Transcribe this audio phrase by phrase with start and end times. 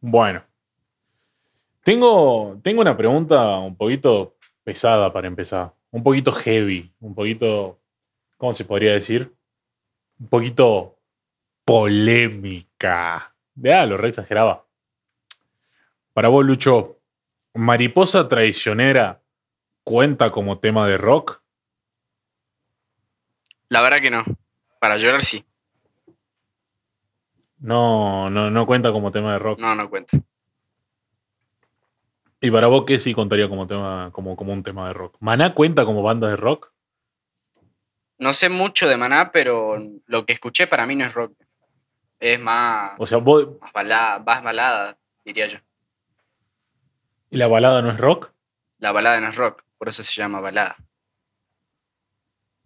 [0.00, 0.42] Bueno.
[1.82, 5.72] Tengo, tengo una pregunta un poquito pesada para empezar.
[5.90, 6.92] Un poquito heavy.
[7.00, 7.78] Un poquito.
[8.36, 9.34] ¿Cómo se podría decir?
[10.20, 10.98] Un poquito
[11.64, 13.34] polémica.
[13.54, 14.64] Ya, lo re exageraba.
[16.12, 16.98] Para vos, Lucho,
[17.54, 19.20] ¿Mariposa traicionera
[19.82, 21.42] cuenta como tema de rock?
[23.68, 24.24] La verdad que no.
[24.78, 25.44] Para llorar sí.
[27.60, 29.58] No, no, no cuenta como tema de rock.
[29.58, 30.16] No, no cuenta.
[32.40, 35.16] ¿Y para vos qué sí contaría como tema, como, como un tema de rock?
[35.20, 36.70] ¿Maná cuenta como banda de rock?
[38.18, 39.76] No sé mucho de Maná, pero
[40.06, 41.32] lo que escuché para mí no es rock.
[42.20, 43.48] Es más, O sea, vos.
[43.60, 45.58] más, balada, más balada, diría yo.
[47.30, 48.32] ¿Y la balada no es rock?
[48.78, 50.76] La balada no es rock, por eso se llama balada.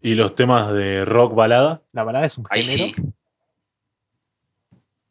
[0.01, 1.83] ¿Y los temas de rock balada?
[1.93, 2.95] La balada es un Ahí género.
[2.97, 3.13] sí.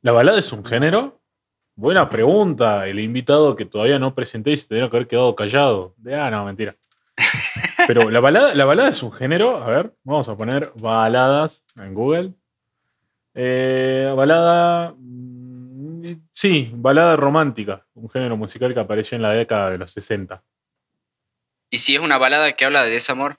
[0.02, 1.22] ¿La balada es un género?
[1.76, 2.88] Buena pregunta.
[2.88, 5.94] El invitado que todavía no presenté y se tendría que haber quedado callado.
[5.98, 6.75] De, ah, no, mentira.
[7.88, 9.58] Pero la balada, la balada es un género.
[9.58, 12.34] A ver, vamos a poner baladas en Google.
[13.34, 14.94] Eh, balada.
[14.98, 17.86] mm, Sí, balada romántica.
[17.94, 20.44] Un género musical que apareció en la década de los 60.
[21.70, 23.38] Y si es una balada que habla de desamor,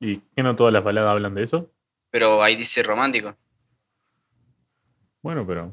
[0.00, 1.70] ¿Y qué no todas las baladas hablan de eso?
[2.10, 3.36] pero ahí dice romántico.
[5.22, 5.72] Bueno, pero.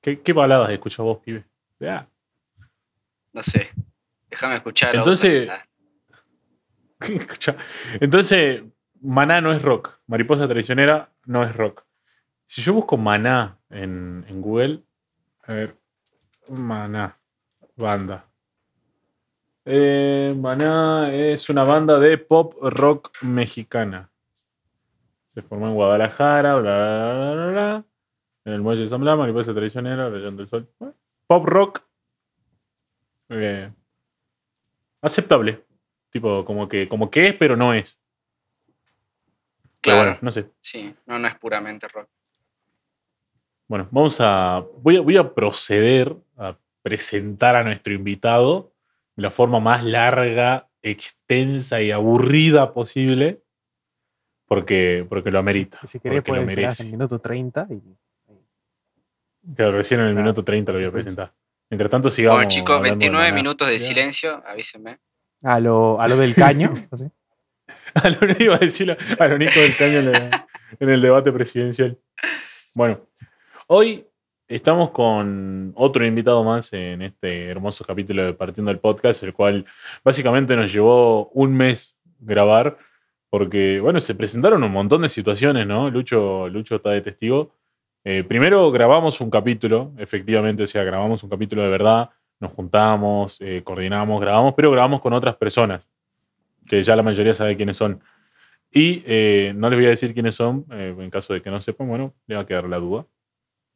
[0.00, 1.44] ¿Qué, qué baladas escuchas vos, pibe?
[1.82, 2.06] Ah,
[3.32, 3.70] No sé.
[4.30, 4.94] Déjame escuchar.
[4.96, 5.66] Entonces- otra.
[7.00, 7.56] Escucha.
[8.00, 8.62] Entonces,
[9.00, 9.98] Maná no es rock.
[10.06, 11.84] Mariposa traicionera no es rock.
[12.46, 14.82] Si yo busco Maná en, en Google,
[15.44, 15.76] a ver,
[16.48, 17.16] Maná,
[17.76, 18.26] banda.
[19.64, 24.10] Eh, Maná es una banda de pop rock mexicana.
[25.34, 27.84] Se formó en Guadalajara, bla, bla, bla, bla, bla.
[28.44, 30.68] En el muelle de San Blas, Mariposa traicionera, Rayón del Sol.
[30.78, 30.94] Bueno,
[31.26, 31.82] pop rock.
[33.28, 33.70] eh,
[35.02, 35.64] aceptable.
[36.10, 37.96] Tipo, como que, como que es, pero no es.
[39.80, 40.00] Pero Claro.
[40.02, 40.50] bueno, no sé.
[40.60, 42.08] Sí, no, no es puramente rock.
[43.68, 44.64] Bueno, vamos a.
[44.78, 48.72] Voy a, voy a proceder a presentar a nuestro invitado
[49.16, 53.42] de la forma más larga, extensa y aburrida posible.
[54.46, 55.78] Porque, porque lo amerita.
[55.82, 56.82] Si, si querés, porque lo merece.
[56.82, 57.80] el minuto 30 y
[59.56, 61.32] Claro, recién en el Claro, minuto 30 lo voy a presentar.
[61.70, 62.36] Mientras tanto, sigamos.
[62.38, 63.34] Bueno, chicos, hablando de 29 Maná.
[63.34, 64.98] minutos de silencio, avísenme.
[65.42, 66.72] a lo, a lo del caño.
[66.90, 67.06] así.
[67.94, 70.30] A lo que iba a decir a lo Nico del Caño en el,
[70.78, 71.98] en el debate presidencial.
[72.72, 73.00] Bueno,
[73.66, 74.06] hoy
[74.46, 79.64] estamos con otro invitado más en este hermoso capítulo de Partiendo del Podcast, el cual
[80.04, 82.78] básicamente nos llevó un mes grabar,
[83.28, 85.90] porque, bueno, se presentaron un montón de situaciones, ¿no?
[85.90, 87.56] Lucho, Lucho está de testigo.
[88.04, 93.38] Eh, primero grabamos un capítulo, efectivamente, o sea, grabamos un capítulo de verdad, nos juntamos,
[93.40, 95.86] eh, coordinamos, grabamos, pero grabamos con otras personas
[96.66, 98.00] que ya la mayoría sabe quiénes son.
[98.72, 101.60] Y eh, no les voy a decir quiénes son, eh, en caso de que no
[101.60, 103.06] sepan, bueno, le va a quedar la duda.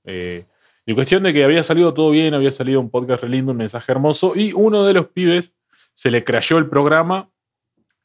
[0.04, 0.46] Eh,
[0.86, 3.58] y cuestión de que había salido todo bien, había salido un podcast re lindo, un
[3.58, 5.52] mensaje hermoso, y uno de los pibes
[5.94, 7.30] se le crashó el programa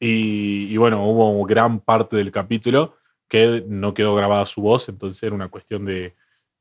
[0.00, 2.96] y, y bueno, hubo gran parte del capítulo
[3.30, 6.14] que no quedó grabada su voz, entonces era una cuestión de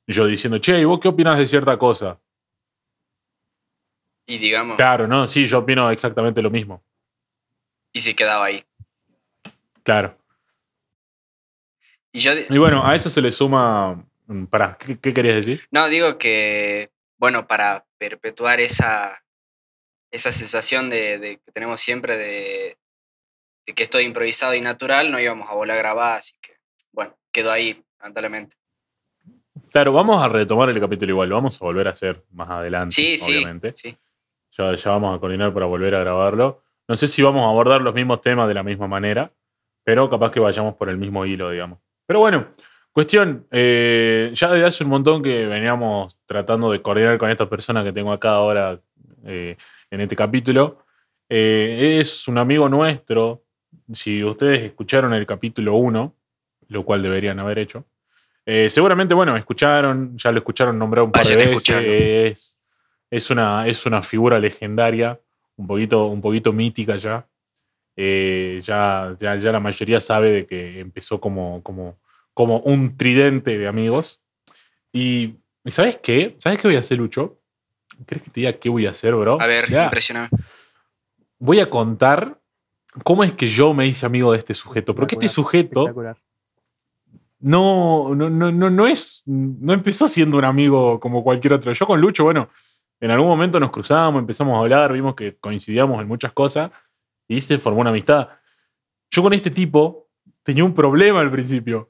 [0.08, 2.20] yo diciendo, che, ¿y vos qué opinas de cierta cosa?
[4.28, 6.82] Y digamos, Claro, no, sí, yo opino exactamente lo mismo.
[7.92, 8.64] y se quedaba ahí.
[9.84, 10.16] Claro.
[12.12, 14.04] Y yo, Y bueno, a eso se le suma.
[14.28, 15.68] mm, Pará, ¿qué, qué querías decir?
[15.72, 19.24] no, digo que, bueno, para perpetuar esa,
[20.12, 22.78] esa sensación de, de que tenemos siempre de,
[23.66, 26.59] de que esto es improvisado y natural, no íbamos a volver a grabar, así que,
[26.92, 28.56] bueno, quedó ahí, lamentablemente.
[29.72, 32.96] Claro, vamos a retomar el capítulo igual, lo vamos a volver a hacer más adelante,
[32.96, 33.74] Sí, sí, obviamente.
[33.76, 33.96] sí.
[34.58, 36.64] Ya, ya vamos a coordinar para volver a grabarlo.
[36.88, 39.32] No sé si vamos a abordar los mismos temas de la misma manera,
[39.84, 41.80] pero capaz que vayamos por el mismo hilo, digamos.
[42.08, 42.48] Pero bueno,
[42.92, 47.84] cuestión, eh, ya desde hace un montón que veníamos tratando de coordinar con esta persona
[47.84, 48.80] que tengo acá ahora
[49.24, 49.56] eh,
[49.92, 50.80] en este capítulo.
[51.30, 53.44] Eh, es un amigo nuestro.
[53.94, 56.16] Si ustedes escucharon el capítulo 1,
[56.70, 57.86] lo cual deberían haber hecho,
[58.46, 61.76] eh, seguramente, bueno, escucharon, ya lo escucharon nombrar un par Vayan de veces.
[61.86, 62.58] Es,
[63.12, 65.20] es, una, es una figura legendaria,
[65.56, 67.28] un poquito, un poquito mítica ya.
[67.96, 69.36] Eh, ya, ya.
[69.36, 72.00] Ya la mayoría sabe de que empezó como, como,
[72.34, 74.20] como un tridente de amigos.
[74.92, 76.36] Y, ¿y ¿sabes qué?
[76.40, 77.40] ¿Sabes qué voy a hacer, Lucho?
[78.06, 79.40] ¿Crees que te diga qué voy a hacer, bro?
[79.40, 79.84] A ver, Ya.
[79.84, 80.36] impresionante.
[81.38, 82.40] Voy a contar
[83.04, 84.96] cómo es que yo me hice amigo de este sujeto.
[84.96, 85.94] Porque este sujeto.
[87.40, 89.24] No, no, no, no, es.
[89.26, 91.72] No empezó siendo un amigo como cualquier otro.
[91.72, 92.50] Yo con Lucho, bueno,
[93.00, 96.72] en algún momento nos cruzamos, empezamos a hablar, vimos que coincidíamos en muchas cosas
[97.28, 98.30] y se formó una amistad.
[99.10, 100.10] Yo con este tipo
[100.44, 101.88] tenía un problema al principio,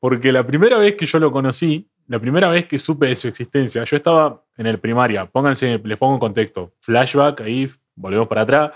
[0.00, 3.28] porque la primera vez que yo lo conocí, la primera vez que supe de su
[3.28, 8.42] existencia, yo estaba en el primaria, pónganse, les pongo en contexto, flashback, ahí volvemos para
[8.42, 8.72] atrás.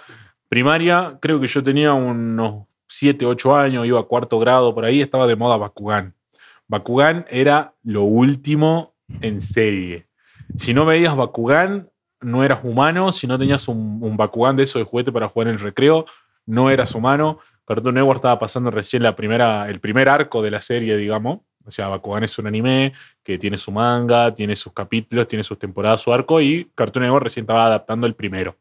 [0.49, 5.01] Primaria, creo que yo tenía unos 7, 8 años, iba a cuarto grado por ahí,
[5.01, 6.15] estaba de moda Bakugan.
[6.69, 10.07] Bakugan era lo último en serie.
[10.57, 11.91] Si no veías Bakugan,
[12.21, 13.13] no eras humano.
[13.13, 16.07] Si no tenías un, un Bakugan de eso de juguete para jugar en el recreo,
[16.47, 17.39] no eras humano.
[17.65, 21.41] Cartoon Network estaba pasando recién la primera, el primer arco de la serie, digamos.
[21.65, 22.93] O sea, Bakugan es un anime
[23.23, 27.25] que tiene su manga, tiene sus capítulos, tiene sus temporadas, su arco, y Cartoon Network
[27.25, 28.57] recién estaba adaptando el primero.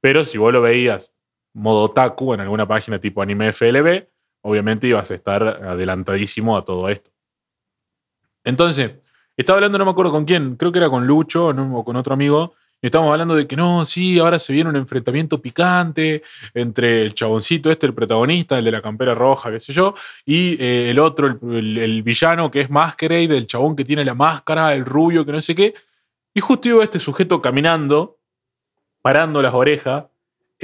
[0.00, 1.12] Pero si vos lo veías
[1.54, 4.06] modo otaku en alguna página tipo anime FLB,
[4.42, 7.10] obviamente ibas a estar adelantadísimo a todo esto.
[8.44, 8.92] Entonces,
[9.36, 12.14] estaba hablando, no me acuerdo con quién, creo que era con Lucho o con otro
[12.14, 17.02] amigo, y estábamos hablando de que no, sí, ahora se viene un enfrentamiento picante entre
[17.02, 19.94] el chaboncito este, el protagonista, el de la campera roja, qué sé yo,
[20.26, 24.04] y eh, el otro, el, el- el villano que es Masquerade, el chabón que tiene
[24.04, 25.74] la máscara, el rubio, que no sé qué.
[26.34, 28.18] Y justo iba este sujeto caminando,
[29.00, 30.06] parando las orejas,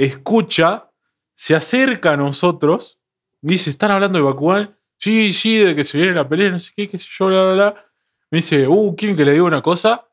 [0.05, 0.89] escucha,
[1.35, 2.99] se acerca a nosotros,
[3.41, 4.75] dice, ¿están hablando de Bakugan?
[4.97, 7.43] Sí, sí, de que se viene la pelea, no sé qué, qué sé yo, bla,
[7.43, 7.85] bla, bla.
[8.31, 10.05] Me dice, uh, ¿quieren que le diga una cosa?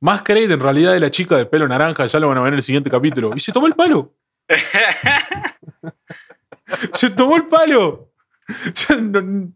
[0.00, 2.58] Masquerade en realidad es la chica de pelo naranja, ya lo van a ver en
[2.58, 3.32] el siguiente capítulo.
[3.34, 4.14] Y se tomó el palo.
[6.92, 8.12] Se tomó el palo.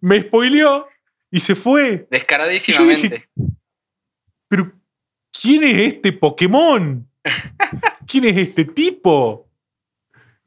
[0.00, 0.88] Me spoileó
[1.30, 2.06] y se fue.
[2.10, 3.28] Descaradísimamente.
[4.48, 4.72] Pero,
[5.30, 7.06] ¿quién es este Pokémon?
[8.06, 9.48] ¿Quién es este tipo?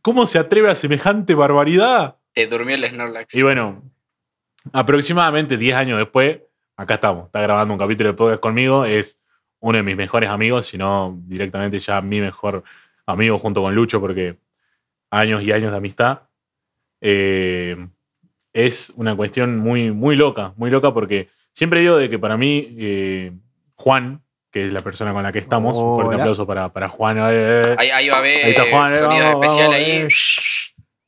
[0.02, 2.18] ¿Cómo se atreve a semejante barbaridad?
[2.34, 3.34] Te durmió el Snorlax.
[3.34, 3.84] Y bueno,
[4.72, 6.40] aproximadamente 10 años después,
[6.76, 7.28] acá estamos.
[7.28, 8.86] Está grabando un capítulo de podcast conmigo.
[8.86, 9.20] Es
[9.60, 12.64] uno de mis mejores amigos, si no directamente ya mi mejor
[13.06, 14.38] amigo junto con Lucho, porque
[15.10, 16.22] años y años de amistad.
[17.02, 17.88] Eh,
[18.54, 22.76] es una cuestión muy, muy loca, muy loca, porque siempre digo de que para mí,
[22.78, 23.32] eh,
[23.76, 24.22] Juan,
[24.56, 26.24] que es la persona con la que estamos, un fuerte Hola.
[26.24, 27.18] aplauso para, para Juan.
[27.30, 29.92] eh, Ahí, ahí va a haber Ahí está Juan, eh, sonido vamos, especial vamos, ahí.
[29.92, 30.08] eh.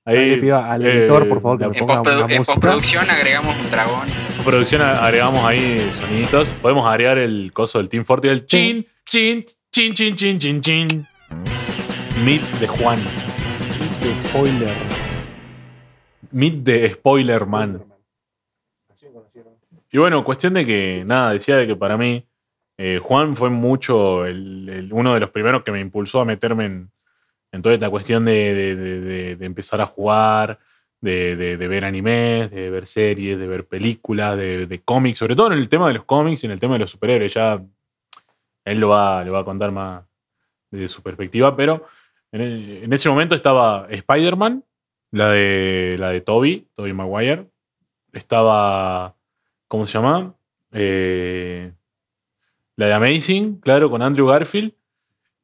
[0.04, 3.10] Ahí le pido al eh, editor, por favor, que En, ponga postprodu- una en postproducción
[3.10, 4.08] agregamos un dragón.
[4.44, 6.50] producción agregamos ahí soniditos.
[6.62, 11.08] Podemos agregar el coso del Team Forte, el chin, chin, chin, chin, chin, chin, chin.
[12.26, 13.00] Meet de Juan.
[14.04, 14.74] De spoiler.
[16.32, 17.82] Meet de Spoiler Man.
[18.92, 19.54] Así conocieron.
[19.90, 22.27] Y bueno, cuestión de que, nada, decía de que para mí
[22.78, 26.92] eh, Juan fue mucho el- uno de los primeros que me impulsó a meterme en,
[27.62, 30.60] toda esta cuestión de, empezar a jugar,
[31.02, 35.70] de, ver animes, de ver series, de ver películas, de, cómics, sobre todo en el
[35.70, 37.34] tema de los cómics y en el tema de los superhéroes.
[37.34, 37.60] Ya
[38.66, 40.04] él lo va, a contar más
[40.70, 41.88] desde su perspectiva, pero
[42.32, 42.42] en,
[42.84, 44.64] en ese momento estaba Spider-Man,
[45.12, 47.48] la de, la de Toby, Toby Maguire.
[48.14, 49.16] Estaba,
[49.68, 50.36] ¿cómo se llama?
[50.72, 51.72] Eh,
[52.78, 54.74] la de Amazing, claro, con Andrew Garfield.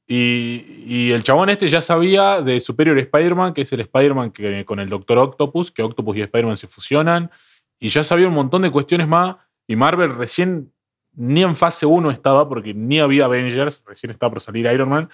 [0.07, 4.33] Y, el chabón este ya sabía de Superior Spider-Man, que es el Spider-Man
[4.65, 7.31] con el Doctor Octopus, que Octopus y Spider-Man se fusionan.
[7.79, 9.37] Y ya sabía un montón de cuestiones más.
[9.67, 10.71] Y Marvel recién
[11.15, 15.09] ni en fase 1 estaba, porque ni había Avengers, recién estaba por salir Iron Man.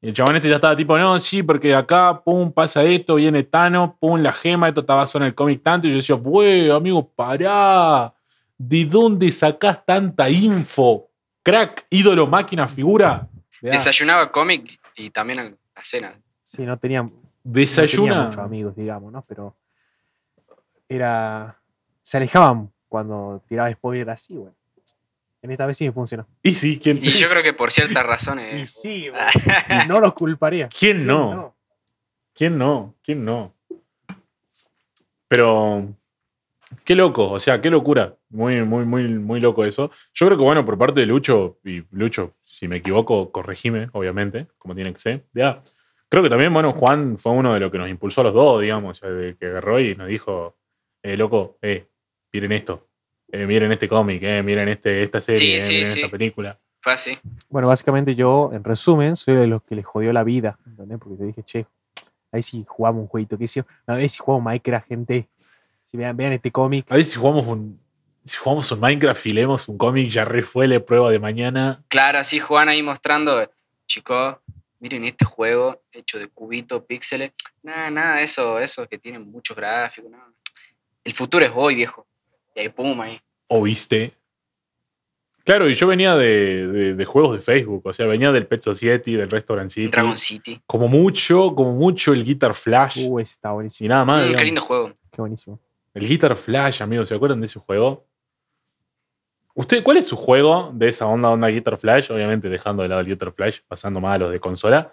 [0.00, 3.42] Y el chabón este ya estaba tipo, no, sí, porque acá, pum, pasa esto, viene
[3.42, 5.86] Thanos, pum, la gema, esto estaba solo en el cómic tanto.
[5.88, 8.14] Y yo decía, wey, amigo, pará.
[8.56, 11.08] ¿De dónde sacás tanta info?
[11.44, 13.28] Crack, ídolo, máquina, figura.
[13.60, 16.14] De- Desayunaba cómic y también en la cena.
[16.42, 18.22] Sí, no tenía, no tenía Desayuna.
[18.24, 19.22] muchos amigos, digamos, ¿no?
[19.28, 19.54] Pero
[20.88, 21.56] era.
[22.02, 24.54] Se alejaban cuando tiraba spoiler así, bueno.
[25.42, 26.26] En esta vez sí me funcionó.
[26.42, 28.70] y sí, ¿quién, Y yo creo que por ciertas razones.
[28.70, 29.08] sí,
[29.68, 29.86] güey.
[29.88, 30.68] No los culparía.
[30.68, 31.54] ¿quién no?
[32.34, 32.94] ¿Quién no?
[33.02, 33.52] ¿Quién no?
[35.28, 35.88] Pero
[36.84, 38.14] qué loco, o sea, qué locura.
[38.34, 39.92] Muy, muy, muy, muy loco eso.
[40.12, 44.48] Yo creo que, bueno, por parte de Lucho, y Lucho, si me equivoco, corregime, obviamente,
[44.58, 45.24] como tiene que ser.
[45.32, 45.62] Ya.
[46.08, 48.60] Creo que también, bueno, Juan fue uno de los que nos impulsó a los dos,
[48.60, 50.56] digamos, o sea, de que agarró y nos dijo,
[51.04, 51.86] eh, loco, eh,
[52.32, 52.88] miren esto,
[53.30, 56.00] eh, miren este cómic, eh, miren este, esta serie, Sí, eh, sí, miren sí.
[56.00, 56.58] esta película.
[56.80, 57.16] Fue así.
[57.48, 60.98] Bueno, básicamente yo, en resumen, soy de los que les jodió la vida, ¿entendés?
[60.98, 61.66] Porque te dije, che,
[62.32, 65.28] ahí sí jugamos un jueguito, que si, a ver si jugamos Minecraft, gente.
[65.84, 66.90] Si vean, vean este cómic.
[66.90, 67.78] A ver si jugamos un,
[68.24, 71.82] si jugamos un Minecraft y leemos un cómic, ya re fue la prueba de mañana.
[71.88, 73.50] Claro, así Juan ahí mostrando,
[73.86, 74.36] chicos,
[74.80, 77.32] miren este juego hecho de cubitos, píxeles.
[77.62, 80.10] Nada, nada, eso, eso que tiene muchos gráficos.
[80.10, 80.26] nada.
[81.04, 82.06] El futuro es hoy, viejo.
[82.54, 83.20] Y ahí, pum, ahí.
[83.48, 84.14] ¿Oíste?
[85.44, 88.62] Claro, y yo venía de, de- de juegos de Facebook, o sea, venía del Pet
[88.62, 89.88] Society, del Restaurant City.
[89.88, 90.62] Dragon City.
[90.66, 93.04] Como mucho, como mucho el Guitar Flash.
[93.06, 93.88] Uh, ese está y buenísimo.
[93.90, 94.30] nada más.
[94.30, 94.88] Mm, qué lindo juego.
[95.12, 95.60] Qué buenísimo.
[95.92, 98.06] El Guitar Flash, amigos, ¿se acuerdan de ese juego?
[99.54, 102.10] ¿Usted cuál es su juego de esa onda, onda Guitar Flash?
[102.10, 104.92] Obviamente dejando de lado el Guitar Flash, pasando más a los de consola.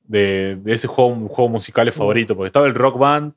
[0.00, 3.34] De, de ese juego, juego musical favorito, porque estaba el Rock Band,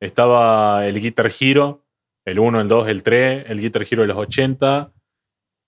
[0.00, 1.84] estaba el Guitar Hero,
[2.24, 4.92] el 1, el 2, el 3, el Guitar Hero de los 80,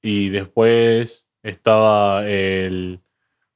[0.03, 3.01] y después estaba el...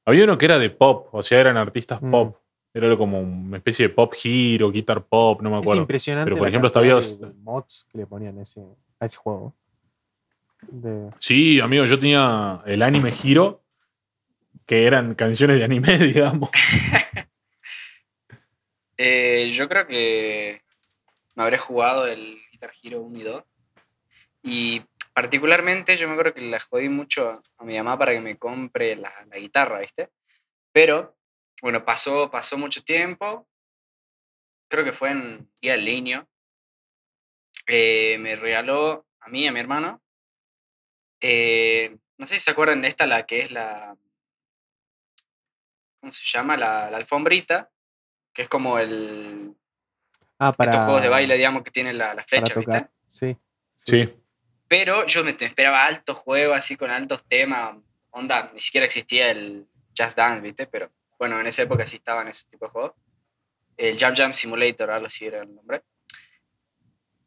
[0.05, 2.11] Había uno que era de pop, o sea, eran artistas Mm.
[2.11, 2.37] pop.
[2.73, 5.81] Era como una especie de pop hero, guitar pop, no me Es acuerdo.
[5.83, 6.25] impresionante.
[6.31, 8.61] Pero, por ejemplo, de mods que le ponían a ese,
[8.99, 9.53] a ese juego.
[10.67, 13.63] De- Sí, amigo, yo tenía el anime Hero,
[14.65, 16.49] que eran canciones de anime, digamos.
[18.95, 20.61] Eh, yo creo que
[21.33, 23.43] me habré jugado el Guitar Hero 1 y 2.
[24.43, 24.81] Y
[25.15, 28.95] particularmente yo me acuerdo que la jodí mucho a mi mamá para que me compre
[28.95, 30.09] la, la guitarra, ¿viste?
[30.71, 31.17] Pero,
[31.63, 33.47] bueno, pasó, pasó mucho tiempo.
[34.69, 36.27] Creo que fue en Día del Niño.
[37.65, 40.02] Eh, me regaló a mí y a mi hermano.
[41.23, 43.95] Eh, no sé si se acuerdan de esta, la que es la.
[46.01, 46.57] ¿Cómo se llama?
[46.57, 47.69] La, la alfombrita.
[48.33, 49.55] Que es como el,
[50.39, 50.71] Ah, para.
[50.71, 52.53] estos juegos de baile, digamos, que tienen la, la flecha.
[52.55, 52.87] ¿viste?
[53.07, 53.37] Sí.
[53.75, 54.13] Sí.
[54.67, 57.77] Pero yo me esperaba altos juegos así con altos temas.
[58.09, 59.65] Onda, ni siquiera existía el
[59.97, 60.67] Just Dance, ¿viste?
[60.67, 62.93] Pero bueno, en esa época sí estaban ese tipo de juegos.
[63.77, 65.83] El Jam Jam Simulator, algo así era el nombre.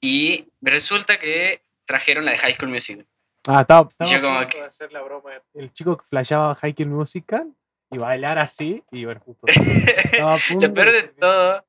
[0.01, 3.07] Y resulta que trajeron la de High School Musical.
[3.49, 5.31] Ah, estaba, yo como que- hacer la broma.
[5.55, 7.53] El chico que flasheaba High School Musical
[7.91, 8.83] y bailar así.
[8.91, 9.47] Y bueno, justo.
[10.27, 11.65] estaba a punto Lo peor de todo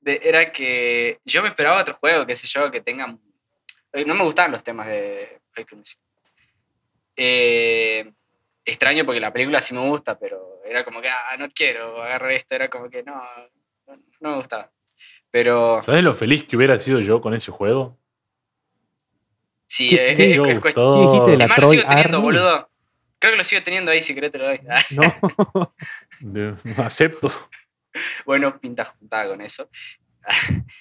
[0.00, 3.20] de- era que yo me esperaba otro juego, qué sé yo, que tengan...
[3.92, 6.04] eh, No me gustaban los temas de High Musical.
[7.16, 8.12] Eh,
[8.64, 12.32] extraño porque la película sí me gusta, pero era como que, ah, no quiero agarrar
[12.32, 13.14] esto, era como que no,
[13.86, 14.70] no, no me gustaba.
[15.30, 17.98] Pero ¿Sabes lo feliz que hubiera sido yo con ese juego?
[19.76, 21.00] Sí, ¿Qué- es, qué es- Me es cuestión- gustó.
[21.00, 22.26] ¿Qué dijiste de la Es más, lo sigo teniendo, Army?
[22.26, 22.70] boludo.
[23.18, 24.60] Creo que lo sigo teniendo ahí, si querés te lo doy.
[24.90, 25.74] No.
[26.20, 27.30] De- acepto.
[28.24, 29.68] bueno, pinta juntada con eso.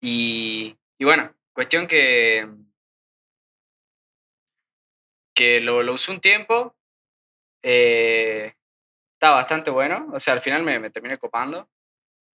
[0.00, 2.48] y, y bueno, cuestión que,
[5.34, 6.74] que lo, lo usé un tiempo.
[7.62, 8.52] eh,
[9.14, 10.08] estaba bastante bueno.
[10.12, 11.68] O sea, al final me, me terminé copando.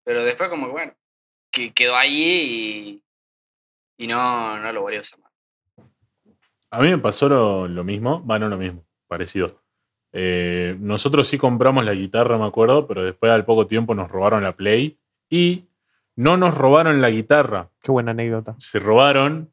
[0.04, 0.96] Pero después como que bueno,
[1.52, 3.02] que quedó ahí
[4.04, 5.32] y, no, no lo volví a usar más.
[6.72, 9.60] A mí me pasó lo, lo mismo, bueno, lo mismo, parecido.
[10.14, 14.44] Eh, nosotros sí compramos la guitarra, me acuerdo, pero después al poco tiempo nos robaron
[14.44, 14.98] la Play
[15.30, 15.66] y
[16.16, 18.56] no nos robaron la guitarra, Qué buena anécdota.
[18.60, 19.50] se robaron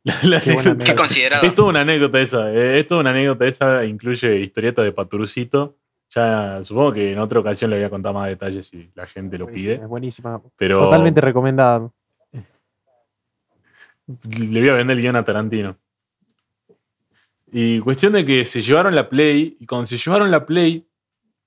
[0.04, 0.76] la, la Qué buena.
[0.78, 1.46] Qué considerado.
[1.46, 2.52] Es toda una anécdota esa.
[2.52, 3.84] eh, Es toda una anécdota esa.
[3.84, 5.76] Incluye historieta de Paturucito.
[6.14, 9.36] Ya supongo que en otra ocasión le voy a contar más detalles si la gente
[9.38, 9.82] lo Buenísima, pide.
[9.84, 10.40] Es buenísima.
[10.56, 11.90] Pero Totalmente recomendada.
[14.38, 15.76] Le voy a vender el guion a Tarantino.
[17.52, 19.56] Y cuestión de que se llevaron la Play.
[19.58, 20.86] Y cuando se llevaron la Play,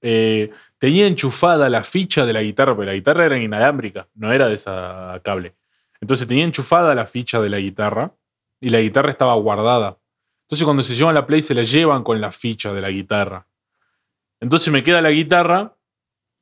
[0.01, 4.47] eh, tenía enchufada la ficha de la guitarra, porque la guitarra era inalámbrica, no era
[4.47, 5.55] de esa cable.
[6.01, 8.13] Entonces tenía enchufada la ficha de la guitarra
[8.59, 9.97] y la guitarra estaba guardada.
[10.41, 13.47] Entonces cuando se llevan la Play se la llevan con la ficha de la guitarra.
[14.41, 15.73] Entonces me queda la guitarra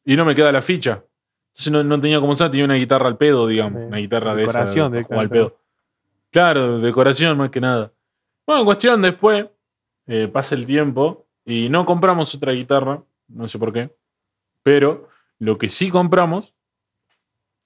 [0.04, 1.04] y no me queda la ficha.
[1.51, 3.84] Entonces no, no tenía como usar, tenía una guitarra al pedo, digamos.
[3.86, 5.61] Una guitarra de esa al pedo.
[6.31, 7.91] Claro, decoración más que nada.
[8.47, 9.47] Bueno, cuestión después,
[10.07, 13.93] eh, pasa el tiempo y no compramos otra guitarra, no sé por qué,
[14.63, 15.09] pero
[15.39, 16.53] lo que sí compramos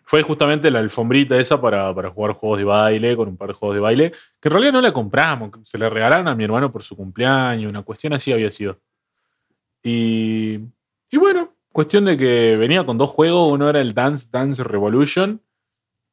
[0.03, 3.53] fue justamente la alfombrita esa para, para jugar juegos de baile, con un par de
[3.55, 6.71] juegos de baile, que en realidad no la compramos, se la regalaron a mi hermano
[6.71, 8.79] por su cumpleaños, una cuestión así había sido.
[9.83, 10.59] Y,
[11.11, 15.41] y bueno, cuestión de que venía con dos juegos, uno era el Dance Dance Revolution,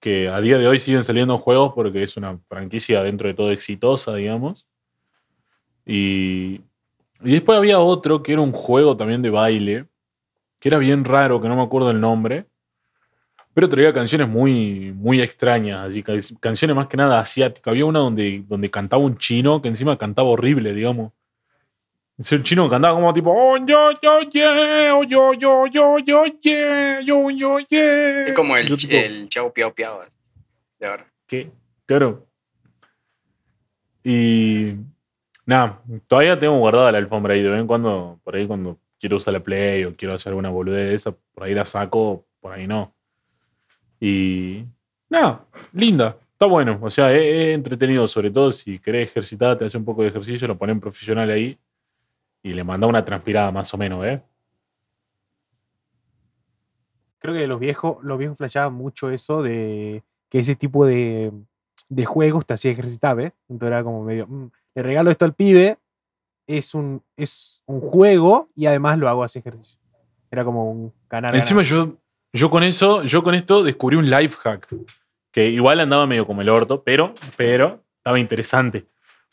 [0.02, 3.52] que a día de hoy siguen saliendo juegos porque es una franquicia dentro de todo
[3.52, 4.66] exitosa, digamos.
[5.86, 6.60] Y,
[7.22, 9.86] y después había otro que era un juego también de baile,
[10.60, 12.46] que era bien raro, que no me acuerdo el nombre,
[13.54, 17.70] pero traía canciones muy, muy extrañas, así, ca- canciones más que nada asiáticas.
[17.70, 21.12] Había una donde, donde cantaba un chino que encima cantaba horrible, digamos.
[22.22, 25.98] Ese un chino que cantaba como tipo, oh, yo, yo, yeah, oh, yo, yo, yo,
[25.98, 28.26] yo, yeah, yo, yo, yeah.
[28.28, 30.04] Es como el, Yo ch- tipo, el Chau Piao Piao
[30.78, 31.04] de ahora.
[31.26, 31.50] ¿Qué?
[31.84, 32.24] Claro.
[34.04, 34.74] Y.
[35.44, 37.42] Nada, todavía tengo guardada la alfombra ahí.
[37.42, 40.50] De vez en cuando, por ahí, cuando quiero usar la Play o quiero hacer alguna
[40.50, 42.94] boludez de esa, por ahí la saco, por ahí no.
[43.98, 44.64] Y.
[45.10, 46.16] Nada, linda.
[46.34, 49.84] Está bueno, o sea, es, es entretenido, sobre todo si querés ejercitar, te hace un
[49.84, 51.58] poco de ejercicio, lo ponen profesional ahí
[52.42, 54.22] y le manda una transpirada más o menos, ¿eh?
[57.18, 61.30] Creo que los viejos, los viejos flasheaban mucho eso de que ese tipo de,
[61.88, 63.32] de juegos te hacía ejercitar, ¿ves?
[63.48, 65.78] Entonces era como medio, "Mm, le regalo esto al pibe,
[66.46, 69.78] es un, es un juego y además lo hago hacer ejercicio.
[70.30, 71.34] Era como un ganar.
[71.36, 71.94] Encima yo,
[72.32, 74.66] yo con eso, yo con esto descubrí un life hack.
[75.30, 78.86] Que igual andaba medio como el orto, pero, pero estaba interesante.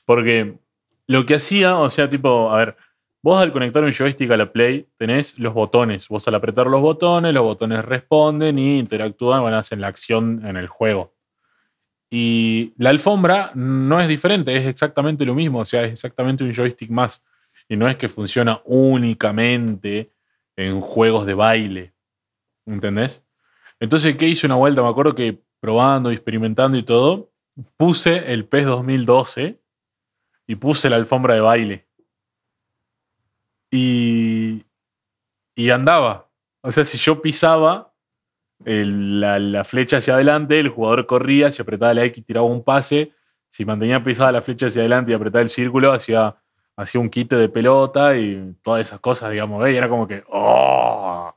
[0.06, 0.58] Porque
[1.08, 2.78] lo que hacía, o sea, tipo, a ver,
[3.22, 6.08] vos al conectar un joystick a la Play tenés los botones.
[6.08, 10.58] Vos al apretar los botones, los botones responden y interactúan, bueno, hacen la acción en
[10.58, 11.14] el juego.
[12.10, 16.54] Y la alfombra no es diferente, es exactamente lo mismo, o sea, es exactamente un
[16.54, 17.24] joystick más.
[17.68, 20.12] Y no es que funciona únicamente
[20.56, 21.94] en juegos de baile.
[22.66, 23.24] ¿Entendés?
[23.80, 24.82] Entonces, ¿qué hice una vuelta?
[24.82, 27.32] Me acuerdo que probando, experimentando y todo,
[27.78, 29.60] puse el PES 2012
[30.48, 31.89] y puse la alfombra de baile.
[33.72, 34.66] Y,
[35.56, 36.28] y andaba.
[36.62, 37.94] O sea, si yo pisaba
[38.66, 42.64] el- la, la flecha hacia adelante, el jugador corría, si apretaba la X tiraba un
[42.64, 43.14] pase,
[43.50, 46.36] si mantenía pisada la flecha hacia adelante y apretaba el círculo, hacía,
[46.76, 49.74] hacía un quite de pelota y todas esas cosas, digamos, ¿ves?
[49.74, 51.34] y era como que, ¡oh!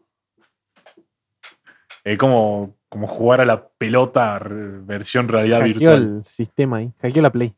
[2.05, 6.03] Es como, como jugar a la pelota versión realidad Hackeó virtual.
[6.03, 7.55] el sistema ahí, hackeó la Play.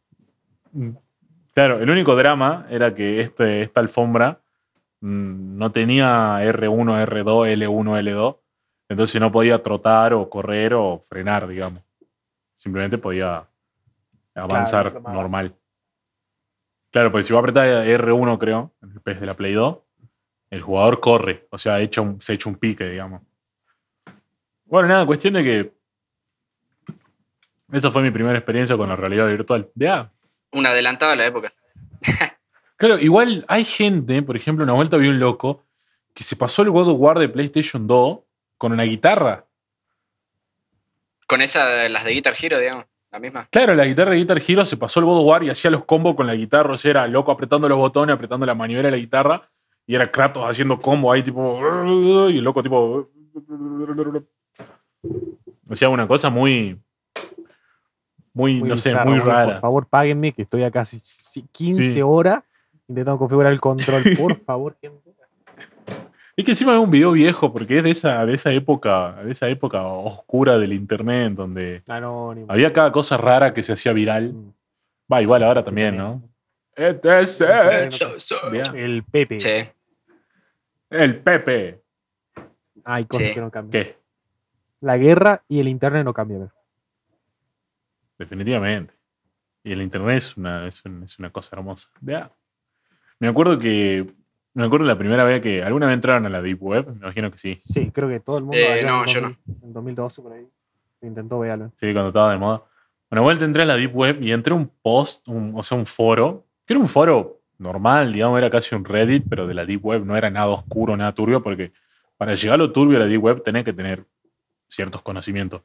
[1.55, 4.41] Claro, el único drama era que este, esta alfombra
[5.05, 8.39] no tenía R1, R2, L1, L2.
[8.89, 11.83] Entonces no podía trotar o correr o frenar, digamos.
[12.55, 13.47] Simplemente podía
[14.35, 15.55] avanzar normal.
[16.91, 19.79] Claro, porque si vos apretás R1, creo, en el PES de la Play 2,
[20.51, 21.47] el jugador corre.
[21.51, 23.23] O sea, echa un- se echa un pique, digamos.
[24.67, 25.75] Bueno, nada, cuestión de que.
[27.73, 29.69] Esa fue mi primera experiencia con la realidad virtual.
[29.75, 30.11] De ah,
[30.53, 31.53] Un adelantado a la época.
[32.85, 35.65] Claro, igual hay gente, por ejemplo, una vuelta vi un loco
[36.13, 38.19] que se pasó el God of War de PlayStation 2
[38.59, 39.47] con una guitarra.
[41.27, 43.49] Con esa, las de Guitar Hero, digamos, la misma.
[43.51, 45.87] Claro, la guitarra de Guitar Hero se pasó el God of War y hacía los
[45.87, 46.75] combos con la guitarra.
[46.75, 49.49] O sea, era loco apretando los botones, apretando la maniobra de la guitarra.
[49.87, 51.59] Y era Kratos haciendo combo ahí, tipo.
[52.29, 53.09] Y el loco, tipo.
[55.71, 56.79] O sea, una cosa muy.
[58.35, 59.53] Muy, Muy no sé, muy rara.
[59.53, 62.03] Por favor, páguenme que estoy acá casi si- 15 Sí.
[62.03, 62.43] horas
[62.89, 64.03] intentando configurar el control.
[64.19, 65.01] Por favor, gente.
[66.37, 69.31] Es que encima es un video viejo, porque es de esa, de esa época, de
[69.31, 72.47] esa época oscura del internet, donde Anónimo.
[72.51, 74.33] había cada cosa rara que se hacía viral.
[74.33, 74.53] Mm.
[75.13, 76.23] Va, igual ahora también, ¿no?
[76.75, 79.39] Este es el, Pepe.
[79.39, 79.69] Sí.
[80.91, 81.81] el Pepe.
[82.85, 83.35] Hay cosas Sí.
[83.35, 83.85] que no cambian.
[83.85, 83.97] ¿Qué?
[84.81, 86.51] La guerra y el internet no cambian.
[88.19, 88.93] Definitivamente.
[89.63, 91.89] Y el internet es una, es un- es una cosa hermosa.
[92.01, 92.31] Vea.
[93.21, 94.07] Me acuerdo que.
[94.57, 95.63] Me acuerdo la primera vez que.
[95.63, 96.87] ¿Alguna vez entraron a la Deep Web?
[96.91, 97.57] Me imagino que sí.
[97.61, 98.57] Sí, creo que todo el mundo.
[98.59, 100.47] Eh, no, en, yo 2000 en 2012 por ahí
[101.03, 101.73] intentó verlo.
[101.77, 102.63] Sí, cuando estaba de moda.
[103.11, 105.77] Una vuelta entré a la Deep Web y entré a un post, un- o sea,
[105.79, 109.65] un foro, que era un foro normal, digamos, era casi un Reddit, pero de la
[109.65, 111.73] Deep Web no era nada oscuro, nada turbio, porque
[112.17, 114.05] para llegar a lo turbio a la Deep Web tenés que tener
[114.69, 115.63] ciertos conocimientos.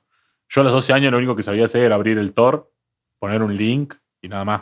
[0.50, 2.72] Yo a los 12 años lo único que sabía hacer era abrir el Tor,
[3.18, 4.62] poner un link y nada más.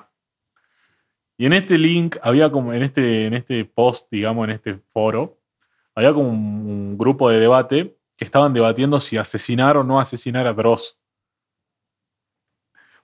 [1.37, 5.37] Y en este link había como, en este, en este post, digamos, en este foro,
[5.95, 10.47] había como un, un grupo de debate que estaban debatiendo si asesinar o no asesinar
[10.47, 10.97] a Dross.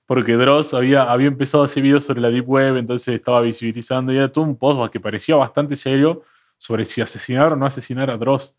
[0.06, 4.12] Porque Dross había, había empezado a hacer videos sobre la Deep Web, entonces estaba visibilizando
[4.12, 6.24] y era todo un post que parecía bastante serio
[6.58, 8.56] sobre si asesinar o no asesinar a Dross.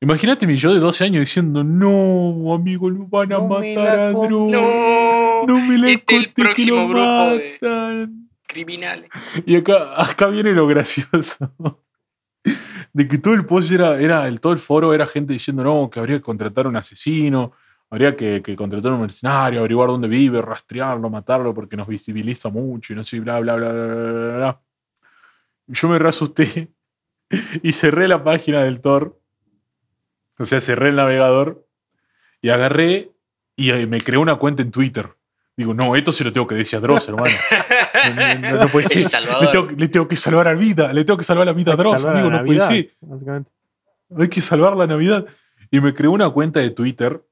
[0.00, 4.10] Imagínate mi yo de 12 años diciendo, no, amigo, lo van a No matar a
[4.12, 4.28] Dross.
[4.30, 8.25] No, No me la este el que lo grupo de- matan".
[9.44, 11.52] Y acá, acá viene lo gracioso.
[12.92, 15.90] De que todo el post era, era el, todo el foro era gente diciendo no,
[15.90, 17.52] que habría que contratar un asesino,
[17.90, 22.92] habría que, que contratar un mercenario, averiguar dónde vive, rastrearlo, matarlo porque nos visibiliza mucho
[22.92, 24.60] y no sé, bla, bla, bla, bla, bla, bla.
[25.66, 26.72] Yo me reasusté
[27.62, 29.20] y cerré la página del Tor.
[30.38, 31.66] O sea, cerré el navegador
[32.40, 33.10] y agarré
[33.56, 35.16] y eh, me creé una cuenta en Twitter.
[35.56, 37.34] Digo, no, esto se lo tengo que decir a Dross, hermano.
[38.14, 39.06] No, no, no, puede ser.
[39.40, 41.76] Le tengo, le tengo que salvar la vida, le tengo que salvar la vida a
[41.76, 42.90] Dross, amigo, no puede Navidad, ser.
[43.00, 43.50] básicamente.
[44.18, 45.26] Hay que salvar la Navidad.
[45.70, 47.22] Y me creé una cuenta de Twitter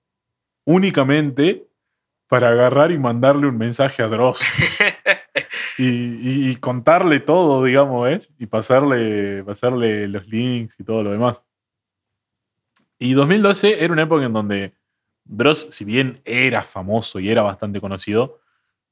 [0.64, 1.66] únicamente
[2.28, 4.40] para agarrar y mandarle un mensaje a Dross.
[5.78, 8.30] y, y- y contarle todo, digamos, ¿ves?
[8.38, 11.42] Y pasarle, pasarle los links y todo lo demás.
[12.98, 14.72] Y 2012 era una época en donde
[15.24, 18.40] Dross, si bien era famoso y era bastante conocido,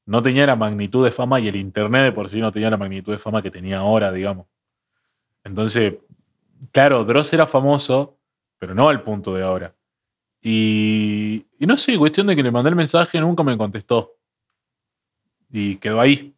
[0.05, 2.77] no tenía la magnitud de fama y el internet de por sí no tenía la
[2.77, 4.47] magnitud de fama que tenía ahora, digamos.
[5.43, 5.95] Entonces,
[6.71, 8.17] claro, Dross era famoso,
[8.57, 9.75] pero no al punto de ahora.
[10.41, 14.17] Y, no sé, cuestión de que le mandé el mensaje, nunca me contestó.
[15.49, 16.35] Y quedó ahí.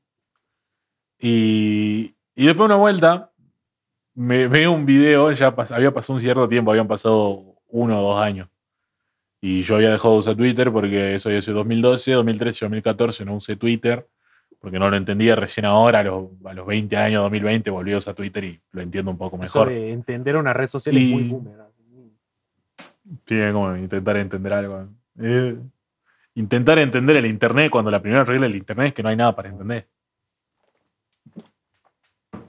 [1.19, 3.31] Y, después de una vuelta,
[4.13, 8.21] me veo un video, ya había pasado un cierto tiempo, habían pasado uno o dos
[8.21, 8.47] años.
[9.47, 13.35] Y yo había dejado de usar Twitter porque eso había sido 2012, 2013, 2014, no
[13.35, 14.07] usé Twitter
[14.59, 17.99] porque no lo entendía recién ahora, a los, a los 20 años, 2020, volví a
[17.99, 19.69] usar Twitter y lo entiendo un poco Eso mejor.
[19.69, 21.59] de entender una red social es Y- muy boomer.
[23.27, 24.87] Sí, es como intentar entender algo.
[25.21, 25.55] Eh,
[26.33, 29.35] intentar entender el Internet cuando la primera regla del Internet es que no hay nada
[29.35, 29.85] para entender.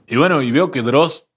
[0.07, 1.29] Y bueno, y veo que Dross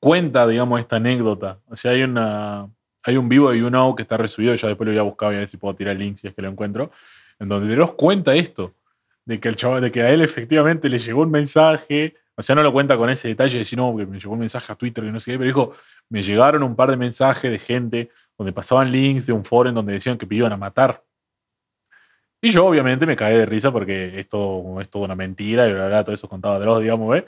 [0.00, 1.60] cuenta, digamos, esta anécdota.
[1.68, 2.68] O sea, hay una
[3.02, 5.28] hay un vivo y un out que está resubido, ya después lo voy a buscar,
[5.28, 6.90] voy a ver si puedo tirar el link si es que lo encuentro,
[7.38, 8.74] en donde Dross cuenta esto,
[9.24, 12.54] de que, el chaval, de que a él efectivamente le llegó un mensaje, o sea,
[12.54, 14.76] no lo cuenta con ese detalle de decir, no, que me llegó un mensaje a
[14.76, 15.72] Twitter, que no sé qué, pero dijo,
[16.08, 19.74] me llegaron un par de mensajes de gente donde pasaban links de un foro en
[19.74, 21.02] donde decían que iban a matar.
[22.42, 25.80] Y yo obviamente me caí de risa porque esto es toda una mentira y bla,
[25.82, 27.24] bla, bla, todo eso contaba Dross, digamos, ¿ves?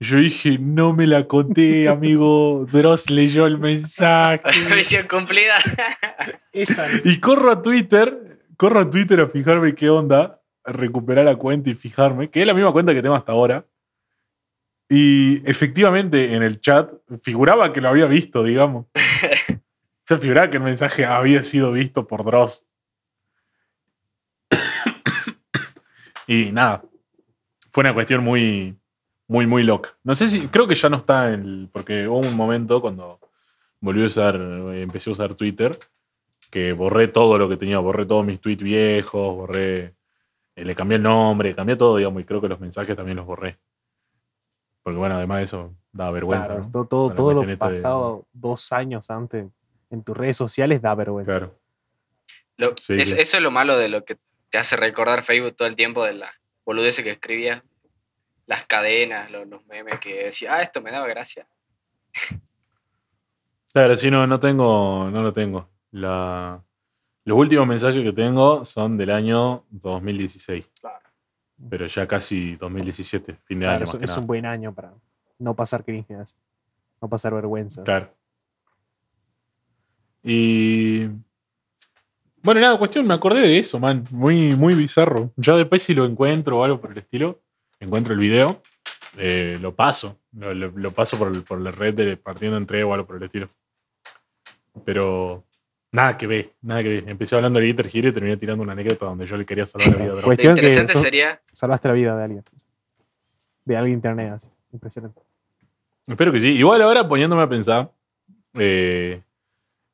[0.00, 2.66] Yo dije, no me la conté, amigo.
[2.70, 4.42] Dross leyó el mensaje.
[4.74, 5.56] Misión cumplida.
[6.52, 11.34] Esa, Y corro a Twitter, corro a Twitter a fijarme qué onda, a recuperar la
[11.34, 13.66] cuenta y fijarme, que es la misma cuenta que tengo hasta ahora.
[14.88, 16.90] Y efectivamente en el chat
[17.22, 18.86] figuraba que lo había visto, digamos.
[20.00, 22.64] O sea, figuraba que el mensaje había sido visto por Dross.
[26.26, 26.82] y nada,
[27.70, 28.77] fue una cuestión muy,
[29.28, 29.96] muy, muy loca.
[30.02, 33.20] No sé si, creo que ya no está en el, porque hubo un momento cuando
[33.80, 35.78] volví a usar, empecé a usar Twitter,
[36.50, 39.94] que borré todo lo que tenía, borré todos mis tweets viejos, borré,
[40.56, 43.26] eh, le cambié el nombre, cambié todo, digamos, y creo que los mensajes también los
[43.26, 43.58] borré.
[44.82, 46.46] Porque bueno, además de eso, da vergüenza.
[46.46, 46.70] claro, ¿no?
[46.70, 49.46] todo, todo, la todo lo de- pasado dos años antes
[49.90, 51.32] en tus redes sociales da vergüenza.
[51.32, 51.54] Claro.
[52.56, 53.14] Lo- Sí, es- sí.
[53.18, 54.16] Eso es lo malo de lo que
[54.50, 56.30] te hace recordar Facebook todo el tiempo de las
[56.64, 57.62] boludeces que escribía.
[58.48, 61.46] Las cadenas, los, los memes que decía, ah, esto me daba gracia.
[63.72, 65.68] Claro, sí, no, no tengo, no lo tengo.
[65.90, 66.60] La,
[67.26, 70.66] los últimos mensajes que tengo son del año 2016.
[70.80, 70.98] Claro.
[71.68, 74.20] Pero ya casi 2017, fin de Claro, año es, más que es nada.
[74.22, 74.94] un buen año para
[75.38, 76.38] no pasar cringes,
[77.02, 77.84] no pasar vergüenza.
[77.84, 78.10] Claro.
[80.22, 81.06] Y.
[82.42, 84.06] Bueno, nada, cuestión, me acordé de eso, man.
[84.10, 85.30] Muy, muy bizarro.
[85.36, 87.42] Ya después, si lo encuentro o algo por el estilo,
[87.80, 88.62] encuentro el video,
[89.16, 90.18] eh, lo paso.
[90.32, 93.16] Lo, lo- lo paso por, el- por la red de partiendo entre o algo por
[93.16, 93.48] el estilo.
[94.84, 95.44] Pero.
[95.90, 97.08] Nada que ver, nada que ver.
[97.08, 99.88] Empecé hablando de Guitar Hero y terminé tirando una anécdota donde yo le quería salvar
[99.88, 100.14] la vida.
[100.16, 102.44] Lo Cuestión que interesante so- sería, salvaste la vida de alguien.
[103.64, 104.50] De alguien internet, así.
[104.70, 105.22] Impresionante.
[106.06, 106.48] Espero que sí.
[106.48, 107.90] Igual ahora poniéndome a pensar,
[108.52, 109.22] eh,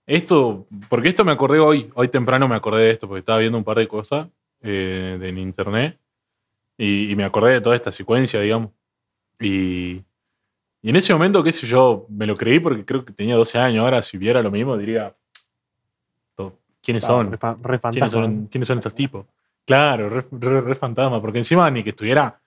[0.04, 3.56] esto, porque esto me acordé hoy, hoy temprano me acordé de esto, porque estaba viendo
[3.56, 4.26] un par de cosas
[4.62, 5.96] eh, de- en internet
[6.76, 8.70] y, y me acordé de toda esta secuencia, digamos.
[9.40, 10.02] Y,
[10.82, 13.58] y en ese momento, qué sé yo, me lo creí porque creo que tenía 12
[13.58, 13.84] años.
[13.84, 15.14] Ahora, si viera lo mismo, diría,
[16.37, 17.32] "To- ¿quiénes son?
[17.32, 19.26] re, re ¿Quiénes son, quiénes son estos tipos?
[19.66, 22.40] Claro, re, re- re fantasma, porque encima ni que estuviera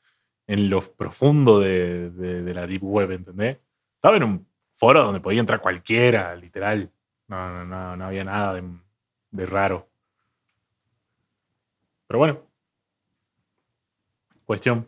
[0.45, 3.57] en lo profundo de, de- de la Deep Web, ¿entendés?
[3.95, 6.89] Estaba en un foro donde podía entrar cualquiera, literal.
[7.27, 8.63] No, no, no, no había nada de,
[9.31, 9.87] de raro.
[12.07, 12.46] Pero bueno.
[14.47, 14.87] Cuestión.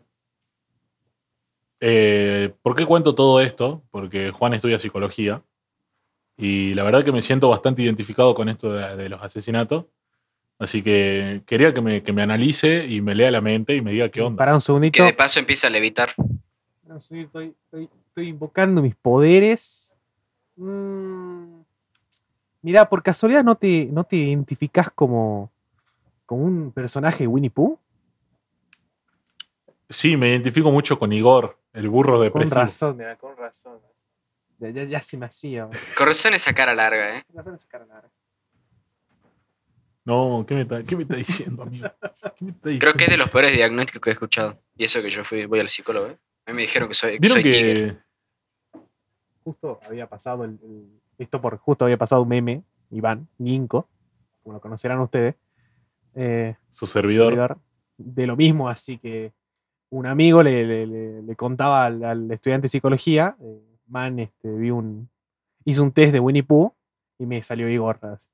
[1.80, 3.82] Eh, ¿Por qué cuento todo esto?
[3.90, 5.42] Porque Juan estudia psicología.
[6.36, 9.84] Y la verdad que me siento bastante identificado con esto de, de los asesinatos.
[10.58, 13.92] Así que quería que me, que me analice y me lea la mente y me
[13.92, 14.38] diga qué onda.
[14.38, 14.96] Para un segundito.
[14.96, 16.10] que de paso empieza a levitar.
[16.16, 19.94] Un segundito, Estoy, estoy- estoy invocando mis poderes.
[20.56, 21.60] Mm,
[22.62, 25.50] Mira, por casualidad no te, no te identificás como,
[26.26, 27.78] como un personaje de Winnie Pooh.
[29.90, 32.60] Sí, me identifico mucho con Igor, el burro Con depresivo.
[32.60, 33.78] razón, mira, con razón.
[34.58, 35.66] Ya, ya, ya se me hacía.
[35.66, 35.76] man.
[35.98, 37.24] Con razón esa cara larga, ¿eh?
[37.26, 38.10] Con razón esa cara larga.
[40.04, 41.86] No, ¿qué me está, qué me está diciendo, amigo?
[42.36, 44.58] ¿Qué me está Creo que es de los peores diagnósticos que he escuchado.
[44.76, 46.18] Y eso que yo fui, voy al psicólogo, ¿eh?
[46.46, 47.74] A mí me dijeron que soy, que ¿Vieron soy tigre.
[48.72, 48.80] que
[49.44, 53.88] Justo había pasado el, el- esto por justo había pasado un meme, Iván, Ginko,
[54.42, 55.34] como lo conocerán ustedes.
[56.14, 57.58] eh, su servidor servidor,
[57.98, 59.32] de lo mismo, así que
[59.90, 64.48] un amigo le, le- le- le contaba al, al estudiante de psicología, eh, man, este,
[64.50, 65.08] vi un,
[65.64, 66.72] hizo un test de Winnie Pooh
[67.18, 67.98] y me salió Igor.
[68.02, 68.28] así.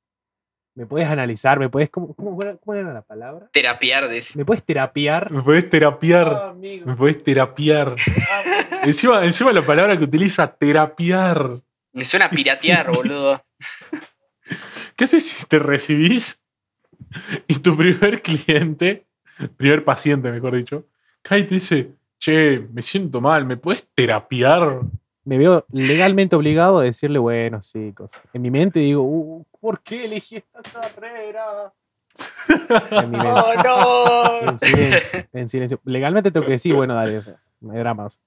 [0.75, 1.89] me puedes analizar, me puedes.
[1.91, 3.49] ¿Cómo, cómo, era- cómo era la palabra?
[3.53, 4.37] Terapiar, dice.
[4.37, 5.31] Me puedes terapiar.
[5.31, 6.29] Me podés terapiar.
[6.29, 6.87] Ah, amigo.
[6.87, 7.97] Me podés terapiar.
[8.31, 11.61] Ah, Encima, encima la palabra que utiliza, terapiar.
[11.93, 13.43] Me suena a piratear, boludo.
[14.95, 16.41] ¿Qué haces si te recibís
[17.49, 19.07] y tu primer cliente,
[19.57, 20.85] primer paciente, mejor dicho,
[21.27, 24.83] cae y te dice, che, me siento mal, ¿me puedes terapiar?
[25.27, 28.23] me veo legalmente obligado a decirle, bueno, sí, cosas.
[28.33, 31.73] En mi mente digo, uh, ¿por qué elegí esta carrera?
[32.93, 33.33] En mi mente.
[33.35, 34.51] ¡Oh, no!
[34.51, 35.81] En silencio, en silencio.
[35.85, 37.23] Legalmente tengo que decir, bueno, dale,
[37.61, 38.21] no hay dramas.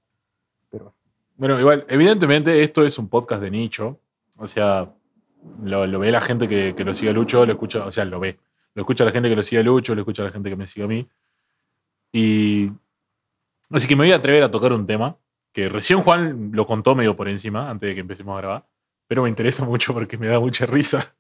[0.70, 0.94] Pero
[1.38, 3.98] Bueno, igual, evidentemente esto es un podcast de nicho.
[4.36, 4.92] O sea,
[5.64, 8.04] lo, lo ve la gente que, que lo sigue a Lucho, lo escucha, o sea,
[8.04, 8.38] lo ve.
[8.76, 10.68] Lo escucha la gente que lo sigue a Lucho, lo escucha la gente que me
[10.68, 11.08] sigue a mí.
[12.12, 12.72] Y.
[13.72, 15.18] Así que me voy a atrever a tocar un tema
[15.54, 18.68] que recién Juan lo contó medio por encima, antes de que empecemos a grabar.
[19.08, 21.16] Pero me interesa mucho porque me da mucha risa.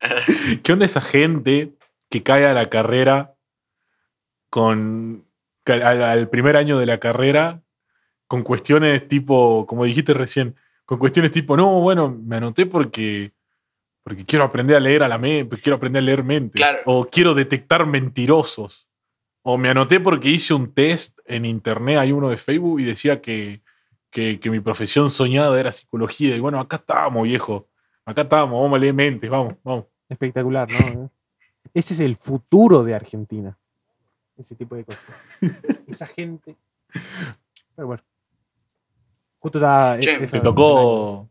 [0.62, 1.74] ¿Qué onda esa gente
[2.08, 3.34] que cae a la carrera
[4.50, 5.24] con.
[5.66, 7.62] al, al primer año de la carrera
[8.26, 13.32] con cuestiones tipo, como dijiste recién, con cuestiones tipo, no, bueno, me anoté porque,
[14.02, 16.78] porque quiero aprender a leer a la mente, quiero aprender a leer Claro.
[16.86, 18.85] o quiero detectar mentirosos,
[19.48, 23.20] o me anoté porque hice un test en internet, hay uno de Facebook y decía
[23.20, 23.62] que,
[24.10, 27.68] que, que mi profesión soñada era psicología, y bueno, acá estábamos, viejo,
[28.04, 29.84] acá estábamos, vamos a leer mentes, vamos, vamos.
[30.08, 31.12] espectacular, ¿no?
[31.74, 33.56] Ese es el futuro de Argentina.
[34.36, 35.06] Ese tipo de cosas.
[35.86, 36.56] Esa gente.
[37.76, 38.02] Pero bueno.
[39.38, 39.96] Justo está.
[40.00, 41.30] Che, ¿Te tocó,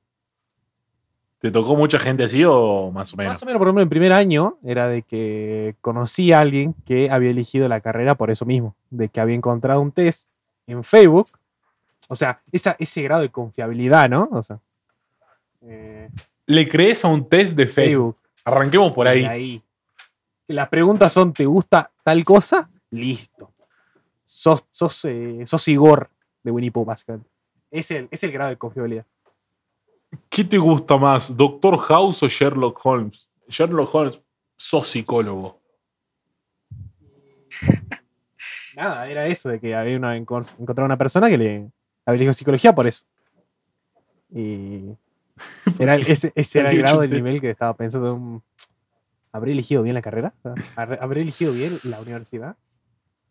[1.40, 3.32] ¿Te tocó mucha gente así o más o menos?
[3.32, 7.10] Más o menos, por ejemplo, el primer año era de que conocí a alguien que
[7.12, 10.30] había elegido la carrera por eso mismo, de que había encontrado un test
[10.66, 11.30] en Facebook.
[12.08, 14.30] O sea, esa, ese grado de confiabilidad, ¿no?
[14.32, 14.60] O sea,
[15.62, 16.10] eh,
[16.46, 18.16] Le crees a un test de Facebook.
[18.16, 18.18] Facebook.
[18.46, 19.26] Arranquemos por ahí.
[19.26, 19.62] ahí.
[20.48, 22.70] Las preguntas son, ¿te gusta tal cosa?
[22.92, 23.52] Listo.
[24.24, 26.10] Sos, sos, eh, sos Igor
[26.44, 27.30] de Winnie Pooh, básicamente.
[27.72, 29.06] Es el, es el grado de confiabilidad.
[30.30, 33.30] ¿Qué te gusta más, Doctor House o Sherlock Holmes?
[33.48, 34.22] Sherlock Holmes,
[34.58, 35.62] sos psicólogo.
[38.76, 41.50] Nada, era eso, de que había una, encon- encontrado una persona que le
[42.06, 43.06] había elegido psicología por eso.
[44.32, 44.96] Y
[45.80, 48.16] era el- ese, ese era el grado del un nivel que estaba pensando.
[48.18, 48.42] mm,
[49.32, 50.34] ¿Habré elegido bien la carrera?
[50.76, 52.56] ¿Habré elegido bien la universidad?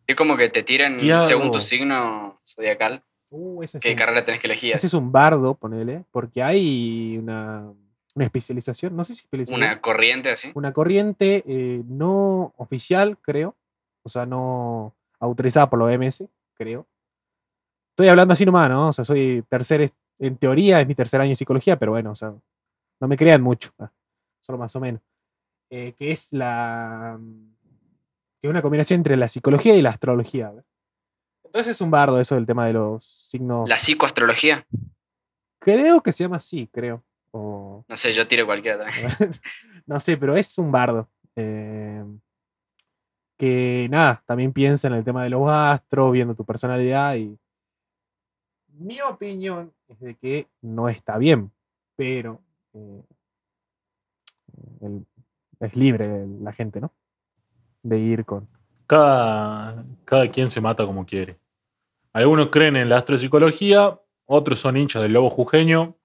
[0.06, 3.02] Es como que te tiran ¿Qué según tu signo zodiacal
[3.36, 4.74] Uh, ese es qué un- carrera tenés que elegir.
[4.74, 7.72] Ese es un bardo, ponele, porque hay una,
[8.14, 10.50] una especialización, no sé si especialización, Una corriente así.
[10.54, 13.56] una corriente eh, no oficial, creo,
[14.04, 16.86] o sea, no autorizada por la OMS, creo.
[17.90, 18.88] Estoy hablando así nomás, ¿no?
[18.88, 22.14] O sea, soy tercer, en teoría es mi tercer año de psicología, pero bueno, o
[22.14, 22.32] sea,
[23.00, 23.90] no me crean mucho, ah,
[24.40, 25.00] solo más o menos.
[25.70, 27.18] Eh, que es la.
[28.40, 30.50] que es una combinación entre la psicología y la astrología.
[30.50, 30.64] ¿ves?
[31.54, 33.68] Entonces es un bardo eso del tema de los signos.
[33.68, 34.66] La psicoastrología.
[35.60, 37.04] Creo que se llama así, creo.
[37.30, 39.06] O, No sé, yo tiro cualquiera también.
[39.86, 41.08] no sé, pero es un bardo.
[41.36, 42.04] eh,
[43.38, 47.38] que nada, también piensa en el tema de los astros, viendo tu personalidad y
[48.68, 51.52] mi opinión es de que no está bien,
[51.94, 52.40] pero
[52.72, 53.02] eh,
[54.80, 55.06] el-
[55.60, 56.92] es libre la gente, ¿no?
[57.84, 58.48] De ir con...
[58.88, 61.38] Cada, cada quien se mata como quiere.
[62.14, 65.96] Algunos creen en la astropsicología, otros son hinchas del lobo jujeño.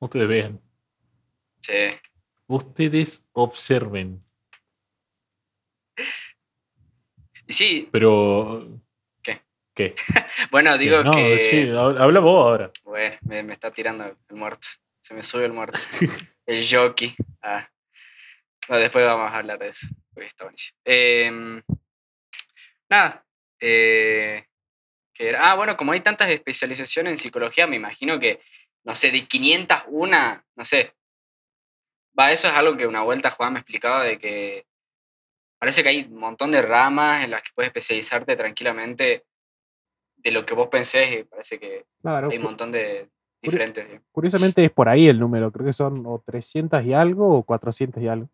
[0.00, 0.60] Ustedes vean.
[1.60, 1.72] Sí.
[2.46, 4.22] Ustedes observen.
[7.46, 8.68] Y sí, Pero.
[9.22, 9.40] ¿Qué?
[9.74, 9.94] ¿Qué?
[10.50, 11.40] bueno, digo no, que.
[11.40, 12.70] sí, hab- habla vos ahora.
[12.84, 14.68] Bueno, me, me está tirando el muerto.
[15.02, 15.78] Se me sube el muerto.
[16.46, 17.14] el jockey.
[17.42, 17.68] Ah.
[18.68, 19.86] No, después vamos a hablar de eso.
[20.12, 20.76] porque está buenísimo.
[20.84, 21.62] Em,
[22.90, 23.24] nada.
[23.60, 24.44] eh,
[25.18, 28.40] que era- ah, bueno, como hay tantas especializaciones en psicología, me imagino que,
[28.84, 30.94] no sé, de 500 una, no sé.
[32.18, 34.64] Va, eso es algo que una vuelta Juan me explicaba de que
[35.58, 39.24] parece que hay un montón de ramas en las que puedes especializarte tranquilamente
[40.16, 43.08] de lo que vos pensés y parece que Claro, hay un montón de
[43.42, 44.00] diferentes.
[44.12, 48.02] curiosamente es por ahí el número, creo que son o 300 y algo o 400
[48.02, 48.28] y algo.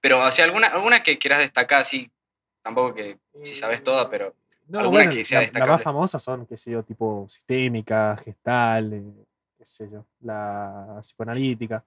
[0.00, 2.10] Pero, o sea, alguna, alguna que quieras destacar así,
[2.62, 4.34] tampoco que si sabes toda, pero
[4.68, 8.16] No, alguna bueno, que sea la- las más famosas son, qué sé yo, tipo sistémica,
[8.16, 9.02] gestal, eh,
[9.58, 11.84] qué sé yo, la psicoanalítica.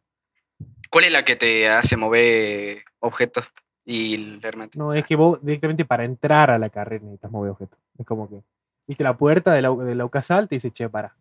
[0.89, 3.45] ¿cuál es la que te hace mover objetos
[3.85, 4.77] y leer mente?
[4.77, 7.77] No, es que vos directamente para entrar a la carrera necesitas mover objetos.
[7.97, 8.41] Es como que,
[8.87, 11.15] viste la puerta de la, de la UCASAL, te dice, che, para,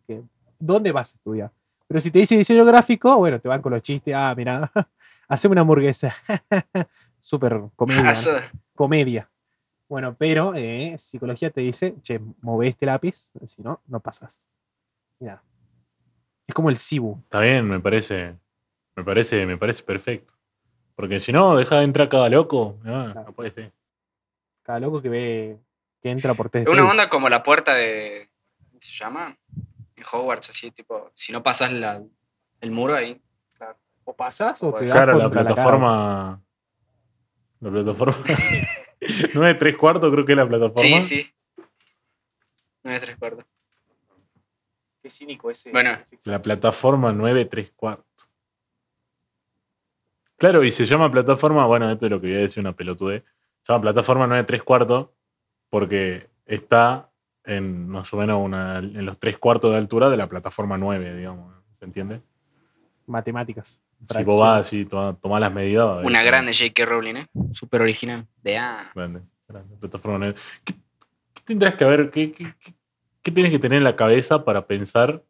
[0.59, 1.51] ¿dónde vas a estudiar?
[1.87, 4.71] Pero si te dice diseño gráfico, bueno, te van con los chistes, ah, mira,
[5.27, 6.15] haceme una hamburguesa.
[7.19, 8.15] Súper comedia.
[8.75, 9.29] comedia.
[9.89, 14.45] Bueno, pero eh, psicología te dice, che, move este lápiz, si no, no pasas.
[15.19, 15.41] Y nada.
[16.45, 17.17] Es como el Cibu.
[17.23, 18.35] Está bien, me parece.
[18.95, 20.33] Me parece, me parece perfecto.
[20.95, 22.77] Porque si no, deja de entrar cada loco.
[22.85, 23.23] ah, Claro.
[23.27, 23.71] no puede ser.
[24.63, 25.57] Cada loco que ve
[26.01, 28.29] que entra por test Es una onda como la puerta de.
[28.69, 29.37] ¿Cómo se llama?
[29.95, 31.11] En Hogwarts, así, tipo.
[31.15, 32.03] Si no pasas la-
[32.61, 33.21] el muro ahí.
[34.03, 36.41] O pasas o te Pues das Claro, la plataforma.
[37.59, 38.17] La plataforma.
[39.33, 41.01] 9 3 cuartos creo que es la plataforma.
[41.01, 41.31] Sí, sí.
[42.83, 43.45] No es tres cuartos.
[45.01, 45.71] Qué cínico ese.
[45.71, 45.91] Bueno.
[45.91, 48.05] ese- La plataforma 9 3 cuartos.
[50.37, 53.23] Claro, y se llama plataforma, bueno, esto es lo que voy a decir una pelotudez.
[53.63, 55.09] Se llama plataforma 9 3 cuartos
[55.69, 57.09] porque está
[57.43, 61.15] en más o menos una, en los 3 cuartos de altura de la plataforma 9,
[61.17, 61.53] digamos.
[61.79, 62.21] ¿Se entiende?
[63.07, 63.81] Matemáticas.
[64.09, 65.97] Si vos vas y tomás las medidas.
[65.97, 66.85] ver Una grande J.K.
[66.85, 67.27] Rowling, ¿eh?
[67.53, 68.25] Súper original.
[68.41, 68.91] De A.
[68.95, 70.35] Grande, grande, plataforma nueve.
[70.63, 70.73] ¿Qué,
[71.33, 72.11] qué tendrás que ver?
[72.11, 72.73] ¿Qué, qué, qué-
[73.21, 75.23] qué tienes que tener en la cabeza para pensar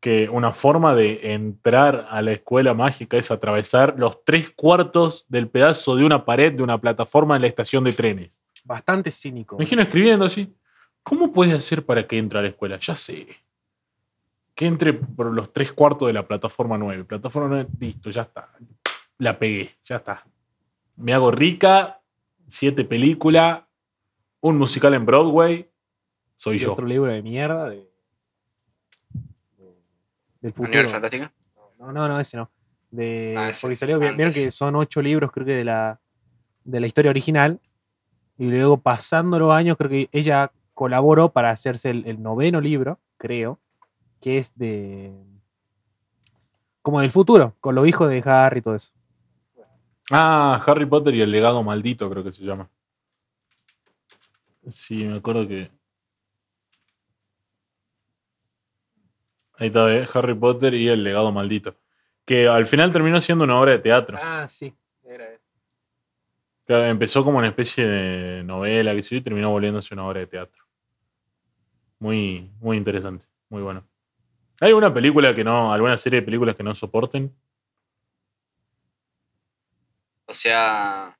[0.00, 5.48] que una forma de entrar a la escuela mágica es atravesar los tres cuartos del
[5.48, 8.30] pedazo de una pared de una plataforma en la estación de trenes?
[8.64, 9.56] Bastante cínico.
[9.56, 10.54] Me imagino escribiendo así.
[11.02, 12.78] ¿Cómo puedes hacer para que entre a la escuela?
[12.78, 13.26] Ya sé.
[14.60, 17.04] Que entre por los tres cuartos de la plataforma 9.
[17.04, 18.50] Plataforma 9, listo, ya está.
[19.16, 20.22] La pegué, ya está.
[20.96, 22.02] Me hago rica,
[22.46, 23.62] siete películas,
[24.40, 25.66] un musical en Broadway.
[26.36, 26.72] Soy Y yo.
[26.74, 27.90] otro libro de mierda de,
[29.56, 29.76] de-
[30.42, 30.74] del futuro.
[30.78, 31.30] Animal Fantástico.
[31.78, 32.50] No, no, no, ese no.
[32.90, 35.98] De, Ah, ese, porque salió, vi- vieron que son ocho libros, creo que de la,
[36.64, 37.60] de la historia original.
[38.36, 42.98] Y luego, pasando los años, creo que ella colaboró para hacerse el, el noveno libro,
[43.16, 43.58] creo,
[44.20, 45.12] que es de.
[46.82, 48.92] como del futuro, con los hijos de Harry y todo eso.
[50.10, 52.68] Ah, Harry Potter y el legado maldito, creo que se llama.
[54.68, 55.70] Sí, me acuerdo que.
[59.54, 60.08] Ahí está, ¿eh?
[60.12, 61.76] Harry Potter y el legado maldito.
[62.24, 64.18] Que al final terminó siendo una obra de teatro.
[64.20, 65.44] Ah, sí, era eso.
[66.64, 70.26] Claro, empezó como una especie de novela que sí, y terminó volviéndose una obra de
[70.26, 70.64] teatro.
[71.98, 73.84] Muy, muy interesante, muy bueno.
[74.60, 77.34] ¿Hay alguna película que no, alguna serie de películas que no soporten?
[80.26, 81.16] O sea.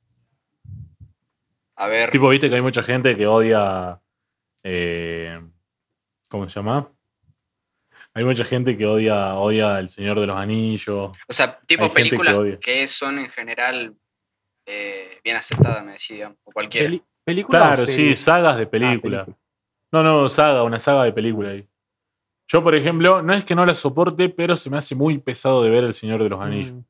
[1.76, 2.10] A ver.
[2.10, 3.98] Tipo, viste que hay mucha gente que odia.
[4.62, 5.40] eh,
[6.28, 6.92] ¿Cómo se llama?
[8.12, 11.16] Hay mucha gente que odia, odia El Señor de los Anillos.
[11.26, 13.96] O sea, tipo Hay gente que películas que, son en general
[14.66, 16.36] eh, bien aceptadas, me decían.
[16.44, 16.88] O cualquiera.
[16.88, 19.28] Peli- ¿Película o Claro, sí, sagas de Ah, películas.
[19.92, 21.66] No, no, saga, una saga de película ahí.
[22.52, 25.62] Yo, por ejemplo, no es que no la soporte, pero se me hace muy pesado
[25.62, 26.72] de ver El Señor de los Anillos.
[26.72, 26.80] Mm.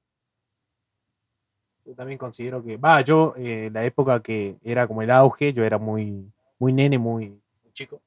[1.87, 5.65] Yo también considero que, va, yo, eh, la época que era como el auge, yo
[5.65, 6.25] era muy,
[6.59, 8.01] muy nene, muy, muy chico.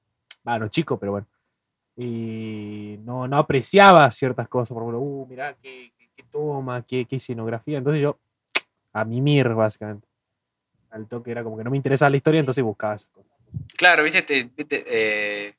[0.47, 1.27] Va, no chico, pero bueno.
[1.95, 7.05] Y no, no apreciaba ciertas cosas, por ejemplo, uh, mirá qué, qué- qué toma, qué,
[7.05, 7.77] qué escenografía.
[7.77, 8.17] Entonces yo,
[8.93, 10.07] a mimir, básicamente.
[10.89, 13.31] Al toque era como que no me interesaba la historia, entonces buscaba esas cosas.
[13.77, 15.53] Claro, viste, te- viste, eh,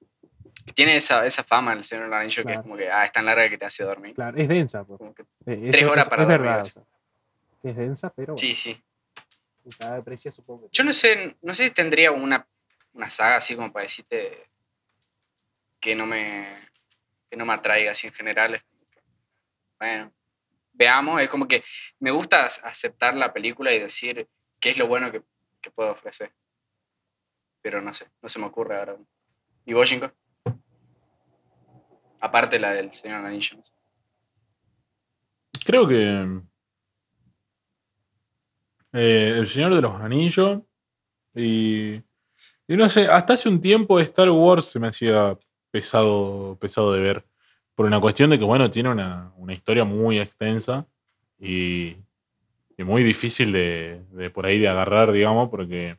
[0.64, 3.12] que tiene esa, esa fama el Señor del Anillo que es como que ah, es
[3.12, 4.14] tan larga que te hace dormir.
[4.14, 4.84] Claro, es densa.
[4.84, 5.00] pues.
[5.46, 6.62] Eh, Tres horas es, para es dormir, verdad.
[6.62, 6.82] o sea,
[7.62, 8.82] es densa, pero bueno, Sí, sí.
[9.80, 10.68] aprecia supongo.
[10.70, 12.46] Yo no sé, no sé si tendría una,
[12.92, 14.48] una saga así como para decirte
[15.80, 16.58] que no me,
[17.30, 18.62] que no me atraiga así en general.
[19.78, 20.12] Bueno,
[20.72, 21.62] veamos, es como que
[21.98, 24.26] me gusta aceptar la película y decir
[24.60, 25.22] qué es lo bueno que,
[25.60, 26.32] que puedo ofrecer.
[27.60, 28.96] Pero no sé, no se me ocurre ahora.
[29.66, 30.10] ¿Y vos, Jinko?
[32.24, 33.58] Aparte la del Señor Anillo.
[35.66, 36.40] Creo que.
[38.94, 40.62] eh, el Señor de los Anillos.
[41.34, 41.96] Y.
[42.66, 45.38] Y no sé, hasta hace un tiempo Star Wars se me hacía
[45.70, 47.26] pesado, pesado de ver.
[47.74, 50.86] Por una cuestión de que, bueno, tiene una, una historia muy extensa
[51.38, 51.96] y,
[52.78, 55.98] muy difícil de, de por ahí de agarrar, digamos, porque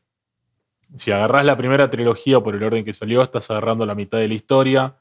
[0.97, 4.27] si agarras la primera trilogía por el orden que salió, estás agarrando la mitad de
[4.27, 4.95] la historia.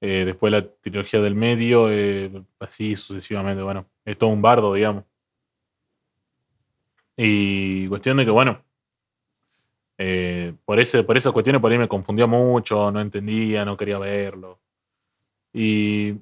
[0.00, 3.62] Eh, después la trilogía del medio, eh, así sucesivamente.
[3.62, 5.04] Bueno, es todo un bardo, digamos.
[7.16, 8.62] Y cuestión de que, bueno,
[9.96, 13.98] eh, por, ese, por esas cuestiones por ahí me confundía mucho, no entendía, no quería
[13.98, 14.60] verlo.
[15.52, 16.14] Y,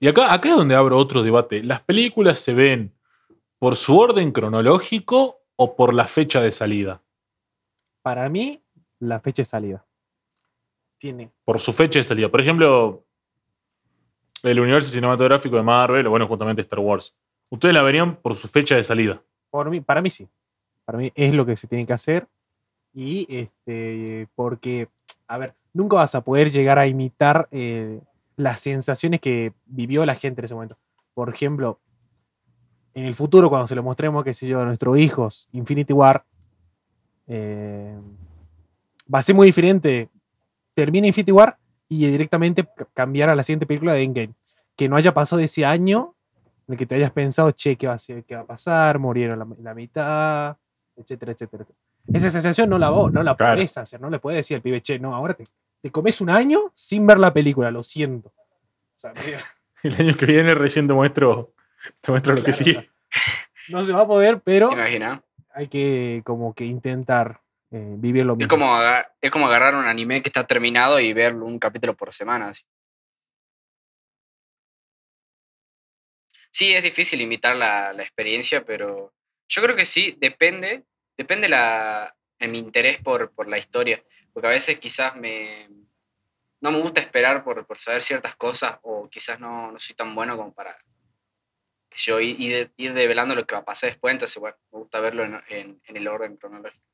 [0.00, 1.62] y acá, acá es donde abro otro debate.
[1.62, 2.92] ¿Las películas se ven
[3.58, 7.02] por su orden cronológico o por la fecha de salida?
[8.02, 8.62] Para mí,
[8.98, 9.86] la fecha de salida.
[10.98, 11.30] Tiene.
[11.44, 12.28] Por su fecha de salida.
[12.28, 13.04] Por ejemplo,
[14.44, 17.14] el universo cinematográfico de Marvel, o bueno, justamente Star Wars.
[17.50, 19.22] Ustedes la verían por su fecha de salida.
[19.50, 20.28] Por mí, para mí sí.
[20.84, 22.26] Para mí es lo que se tiene que hacer.
[22.92, 24.88] Y este, porque,
[25.26, 28.00] a ver, nunca vas a poder llegar a imitar eh,
[28.36, 30.76] las sensaciones que vivió la gente en ese momento.
[31.14, 31.78] Por ejemplo,
[32.94, 36.24] en el futuro, cuando se lo mostremos, qué sé yo, a nuestros hijos, Infinity War,
[37.28, 37.96] eh,
[39.12, 40.08] va a ser muy diferente.
[40.74, 41.56] Termina Infinity War
[41.90, 44.32] y directamente cambiar a la siguiente película de Endgame.
[44.76, 46.14] Que no haya pasado ese año
[46.68, 48.98] en el que te hayas pensado, che, ¿qué va a, ser, qué va a pasar?
[48.98, 50.56] Murieron la, la mitad,
[50.96, 51.66] etcétera, etcétera.
[52.12, 53.56] Esa sensación no la, vo- no la Claro.
[53.56, 55.44] podés hacer, no le puedes decir al pibe, che, no, ahora te,
[55.82, 58.28] te comes un año sin ver la película, lo siento.
[58.28, 58.32] O
[58.96, 59.12] sea,
[59.82, 61.52] El año que viene recién te muestro,
[62.00, 62.72] te muestro lo que Claro, o sigue.
[62.72, 62.86] sea,
[63.68, 64.70] no se va a poder, pero
[65.52, 67.40] hay que como que intentar
[67.70, 68.44] eh, vivir lo mismo.
[68.44, 68.78] Es como,
[69.20, 72.48] es como agarrar un anime que está terminado y ver un capítulo por semana.
[72.48, 72.64] así.
[76.50, 79.12] Sí, es difícil imitar la, la experiencia, pero
[79.48, 80.84] yo creo que sí, depende,
[81.16, 84.02] depende la, de mi interés por, por la historia,
[84.32, 85.68] porque a veces quizás me,
[86.60, 90.14] no me gusta esperar por, por saber ciertas cosas o quizás no, no soy tan
[90.14, 90.76] bueno como para
[91.96, 95.00] yo ir, ir, ir develando lo que va a pasar después, entonces bueno, me gusta
[95.00, 96.84] verlo en, en- en el orden cronológico.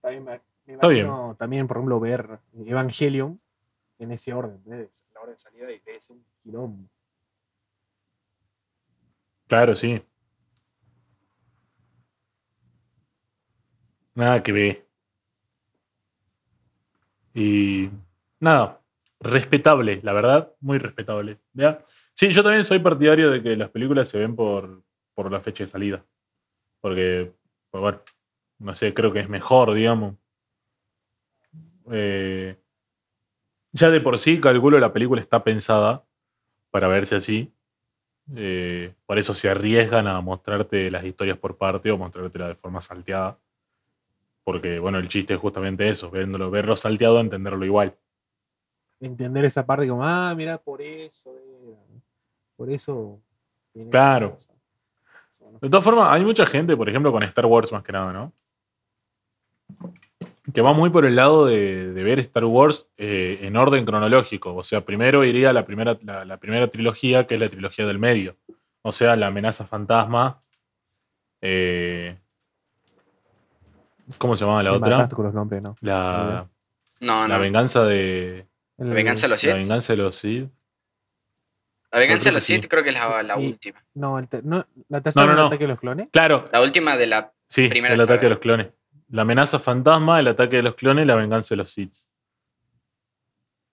[0.00, 1.06] También me, me bien.
[1.06, 3.40] imagino también, por ejemplo, ver Evangelion
[3.98, 4.88] en ese orden, ¿eh?
[5.14, 6.88] la orden de salida y ser un quilombo.
[9.46, 10.02] Claro, sí.
[14.14, 14.86] Nada que ver.
[17.34, 17.90] Y
[18.40, 18.80] nada,
[19.20, 21.38] respetable, la verdad, muy respetable.
[21.52, 21.84] ¿ya?
[22.14, 24.82] Sí, yo también soy partidario de que las películas se ven por,
[25.14, 26.04] por la fecha de salida.
[26.80, 27.32] Porque,
[27.70, 28.00] pues bueno,
[28.60, 30.14] no sé, creo que es mejor, digamos.
[31.90, 32.56] Eh,
[33.72, 36.04] ya de por sí, calculo, la película está pensada
[36.70, 37.52] para verse así.
[38.36, 42.80] Eh, por eso se arriesgan a mostrarte las historias por parte o mostrártela de forma
[42.80, 43.38] salteada.
[44.44, 47.96] Porque, bueno, el chiste es justamente eso, verlo, verlo salteado, entenderlo igual.
[49.00, 51.78] Entender esa parte como, ah, mira, por eso era,
[52.56, 53.20] Por eso.
[53.90, 54.36] Claro.
[55.60, 58.32] De todas formas, hay mucha gente, por ejemplo, con Star Wars más que nada, ¿no?
[60.52, 64.54] Que va muy por el lado de, de ver Star Wars eh, en orden cronológico.
[64.56, 67.98] O sea, primero iría la primera, la, la primera trilogía, que es la trilogía del
[67.98, 68.36] medio.
[68.82, 70.40] O sea, la amenaza fantasma.
[71.40, 72.16] eh,
[74.18, 74.90] ¿Cómo se llamaba la Me otra?
[74.90, 75.76] mataste con los nombres, ¿no?
[75.80, 76.46] La,
[77.00, 78.46] No, la venganza de.
[78.78, 79.60] El- La venganza de los La Sith.
[79.62, 80.48] venganza de los Sith.
[81.92, 82.54] La venganza de los sí.
[82.56, 83.84] Sith creo que es la, la Y- última.
[83.94, 85.42] No, el te- no, la tercera no, no, no.
[85.42, 86.08] el ataque de los clones.
[86.10, 87.32] Claro, La última de la.
[87.48, 88.22] sí, Primera el ataque saga.
[88.24, 88.68] de los clones.
[89.10, 91.94] La amenaza fantasma, el ataque de los clones y la venganza de los Sith.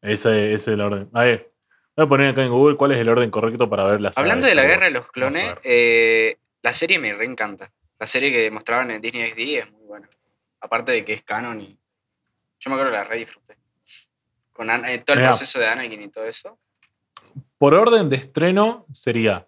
[0.01, 1.09] Ese, ese es el orden.
[1.13, 1.51] A ver,
[1.95, 4.23] voy a poner acá en Google cuál es el orden correcto para ver la saga
[4.23, 7.71] Hablando de la guerra de los clones, eh, la serie me reencanta.
[7.99, 10.09] La serie que mostraban en Disney XD es muy buena.
[10.61, 11.77] Aparte de que es canon y.
[12.59, 13.57] Yo me acuerdo que la re disfruté.
[14.53, 16.57] Con Ana- eh, todo el proceso de Anakin y todo eso.
[17.57, 19.47] Por orden de estreno sería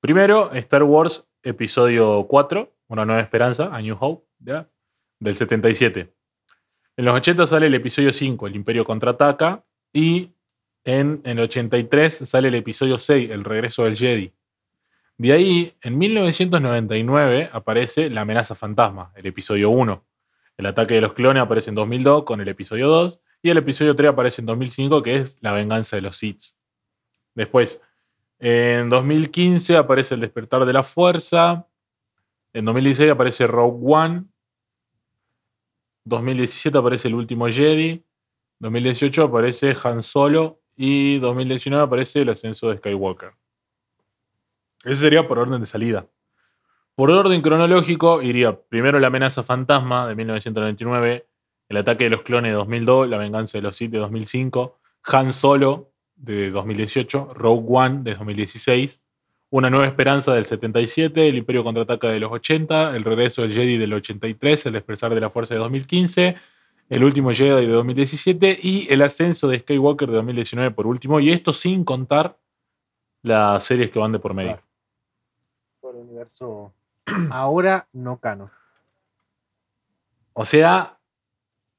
[0.00, 4.68] primero Star Wars Episodio 4, Una Nueva Esperanza, A New Hope, ¿ya?
[5.18, 6.12] Del 77.
[6.96, 10.30] En los 80 sale el episodio 5, El Imperio Contraataca, y
[10.84, 14.32] en, en el 83 sale el episodio 6, El Regreso del Jedi.
[15.16, 20.04] De ahí, en 1999 aparece La Amenaza Fantasma, el episodio 1.
[20.56, 23.94] El ataque de los clones aparece en 2002 con el episodio 2, y el episodio
[23.94, 26.54] 3 aparece en 2005, que es La Venganza de los Sith.
[27.34, 27.80] Después,
[28.38, 31.66] en 2015 aparece El Despertar de la Fuerza.
[32.52, 34.24] En 2016 aparece Rogue One.
[36.04, 38.04] 2017 aparece El Último Jedi.
[38.60, 40.60] 2018 aparece Han Solo.
[40.76, 43.32] Y 2019 aparece El Ascenso de Skywalker.
[44.84, 46.06] Ese sería por orden de salida.
[46.94, 51.26] Por orden cronológico iría primero La amenaza fantasma de 1999,
[51.68, 55.32] El ataque de los clones de 2002, La venganza de los Sith de 2005, Han
[55.32, 59.02] Solo de 2018, Rogue One de 2016,
[59.54, 63.78] Una nueva esperanza del 77, El Imperio contraataca de los 80, El regreso del Jedi
[63.78, 66.34] del 83, El despertar de la fuerza de 2015,
[66.88, 71.30] El último Jedi de 2017 y El ascenso de Skywalker de 2019 por último, y
[71.30, 72.36] esto sin contar
[73.22, 74.60] las series que van de por medio.
[75.80, 76.74] Todo el universo
[77.30, 78.50] ahora no canon.
[80.32, 80.98] O sea,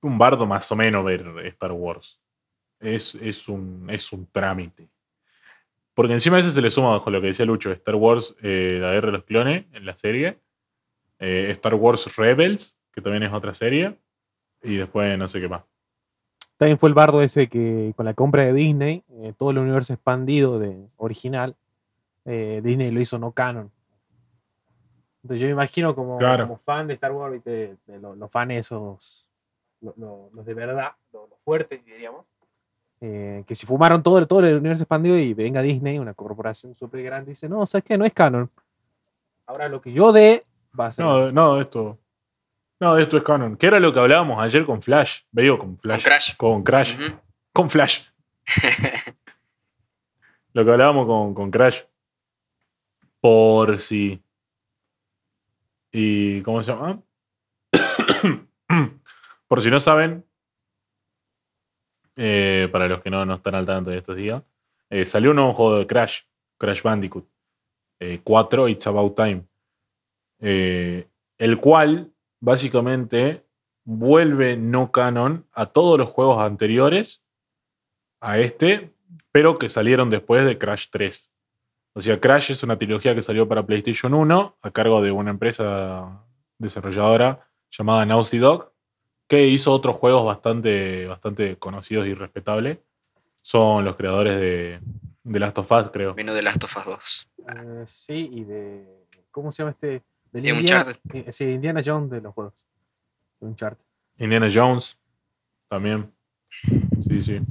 [0.02, 2.22] un bardo más o menos ver Star Wars.
[2.80, 4.88] Es, es, un, es un trámite.
[5.96, 8.78] Porque encima a ese se le suma bajo lo que decía Lucho, Star Wars, eh,
[8.82, 10.38] la guerra de los clones en la serie,
[11.20, 13.98] eh, Star Wars Rebels, que también es otra serie,
[14.62, 15.64] y después no sé qué más.
[16.58, 19.94] También fue el bardo ese que con la compra de Disney, eh, todo el universo
[19.94, 21.56] expandido de original,
[22.26, 23.72] Disney lo hizo no canon.
[25.22, 26.46] Entonces yo me imagino como, Claro.
[26.48, 29.30] como fan de Star Wars, de, de los, los fans esos,
[29.82, 32.26] lo- lo- los, de verdad, los, los fuertes, diríamos,
[33.02, 37.04] eh, que si fumaron todo, todo el universo expandido y venga Disney, una corporación súper
[37.04, 37.98] grande, dice, no, ¿sabes qué?
[37.98, 38.50] No es canon.
[39.48, 40.44] Ahora lo que yo dé
[40.80, 41.06] va a ser...
[41.06, 42.00] No, no, esto.
[42.80, 43.58] No, esto es canon.
[43.58, 45.22] Que era lo que hablábamos ayer con Flash.
[45.32, 46.04] Veo con Flash.
[46.04, 46.36] Con Crash.
[46.36, 46.96] Con Crash.
[47.54, 48.02] Con Flash.
[50.54, 51.82] Lo que hablábamos con, con Crash.
[53.20, 54.22] Por si.
[55.92, 56.42] Y.
[56.44, 57.02] ¿Cómo se llama?
[59.48, 60.26] Por si no saben.
[62.16, 64.44] Eh, para los que no, no están al tanto de estos días.
[64.90, 66.22] eh, salió un nuevo juego de Crash.
[66.58, 67.26] Crash Bandicoot.
[68.00, 69.44] eh, 4 It's About Time.
[70.40, 71.08] eh,
[71.38, 73.44] el cual básicamente
[73.84, 77.24] vuelve no canon a todos los juegos anteriores
[78.22, 78.92] a este,
[79.32, 81.32] pero que salieron después de Crash 3.
[81.94, 85.32] O sea, Crash es una trilogía que salió para PlayStation 1 a cargo de una
[85.32, 86.26] empresa
[86.58, 88.72] desarrolladora llamada Naughty Dog,
[89.28, 92.78] que hizo otros juegos bastante, bastante conocidos y respetables.
[93.42, 94.80] Son los creadores de,
[95.24, 96.14] de Last of Us, creo.
[96.14, 97.28] Vino de Last of Us 2.
[97.48, 99.06] Eh, sí, y de...
[99.32, 100.02] ¿Cómo se llama este?
[100.32, 101.28] Del Y Indiana, Uncharted.
[101.28, 102.66] eh, sí, Indiana Jones de los juegos.
[103.40, 103.84] De Uncharted.
[104.18, 104.98] Indiana Jones
[105.68, 106.12] también.
[107.08, 107.42] Sí, sí.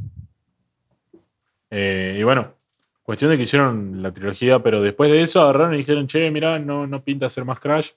[1.70, 2.54] Eh, y bueno,
[3.02, 6.58] cuestión de que hicieron la trilogía, pero después de eso agarraron y dijeron, che, mirá,
[6.58, 7.90] no, no pinta hacer más Crash.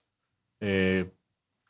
[0.59, 1.09] Eh,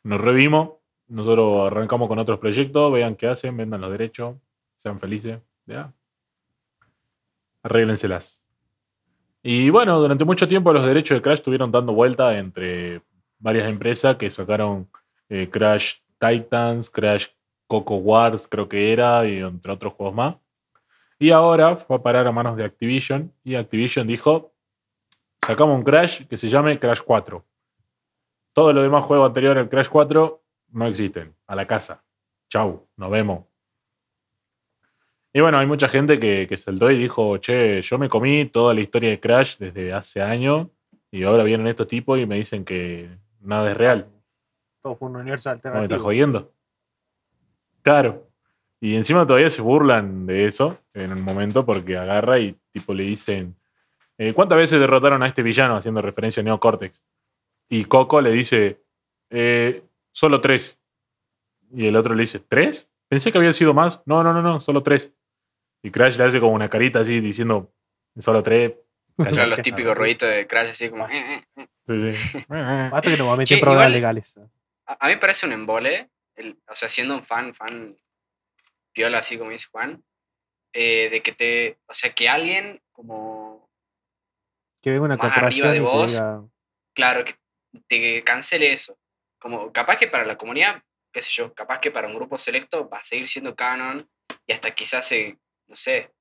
[0.02, 0.70] nos revimos,
[1.08, 4.36] nosotros arrancamos con otros proyectos, vean qué hacen, vendan los derechos,
[4.76, 5.40] sean felices.
[5.66, 5.92] Ya.
[7.62, 8.44] Arréglenselas.
[9.42, 13.02] Y bueno, durante mucho tiempo los derechos de Crash estuvieron dando vuelta entre
[13.38, 14.90] varias empresas que sacaron
[15.28, 17.28] eh, Crash Titans, Crash
[17.66, 20.36] Coco Wars, creo que era, y entre otros juegos más.
[21.18, 24.52] Y ahora fue a parar a manos de Activision, y Activision dijo,
[25.46, 27.44] sacamos un Crash que se llame Crash 4.
[28.52, 31.34] Todos los demás juegos anteriores al Crash 4 no existen.
[31.46, 32.04] A la casa.
[32.50, 33.44] Chau, nos vemos.
[35.32, 38.74] Y bueno, hay mucha gente que, que saltó y dijo, che, yo me comí toda
[38.74, 40.68] la historia de Crash desde hace años
[41.10, 43.08] y ahora vienen estos tipos y me dicen que
[43.40, 44.08] nada es real.
[44.82, 46.00] Todo fue un universo ¿No me estás alternativo.
[46.02, 46.52] jodiendo?
[47.82, 48.26] Claro.
[48.80, 53.04] Y encima todavía se burlan de eso en un momento porque agarra y tipo le
[53.04, 53.56] dicen,
[54.16, 57.02] eh, ¿cuántas veces derrotaron a este villano haciendo referencia a Neo Cortex?
[57.68, 58.80] Y Coco le dice,
[59.30, 59.82] "Eh,
[60.18, 60.80] solo tres.
[61.72, 62.90] Y el otro le dice, ¿tres?
[63.08, 64.02] Pensé que había sido más.
[64.04, 65.14] No, no, no, no, solo tres.
[65.82, 67.72] Y Crash le hace como una carita así diciendo,
[68.18, 68.72] solo tres.
[69.16, 69.50] Claro, Callate".
[69.50, 71.08] los típicos ruiditos de Crash así como...
[71.08, 72.14] eh, eh, eh.
[72.14, 72.44] Sí, sí.
[72.48, 74.36] Basta que nos va a meter problemas igual- legales.
[74.86, 77.96] A, a mí me parece un embole, el- o sea, siendo un fan, fan
[78.92, 80.02] piola, así como dice Juan,
[80.72, 83.68] eh, de que te, o sea, que alguien como,
[84.82, 86.12] Que venga una más arriba de vos.
[86.12, 86.42] diga,
[86.94, 87.36] claro, que
[87.86, 88.96] te cancele eso.
[89.38, 90.82] Como, capaz que para la comunidad,
[91.12, 94.08] qué sé yo, capaz que para un grupo selecto va a seguir siendo canon
[94.46, 96.12] y hasta quizás se, no sé,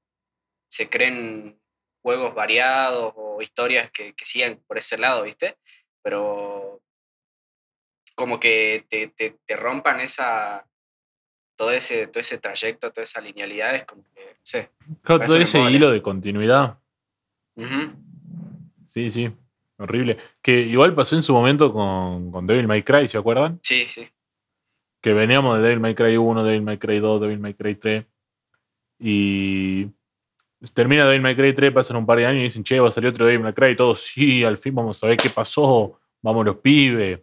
[0.70, 1.60] se creen
[2.02, 5.58] juegos variados o historias que, que sigan por ese lado, ¿viste?
[6.02, 6.82] Pero
[8.16, 10.68] como que te, te, te rompan esa
[11.58, 14.70] todo ese, todo ese trayecto, toda esa linealidad, es como que, no sé.
[15.02, 16.78] Claro, todo ese hilo de continuidad.
[18.88, 19.36] Sí, sí.
[19.78, 20.18] Horrible.
[20.42, 23.60] Que igual pasó en su momento con, con Devil May Cry, ¿se acuerdan?
[23.62, 24.08] Sí, sí.
[25.02, 28.06] Que veníamos de Devil May Cry 1, Devil May Cry 2, Devil May Cry 3.
[29.00, 29.88] Y
[30.74, 32.92] termina Devil May Cry 3, pasan un par de años y dicen, che, va a
[32.92, 33.72] salir otro Devil May Cry.
[33.72, 36.00] Y todos, sí, al fin vamos a ver qué pasó.
[36.22, 37.20] Vamos los pibes.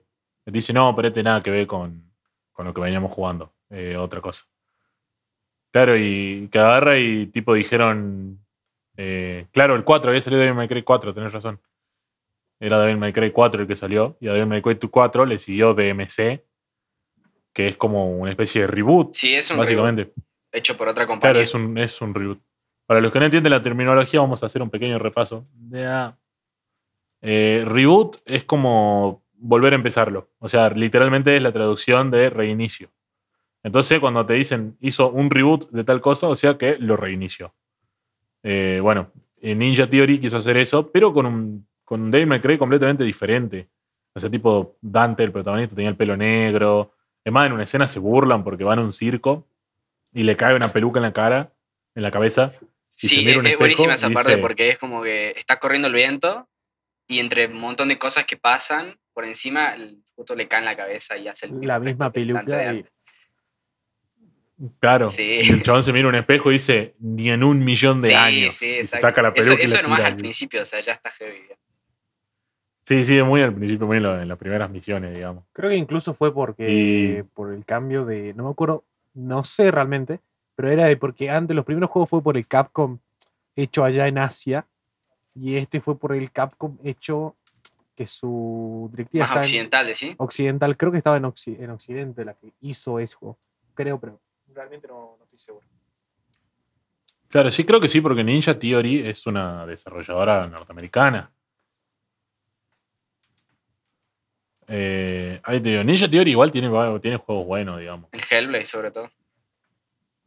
[0.46, 2.12] Y dice, no, pero este nada que ver con,
[2.52, 3.52] con lo que veníamos jugando.
[3.70, 4.44] eh, otra cosa.
[5.72, 8.38] Claro, y que agarra y tipo dijeron,
[8.96, 11.60] eh, claro, el 4, había salido Devil May Cry 4, tenés razón.
[12.64, 15.38] Era Devil May Cry 4 el que salió, y a Devil May Cry 4 le
[15.38, 16.42] siguió DMC,
[17.52, 20.12] que es como una especie de reboot, Sí, es un reboot básicamente.
[20.52, 21.32] hecho por otra compañía.
[21.32, 22.40] Claro, es un, es un reboot.
[22.86, 25.46] Para los que no entienden la terminología, vamos a hacer un pequeño repaso.
[25.52, 26.16] De a-
[27.22, 30.30] eh, reboot es como volver a empezarlo.
[30.38, 32.90] O sea, literalmente es la traducción de reinicio.
[33.62, 37.54] Entonces, cuando te dicen hizo un reboot de tal cosa, o sea que lo reinició.
[38.42, 39.10] Eh, bueno,
[39.40, 43.68] en Ninja Theory quiso hacer eso, pero con un, con May Cry completamente diferente.
[44.14, 46.94] O sea, tipo Dante, el protagonista, tenía el pelo negro.
[47.24, 49.46] Además, en una escena se burlan porque van a un circo
[50.12, 51.52] y le cae una peluca en la cara,
[51.94, 52.52] en la cabeza.
[52.96, 55.02] y se Sí, mira es, un es espejo buenísima esa parte dice- porque es como
[55.02, 56.48] que está corriendo el viento
[57.08, 60.64] y entre un montón de cosas que pasan, por encima el- justo le cae en
[60.66, 62.84] la cabeza y hace el La misma peluca y-.
[64.78, 65.08] Claro.
[65.08, 65.40] Sí.
[65.42, 68.08] Y el chabón se mira en un espejo y dice, ni en un millón de
[68.10, 68.54] Sí, años.
[68.56, 70.64] sí, Y se saca la Eso, peluca y eso la nomás tira al principio, o
[70.64, 71.40] sea, ya está heavy.
[72.86, 75.44] Sí, sí, muy al principio, muy en, lo- en las primeras misiones, digamos.
[75.52, 78.34] Creo que incluso fue porque Y- por el cambio de.
[78.34, 80.20] No me acuerdo, no sé realmente,
[80.54, 82.98] pero era de porque antes los primeros juegos fue por el Capcom
[83.56, 84.66] hecho allá en Asia.
[85.34, 87.34] Y este fue por el Capcom hecho
[87.96, 90.14] que su directiva Más en occidental, ¿sí?
[90.18, 90.76] occidental.
[90.76, 93.38] Creo que estaba en, Occi- en Occidente la que hizo ese juego.
[93.74, 94.20] Creo, pero
[94.52, 95.66] realmente no, no estoy seguro.
[97.28, 101.30] Claro, sí, creo que sí, porque Ninja Theory es una desarrolladora norteamericana.
[104.68, 106.68] Eh, ahí te digo, Ninja Theory igual tiene,
[107.00, 108.08] tiene juegos buenos, digamos.
[108.12, 109.10] El Hellblade, sobre todo.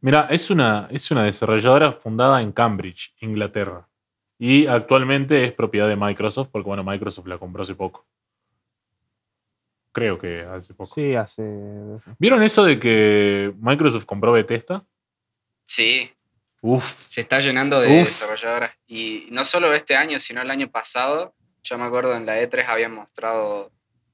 [0.00, 3.88] Mira, es una, es una desarrolladora fundada en Cambridge, Inglaterra.
[4.38, 8.06] Y actualmente es propiedad de Microsoft, porque bueno, Microsoft la compró hace poco.
[9.90, 10.94] Creo que hace poco.
[10.94, 11.42] Sí, hace.
[12.18, 14.84] ¿Vieron eso de que Microsoft compró Bethesda?
[15.66, 16.08] Sí,
[16.60, 17.08] Uf.
[17.08, 18.06] se está llenando de Uf.
[18.06, 18.70] desarrolladoras.
[18.86, 21.34] Y no solo este año, sino el año pasado.
[21.64, 23.72] Yo me acuerdo en la E3 habían mostrado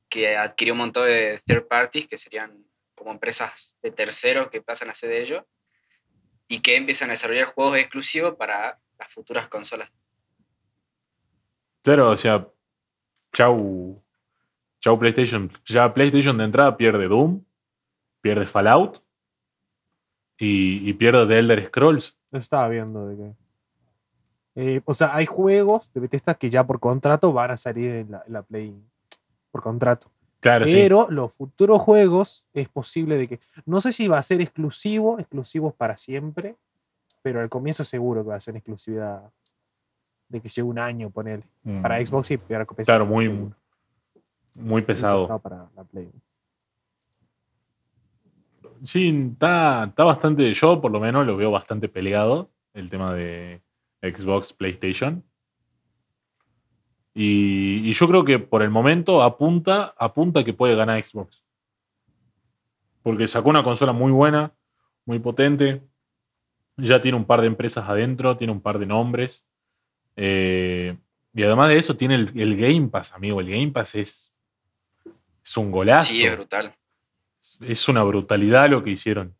[0.09, 4.90] que adquirió un montón de third parties, que serían como empresas de terceros que pasan
[4.90, 5.44] a ser de ellos,
[6.46, 9.90] y que empiezan a desarrollar juegos exclusivos para las futuras consolas.
[11.82, 12.46] Claro, o sea,
[13.32, 14.02] chau.
[14.80, 15.50] Chau PlayStation.
[15.64, 17.42] Ya PlayStation de entrada pierde Doom,
[18.20, 19.02] pierde Fallout
[20.38, 22.18] y, y pierde The Elder Scrolls.
[22.32, 23.34] Estaba viendo de que.
[24.57, 28.11] eh, o sea, hay juegos de Bethesda que ya por contrato van a salir en
[28.11, 28.74] la, en la Play.
[29.55, 30.11] Por contrato.
[30.40, 30.74] Claro, sí.
[30.74, 33.40] Pero los futuros juegos es posible de que.
[33.66, 36.57] No sé si va a ser exclusivo, exclusivos para siempre.
[37.22, 39.30] Pero al comienzo seguro que va a ser una exclusividad
[40.28, 41.44] de que lleve un año, ponele.
[41.62, 42.82] Mm, Para Xbox y para PC.
[42.82, 43.52] Claro, muy, seguro.
[44.55, 45.38] muy Muy pesado.
[45.38, 46.11] para la Play.
[48.82, 50.52] Sí, está, está bastante.
[50.52, 52.50] Yo, por lo menos, lo veo bastante peleado.
[52.72, 53.62] El tema de
[54.02, 55.22] Xbox, PlayStation.
[57.14, 61.42] Y, y yo creo que por el momento apunta, apunta que puede ganar Xbox.
[63.02, 64.52] Porque sacó una consola muy buena,
[65.04, 65.82] muy potente.
[66.76, 69.44] Ya tiene un par de empresas adentro, tiene un par de nombres.
[70.16, 70.96] Eh,
[71.32, 73.40] y además de eso, tiene el, el Game Pass, amigo.
[73.40, 74.32] El Game Pass es,
[75.44, 76.74] es un golazo Sí, es brutal.
[77.60, 79.36] es una brutalidad lo que hicieron.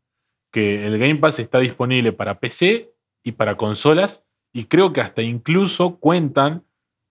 [0.51, 2.93] Que el Game Pass está disponible para PC
[3.25, 4.23] y para consolas.
[4.53, 6.65] Y creo que hasta incluso cuentan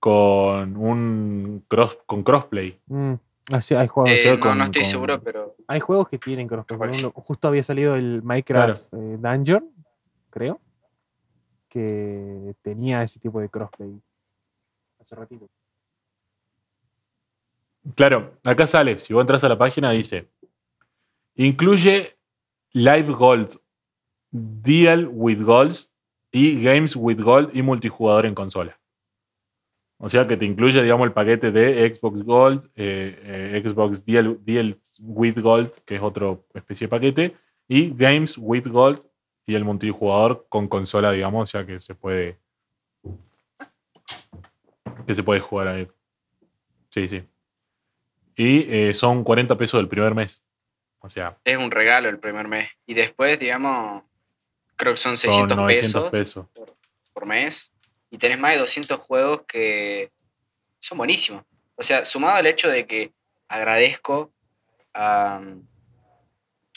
[0.03, 2.77] con un cross, con crossplay.
[2.87, 3.13] Mm,
[3.53, 4.11] así, hay juegos.
[4.11, 6.77] Eh, no, con- no estoy con- seguro, pero Hay juegos que tienen crossplay.
[7.13, 9.71] Justo había salido el Minecraft eh, Dungeon,
[10.29, 10.59] creo,
[11.69, 13.97] que tenía ese tipo de crossplay
[14.99, 15.47] hace ratito.
[17.95, 20.27] Claro, acá sale, si vos entras a la página, dice:
[21.35, 22.17] incluye
[22.73, 23.57] Live Gold,
[24.31, 25.93] Deal with Golds
[26.29, 28.77] y Games with Gold y multijugador en consola.
[30.05, 34.37] O sea que te incluye, digamos, el paquete de Xbox Gold, eh, eh, Xbox Deal,
[34.43, 37.37] Deal with Gold, que es otro especie de paquete,
[37.69, 39.01] y Games with Gold
[39.45, 42.37] y el multijugador con consola, digamos, o sea que se puede.
[45.07, 45.87] que se puede jugar ahí.
[46.89, 47.23] Sí, sí.
[48.35, 50.43] Y eh, son 40 pesos del primer mes.
[50.99, 52.67] O sea, es un regalo el primer mes.
[52.85, 54.03] Y después, digamos,
[54.75, 56.67] creo que son son 600 900 pesos, pesos.
[57.13, 57.72] por mes.
[58.13, 60.11] Y tenés más de 200 juegos que
[60.77, 61.43] son buenísimos.
[61.73, 63.11] O sea, sumado al hecho de que
[63.47, 64.31] agradezco
[64.93, 65.41] a,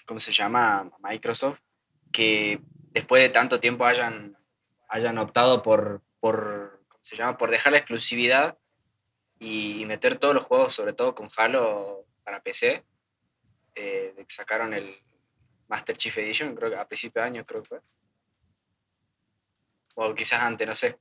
[0.06, 0.90] ¿cómo se llama?
[1.02, 1.60] Microsoft,
[2.10, 2.62] que
[2.92, 4.34] después de tanto tiempo hayan,
[4.88, 7.36] hayan optado por, por, ¿cómo se llama?
[7.36, 8.56] Por dejar la exclusividad
[9.38, 12.82] y, meter todos los juegos, sobre todo con Halo para PC,
[13.74, 15.02] eh, sacaron el
[15.68, 17.80] Master Chief Edition, creo que a principio de año creo que fue.
[19.96, 20.96] O quizás antes, no sé.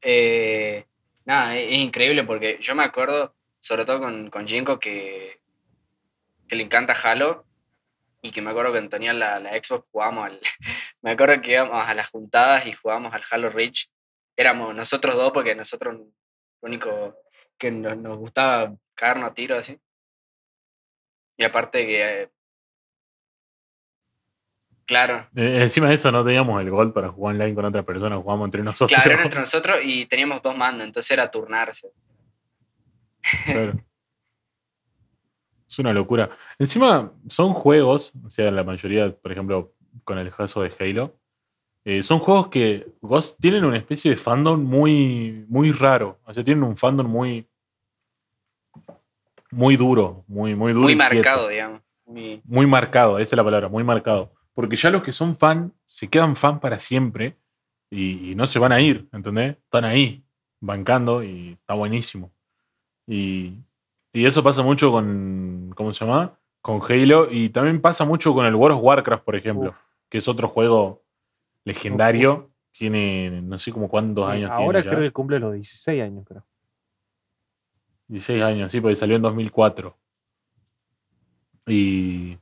[0.00, 0.84] Eh,
[1.24, 5.40] nada, es, increíble porque yo me acuerdo, sobre todo con, con Jinko, que,
[6.48, 7.44] que le encanta Halo
[8.22, 10.40] y que me acuerdo que tenía la, la Xbox jugábamos al.
[11.02, 13.88] me acuerdo que íbamos a las juntadas y jugábamos al Halo Reach.
[14.36, 16.06] Éramos nosotros dos porque nosotros lo
[16.60, 17.16] único
[17.58, 19.78] que nos, nos gustaba caernos a tiro así.
[21.36, 22.35] Y aparte que.
[24.86, 28.16] Claro, Eh, encima de eso no teníamos el gol para jugar online con otra persona,
[28.16, 28.96] jugamos entre nosotros.
[28.96, 31.88] claro, era entre nosotros y teníamos dos mandos, entonces era turnarse.
[33.44, 33.74] Claro.
[35.68, 36.30] Es una locura.
[36.58, 39.72] Encima son juegos, o sea, la mayoría, por ejemplo,
[40.04, 41.18] con el caso de Halo,
[41.84, 46.18] eh, son juegos que vos tienen una especie de fandom muy, muy raro.
[46.24, 47.48] O sea, tienen un fandom muy,
[49.50, 50.84] muy duro, muy, muy duro.
[50.84, 51.80] Muy marcado, digamos.
[52.04, 54.32] Muy, Muy marcado, esa es la palabra, muy marcado.
[54.56, 57.36] Porque ya los que son fan se quedan fan para siempre
[57.90, 59.58] y, y no se van a ir, ¿entendés?
[59.58, 60.24] Están ahí,
[60.60, 62.32] bancando y está buenísimo.
[63.06, 63.52] Y,
[64.14, 66.38] y eso pasa mucho con, ¿cómo se llama?
[66.62, 69.76] Con Halo y también pasa mucho con el World of Warcraft, por ejemplo, Uf.
[70.08, 71.04] que es otro juego
[71.64, 72.50] legendario.
[72.72, 74.84] Tiene no sé como cuántos años Ahora tiene.
[74.84, 74.90] ya.
[74.90, 76.46] creo que cumple los 16 años, creo.
[78.08, 79.94] 16 años, sí, porque salió en 2004.
[81.66, 82.38] Y,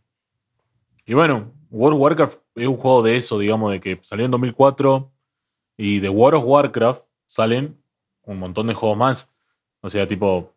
[1.07, 4.31] y bueno, World of Warcraft es un juego de eso, digamos, de que salió en
[4.31, 5.11] 2004
[5.77, 7.77] y de World of Warcraft salen
[8.23, 9.31] un montón de juegos más.
[9.81, 10.53] O sea, tipo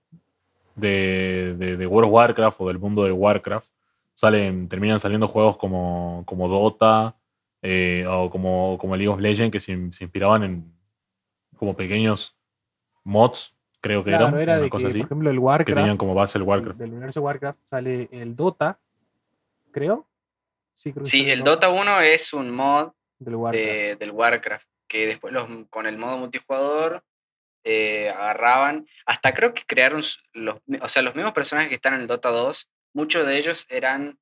[0.76, 3.68] de, de, de World of Warcraft o del mundo de Warcraft,
[4.13, 7.15] salen, terminan saliendo juegos como, como Dota
[7.63, 10.72] eh, o como, como League of Legends que se, se inspiraban en
[11.57, 12.38] como pequeños
[13.03, 15.78] mods, creo que Claro, eran, era una que, cosa por así ejemplo, el que Warcraft,
[15.80, 16.78] tenían como base el Warcraft.
[16.78, 18.80] del universo Warcraft, sale el Dota,
[19.72, 20.05] creo.
[20.78, 23.65] Sí, creo que Sí, sale el Dota 1 es un mod del Warcraft.
[23.65, 27.03] de- del Warcraft, que después los, con el modo multijugador
[27.63, 30.01] eh, agarraban, hasta creo que crearon,
[30.34, 33.65] los, o sea, los mismos personajes que están en el Dota 2, muchos de ellos
[33.69, 34.17] eran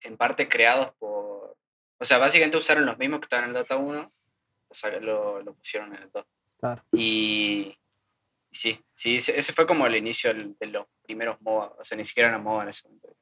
[0.00, 1.56] en parte creados por,
[1.98, 4.12] o sea, básicamente usaron los mismos que estaban en el Dota 1,
[4.68, 6.24] o sea, lo, lo pusieron en el 2.
[6.58, 6.82] Claro.
[6.92, 7.78] Y,
[8.50, 12.04] y sí, sí, ese, fue como el inicio de los primeros MOBA, o sea, ni
[12.04, 13.14] siquiera era MOBA en ese momento.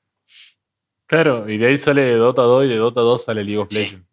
[1.07, 3.79] Claro, y de ahí sale Dota 2 y de Dota 2 sale League of Sí.
[3.81, 4.07] Legends.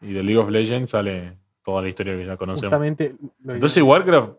[0.00, 2.70] Y de League of Legends sale toda la historia que ya conocemos.
[2.70, 4.32] Justamente lo Entonces irónico- Warcraft,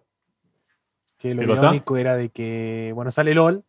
[1.18, 1.64] que lo ¿qué cosa?
[1.66, 3.64] irónico era de que, bueno, sale LOL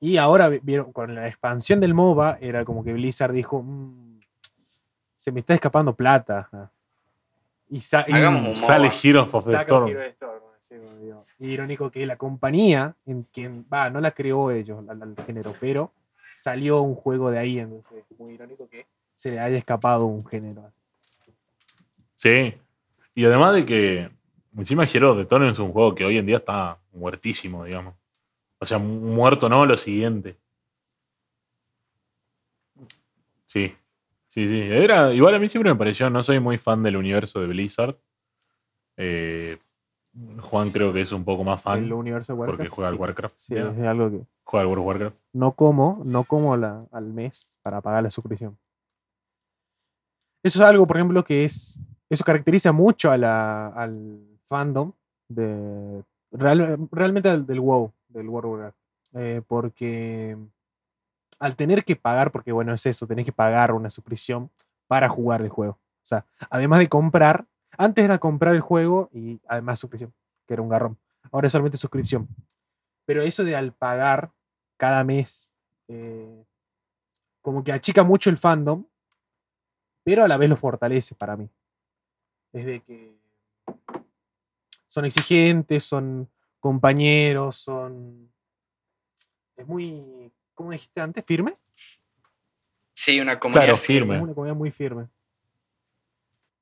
[0.00, 4.20] y ahora vi- vieron con la expansión del MOBA era como que Blizzard dijo, "Mm,
[5.16, 6.48] se me está escapando plata.
[6.52, 6.70] ah".
[7.68, 8.04] Y, sa-
[8.56, 8.90] sale.
[9.02, 9.88] Heroes of the Storm.
[9.88, 11.24] Hero.
[11.38, 15.16] Y irónico que la compañía, en quien, va, no la creó ellos, la- la- el
[15.26, 15.92] género, pero
[16.42, 18.84] salió un juego de ahí, entonces muy irónico que
[19.14, 20.64] se le haya escapado un género.
[20.66, 21.32] así.
[22.16, 22.54] Sí.
[23.14, 24.10] Y además de que
[24.56, 27.94] encima of the Storm es un juego que hoy en día está muertísimo, digamos.
[28.58, 30.36] O sea, mu- muerto no, lo siguiente.
[33.46, 33.76] Sí.
[34.26, 34.62] Sí, sí.
[34.62, 37.96] Era, igual a mí siempre me pareció, no soy muy fan del universo de Blizzard.
[38.96, 39.58] Eh,
[40.42, 42.58] Juan creo que es un poco más fan El universo de Warcraft.
[42.58, 43.34] porque juega al sí, Warcraft.
[43.38, 43.68] sí, ya.
[43.70, 45.16] es algo que Juega al World of Warcraft.
[45.32, 48.58] no como, no como la, al mes para pagar la suscripción.
[50.42, 51.78] Eso es algo, por ejemplo, que es.
[52.10, 54.92] Eso caracteriza mucho a la- al fandom
[55.28, 56.02] de.
[56.32, 58.76] real- realmente al del WoW, del World of Warcraft.
[59.14, 60.36] eh, porque
[61.38, 64.50] al tener que pagar, porque bueno, es eso, tenés que pagar una suscripción
[64.86, 65.72] para jugar el juego.
[65.74, 67.44] O sea, además de comprar,
[67.78, 70.12] antes era comprar el juego y además suscripción,
[70.46, 70.98] que era un garrón.
[71.30, 72.28] Ahora es solamente suscripción.
[73.04, 74.30] Pero eso de al pagar
[74.76, 75.52] cada mes,
[75.88, 76.44] eh,
[77.40, 78.84] como que achica mucho el fandom,
[80.04, 81.48] pero a la vez lo fortalece para mí.
[82.52, 83.16] Desde que
[84.88, 86.28] son exigentes, son
[86.60, 88.30] compañeros, son...
[89.56, 91.24] Es muy, ¿cómo dijiste antes?
[91.24, 91.56] ¿Firme?
[92.94, 94.00] Sí, una comunidad Claro, firme.
[94.00, 94.16] firme.
[94.16, 95.08] Es una comunidad muy firme.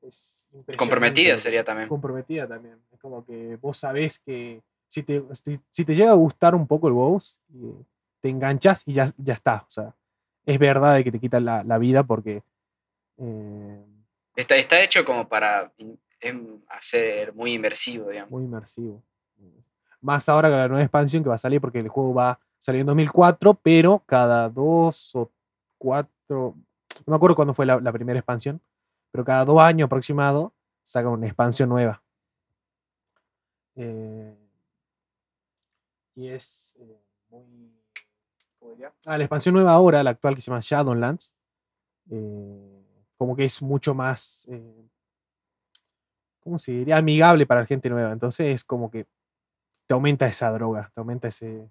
[0.02, 0.39] Es
[0.76, 1.88] Comprometida sería también.
[1.88, 2.78] comprometida también.
[2.92, 6.66] Es como que vos sabés que si te, si, si te llega a gustar un
[6.66, 7.84] poco el WoW, eh,
[8.20, 9.64] te enganchas y ya, ya está.
[9.66, 9.94] O sea,
[10.44, 12.42] es verdad de que te quita la, la vida porque
[13.18, 13.84] eh,
[14.36, 15.70] Está, está hecho como para
[16.68, 18.30] hacer muy inmersivo, digamos.
[18.30, 19.02] muy inmersivo.
[20.00, 22.40] Más ahora con la nueva expansión que va a salir porque el juego va a
[22.58, 25.30] salir en 2004, pero cada dos o
[25.76, 26.54] cuatro,
[27.06, 28.60] no me acuerdo cuándo fue la, la primera expansión,
[29.10, 30.52] pero cada dos años aproximado
[30.82, 32.02] sacan una expansión nueva.
[33.76, 34.36] Eh,
[36.14, 37.00] y es eh,
[37.30, 37.72] muy...
[39.06, 41.34] Ah, la expansión nueva ahora, la actual que se llama Shadowlands,
[42.10, 42.82] eh,
[43.16, 44.46] como que es mucho más...
[44.50, 44.88] eh,
[46.40, 46.96] ¿cómo se diría?
[46.96, 48.12] Amigable para la gente nueva.
[48.12, 49.06] Entonces es como que
[49.86, 51.68] te aumenta esa droga, te aumenta ese,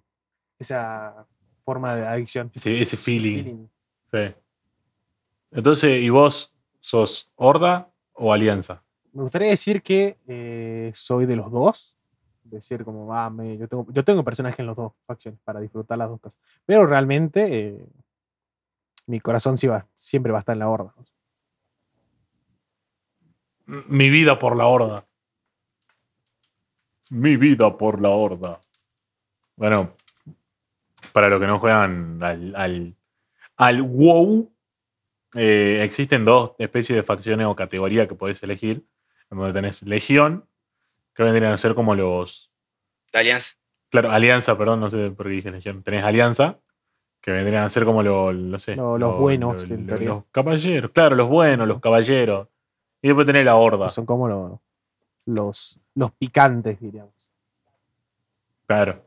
[0.58, 1.26] esa
[1.64, 2.50] forma de adicción.
[2.54, 3.42] Ese, ese ese feeling.
[3.42, 3.66] feeling.
[4.10, 4.34] Sí.
[5.52, 6.49] Entonces, ¿y vos
[6.80, 8.82] sos Horda o Alianza?
[9.12, 11.96] Me gustaría decir que eh, soy de los dos.
[12.42, 15.98] Decir como, va, me- yo, tengo, yo tengo personaje en los dos facciones para disfrutar
[15.98, 16.40] las dos cosas.
[16.66, 17.86] Pero realmente eh,
[19.06, 20.92] mi corazón sí va, siempre va a estar en la horda.
[23.66, 25.06] Mi vida por la Horda.
[27.10, 28.60] Mi vida por la Horda.
[29.56, 29.92] Bueno,
[31.12, 32.96] para los que no juegan al, al,
[33.56, 34.50] al WoW,
[35.34, 38.84] eh, existen dos especies de facciones o categorías que podés elegir.
[39.30, 40.44] En donde tenés Legión,
[41.14, 42.50] que vendrían a ser como los.
[43.12, 43.54] La alianza.
[43.90, 45.82] Claro, Alianza, perdón, no sé por qué dije Legión.
[45.82, 46.58] Tenés Alianza,
[47.22, 50.08] Que vendrían a ser como lo- no sé, Lo- los buenos, en teoría.
[50.08, 50.90] los caballeros.
[50.92, 52.48] Claro, los buenos, los caballeros.
[53.02, 53.88] Y después tenés la horda.
[53.90, 54.60] son como lo-
[55.26, 57.12] los, los picantes, diríamos.
[58.66, 59.04] Claro.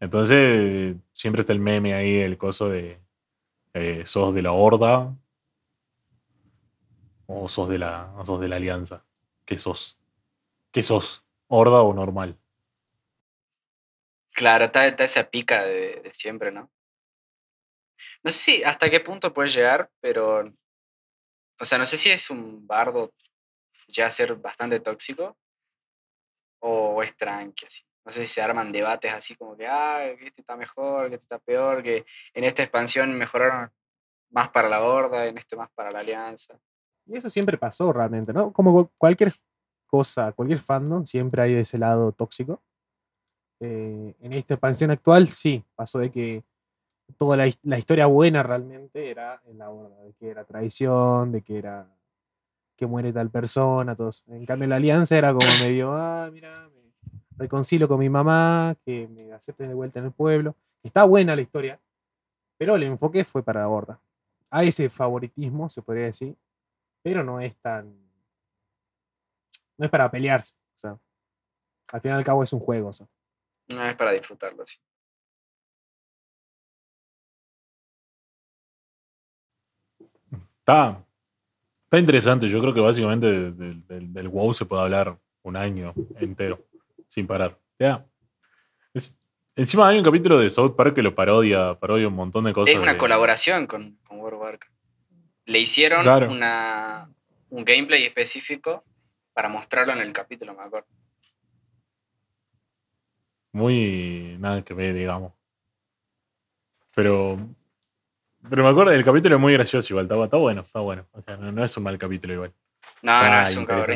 [0.00, 2.98] Entonces, siempre está el meme ahí, el coso de
[3.74, 5.14] eh, sos de la horda
[7.32, 9.04] o sos de la, o sos de la alianza.
[9.44, 9.98] ¿Qué sos?
[10.70, 11.24] ¿Qué sos?
[11.48, 12.38] ¿Horda o normal?
[14.32, 16.70] Claro, está, está esa pica de, siempre, ¿no?
[18.22, 20.52] No sé si hasta qué punto puede llegar, pero.
[21.60, 23.12] O sea, no sé si es un bardo
[23.88, 25.36] ya ser bastante tóxico
[26.60, 27.82] o es tranqui así.
[28.04, 31.16] No sé si se arman debates así como que, ah, que este está mejor, que
[31.16, 32.04] este está peor, que
[32.34, 33.70] en esta expansión mejoraron
[34.30, 36.58] más para la horda, en este más para la alianza.
[37.12, 38.52] Y eso siempre pasó realmente, ¿no?
[38.52, 39.34] Como cu- cualquier
[39.86, 42.62] cosa, cualquier fandom, siempre hay ese lado tóxico.
[43.60, 46.42] Eh, en esta expansión actual, sí, pasó de que
[47.18, 51.42] toda la, la historia buena realmente era en la horda, de que era traición, de
[51.42, 51.86] que era
[52.76, 54.24] que muere tal persona, todos.
[54.28, 56.82] En cambio, la alianza era como medio, ah, mira, me
[57.44, 60.56] reconcilio con mi mamá, que me acepten de vuelta en el pueblo.
[60.82, 61.78] Está buena la historia,
[62.58, 64.00] pero el enfoque fue para la horda.
[64.50, 66.36] Hay ese favoritismo, se podría decir,
[67.02, 67.94] pero no es tan.
[69.78, 70.54] No es para pelearse.
[70.74, 70.98] O sea,
[71.88, 72.88] al final y al cabo es un juego.
[72.88, 73.06] o sea.
[73.74, 74.78] No es para disfrutarlo, sí.
[80.60, 81.04] Está,
[81.84, 82.48] está interesante.
[82.48, 86.64] Yo creo que básicamente de- de- del, del WoW se puede hablar un año entero,
[87.08, 87.58] sin parar.
[87.78, 88.06] Ya.
[88.94, 89.16] Es-
[89.56, 92.74] encima hay un capítulo de South Park que lo parodia, parodia un montón de cosas.
[92.74, 94.71] Es una de- colaboración con, con World of Warcraft.
[95.46, 96.30] Le hicieron Claro.
[96.30, 97.10] una,
[97.50, 98.84] un gameplay específico
[99.32, 100.86] para mostrarlo en el capítulo, me acuerdo.
[103.52, 105.32] Muy nada que ver, digamos.
[106.94, 107.38] Pero.
[108.48, 111.06] Pero me acuerdo, el capítulo es muy gracioso igual, está, está bueno, está bueno.
[111.12, 112.52] O sea, no, no es un mal capítulo igual.
[113.02, 113.86] No, no, Está es un cago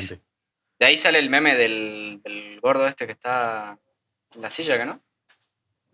[0.78, 3.78] de ahí sale el meme del, del gordo este que está
[4.34, 5.00] en la silla, ¿que no?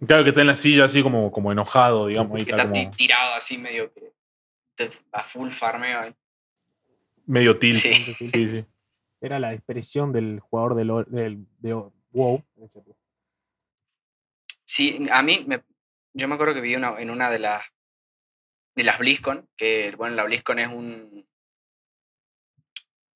[0.06, 2.36] Claro que está en la silla así como, como enojado, digamos.
[2.36, 4.12] ahí Que está está ti- como tirado así medio que
[5.12, 6.14] a full farmeo ahí.
[7.26, 7.80] medio tilt.
[7.80, 8.14] Sí.
[8.18, 8.64] Sí, sí.
[9.20, 11.74] Era la expresión del jugador del, del- de
[12.10, 12.42] WoW.
[12.56, 12.98] en ese época.
[14.64, 15.62] Sí, a mí, me,
[16.14, 17.62] yo me acuerdo que vi una, en una de las
[18.74, 21.28] de las BlizzCon, que bueno, la BlizzCon es un,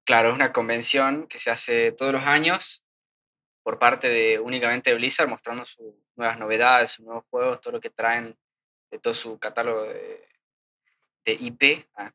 [0.04, 2.84] claro, es una convención que se hace todos los años
[3.62, 7.80] por parte de únicamente de Blizzard, mostrando sus nuevas novedades, sus nuevos juegos, todo lo
[7.80, 8.36] que traen
[8.90, 10.28] de todo su catálogo de,
[11.26, 11.86] de IP.
[11.96, 12.12] Ah.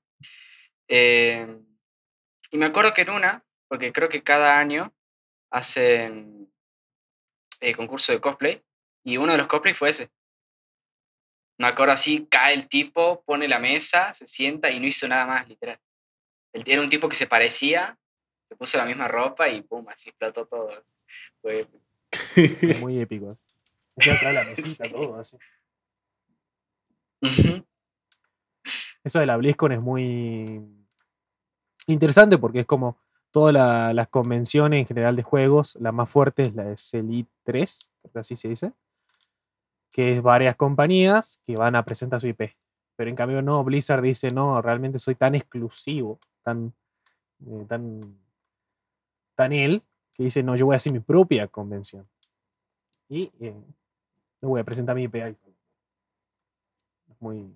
[0.87, 1.59] Eh,
[2.49, 4.91] y me acuerdo que en una, porque creo que cada año
[5.51, 6.51] hacen
[7.59, 8.63] eh, concurso de cosplay,
[9.03, 10.09] y uno de los cosplays fue ese.
[11.59, 15.25] Me acuerdo así, cae el tipo, pone la mesa, se sienta y no hizo nada
[15.27, 15.79] más, literal.
[16.53, 17.97] El- Era un tipo que se parecía,
[18.49, 20.83] se puso la misma ropa y pum, así explotó todo.
[21.41, 21.67] Fue-
[22.81, 23.35] Muy épico.
[23.97, 25.37] Hacía traer la mesita, todo así.
[29.03, 30.61] Eso de la BlizzCon es muy
[31.87, 32.97] interesante porque es como
[33.31, 37.31] todas la- las convenciones en general de juegos, la más fuerte es la es Elite
[37.43, 38.73] 3, creo que así se dice,
[39.91, 42.55] que es varias compañías que van a presentar su IP.
[42.95, 46.73] Pero en cambio no, Blizzard dice, no, realmente soy tan exclusivo, tan,
[47.47, 48.01] eh, tan,
[49.35, 49.81] tan él,
[50.13, 52.07] que dice, no, yo voy a hacer mi propia convención.
[53.09, 53.53] Y eh,
[54.41, 55.37] voy a presentar mi IP ahí.
[57.19, 57.55] Muy,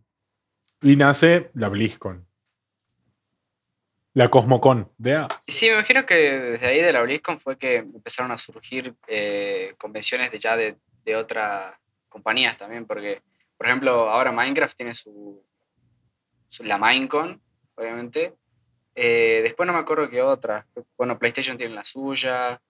[0.86, 2.24] Y nace la BlizzCon.
[4.14, 4.92] La Cosmocon.
[5.00, 8.38] De Y Sí, me imagino que desde ahí de la BlizzCon fue que empezaron a
[8.38, 11.74] surgir eh, convenciones de ya de, de otras
[12.08, 13.24] compañías también, porque,
[13.58, 15.44] por ejemplo, ahora Minecraft tiene su,
[16.50, 17.42] su- la Minecon,
[17.74, 18.36] obviamente.
[18.94, 20.68] Eh, después no me acuerdo qué otra.
[20.96, 22.62] Bueno, PlayStation tiene la suya.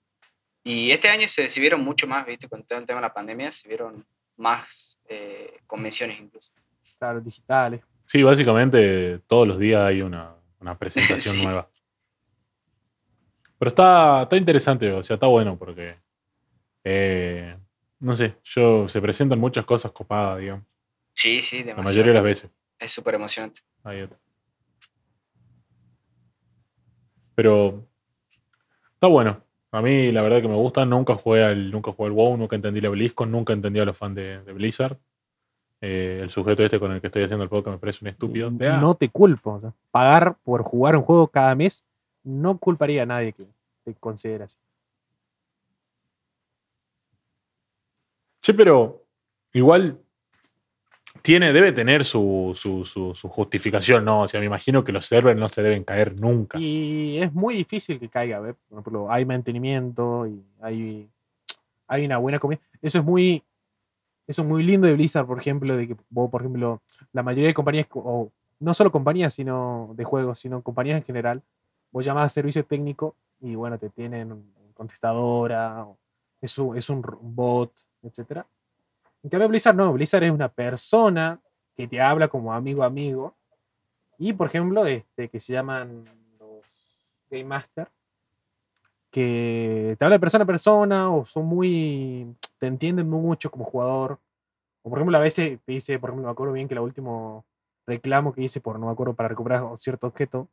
[0.64, 2.48] Y este año se, se vieron mucho más, ¿viste?
[2.48, 4.06] Con todo el tema de la pandemia, se vieron
[4.38, 6.54] más eh, convenciones incluso.
[6.98, 7.82] claro, digitales.
[8.06, 11.44] Sí, básicamente todos los días hay una, una presentación Sí.
[11.44, 11.70] nueva.
[13.58, 15.96] Pero está, está interesante, o sea, está bueno porque.
[16.84, 17.58] eh,
[18.00, 20.66] no sé, yo se presentan muchas cosas copadas, digamos.
[21.14, 21.84] Sí, sí, La demasiado.
[21.86, 22.52] mayoría de las veces.
[22.78, 23.62] Es súper emocionante.
[27.36, 27.88] Pero
[28.94, 29.42] está bueno.
[29.72, 30.86] A mí la verdad que me gusta.
[30.86, 33.98] Nunca jugué al, nunca jugué al WoW, nunca entendí la BlizzCon, nunca entendí a los
[33.98, 34.98] fans de, de Blizzard.
[35.88, 38.50] Eh, el sujeto este con el que estoy haciendo el podcast me parece un estúpido.
[38.50, 39.54] No te culpo.
[39.54, 41.86] o sea, pagar por jugar un juego cada mes
[42.24, 43.46] no culparía a nadie que
[43.84, 44.58] te considere así.
[48.42, 49.04] Che, pero
[49.54, 50.00] igual
[51.22, 54.22] tiene, debe tener su, su, su- su justificación, ¿no?
[54.22, 56.60] O sea, me imagino que los servers no se deben caer nunca.
[56.60, 58.56] Y es muy difícil que caiga, ¿ves?
[58.70, 61.08] Por ejemplo, hay mantenimiento y hay,
[61.88, 62.60] hay una buena comida.
[62.82, 63.44] Eso es muy
[64.28, 66.82] eso es muy lindo de Blizzard, por ejemplo, de que vos, por ejemplo,
[67.14, 71.42] la mayoría de compañías, o no solo compañías sino de juegos, sino compañías en general,
[71.92, 75.88] vos llamás a servicio técnico y bueno, te tienen contestadora,
[76.42, 77.72] es un, es un bot,
[78.04, 78.44] etc.
[79.24, 81.40] En cambio, Blizzard no, Blizzard es una persona
[81.76, 83.36] que te habla como amigo a amigo.
[84.18, 86.06] Y, por ejemplo, este, que se llaman
[86.40, 86.64] los
[87.30, 87.90] Game Master,
[89.12, 92.28] que te habla de persona a persona o son muy.
[92.66, 94.20] Te entienden mucho como jugador.
[94.84, 97.46] O, por ejemplo, a veces te dice, por ejemplo, me acuerdo bien que el último
[97.86, 100.50] reclamo que hice por no me acuerdo para recuperar cierto objeto,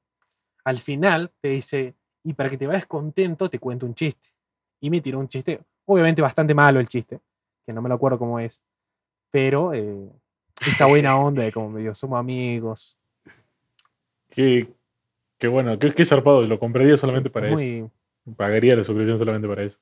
[0.62, 4.28] al final te dice, y para que te vayas contento, te cuento un chiste.
[4.78, 7.18] Y me tiró un chiste, obviamente bastante malo el chiste,
[7.64, 8.62] que no me lo acuerdo cómo es,
[9.30, 10.10] pero eh,
[10.60, 12.98] esa buena onda de como medio somos amigos.
[14.28, 14.68] Qué,
[15.38, 17.90] qué bueno, qué, qué zarpado, lo compraría solamente Sí, para es eso.
[18.36, 19.78] Pagaría la suscripción solamente para eso.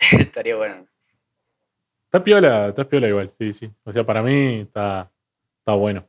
[0.18, 0.86] Estaría bueno.
[2.16, 3.70] Está piola, está piola igual, sí, sí.
[3.84, 5.12] O sea, para mí está,
[5.58, 6.08] está bueno.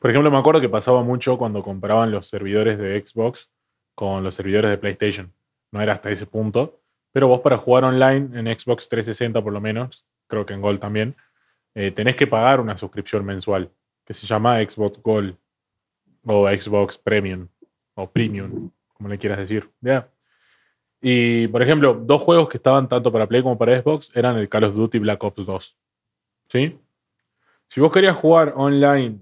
[0.00, 3.48] Por ejemplo, me acuerdo que pasaba mucho cuando compraban los servidores de Xbox
[3.94, 5.32] con los servidores de PlayStation.
[5.70, 6.80] No era hasta ese punto.
[7.12, 10.80] Pero vos para jugar online en Xbox 360 por lo menos, creo que en Gold
[10.80, 11.14] también,
[11.76, 13.70] eh, tenés que pagar una suscripción mensual
[14.04, 15.36] que se llama Xbox Gold
[16.24, 17.46] o Xbox Premium
[17.94, 19.70] o Premium, como le quieras decir.
[19.80, 20.11] ¿ya?
[21.04, 24.48] Y, por ejemplo, dos juegos que estaban tanto para Play como para Xbox eran el
[24.48, 25.76] Call of Duty Black Ops 2.
[26.48, 26.78] ¿Sí?
[27.68, 29.18] Si vos querías jugar online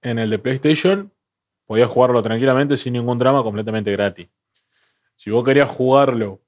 [0.00, 1.12] en el de PlayStation,
[1.66, 4.26] podías jugarlo tranquilamente sin ningún drama, completamente gratis.
[5.16, 6.40] Si vos querías jugarlo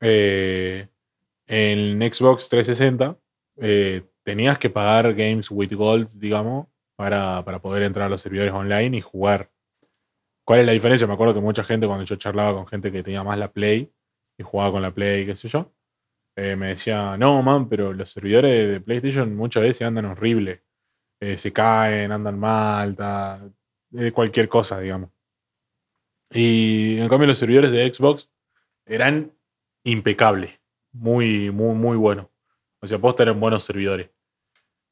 [0.00, 0.88] eh,
[1.46, 3.16] en Xbox 360,
[3.56, 6.66] eh, tenías que pagar Games with Gold, digamos,
[6.96, 9.48] para, para poder entrar a los servidores online y jugar.
[10.44, 11.06] ¿Cuál es la diferencia?
[11.06, 13.90] Me acuerdo que mucha gente, cuando yo charlaba con gente que tenía más la Play
[14.38, 15.72] y jugaba con la Play, qué sé yo,
[16.36, 20.62] eh, me decía, no, man, pero los servidores de PlayStation muchas veces andan horrible.
[21.20, 23.40] Eh, se caen, andan mal, ta-
[23.94, 25.10] eh, cualquier cosa, digamos.
[26.30, 28.30] Y en cambio los servidores de Xbox
[28.86, 29.32] eran
[29.84, 30.60] impecables,
[30.92, 32.26] muy, muy, muy buenos.
[32.80, 34.10] O sea, posta eran buenos servidores.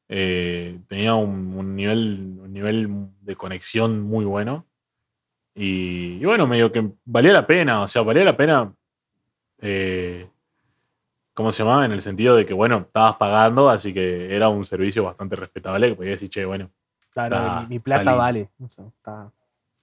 [0.09, 2.87] Eh, tenía un, nivel, un nivel
[3.21, 4.65] de conexión muy bueno.
[5.55, 8.75] Y, y bueno, medio que valía la pena, o sea, valía la pena.
[9.61, 10.29] Eh,
[11.33, 11.85] ¿Cómo se llamaba?
[11.85, 15.89] En el sentido de que, bueno, estabas pagando, así que era un servicio bastante respetable
[15.89, 16.71] que podías decir, che, bueno,
[17.11, 18.49] Claro, Está- mi, plata vale.
[18.63, 19.31] está-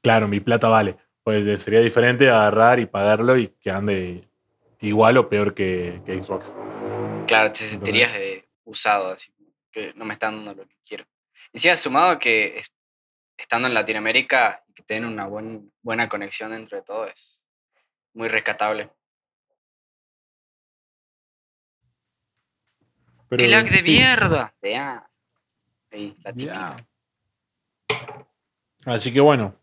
[0.00, 0.96] claro, mi plata vale.
[1.24, 4.28] Pues sería diferente agarrar y pagarlo y que ande
[4.80, 6.52] igual o peor que, que Xbox.
[7.26, 9.32] Claro, te sentirías eh, usado, así
[9.72, 11.04] que no me están dando lo que quiero.
[11.52, 12.72] Y sí, sumado a que es-
[13.36, 17.42] estando en Latinoamérica y que tienen una buen, buena conexión dentro de todo, es
[18.12, 18.90] muy rescatable.
[23.28, 23.90] Pero, ¡Qué lag de sí.
[23.90, 24.54] mierda!
[24.62, 25.08] Ya.
[25.90, 26.32] Ahí, la.
[26.34, 26.86] Ya.
[28.84, 29.54] Así que bueno,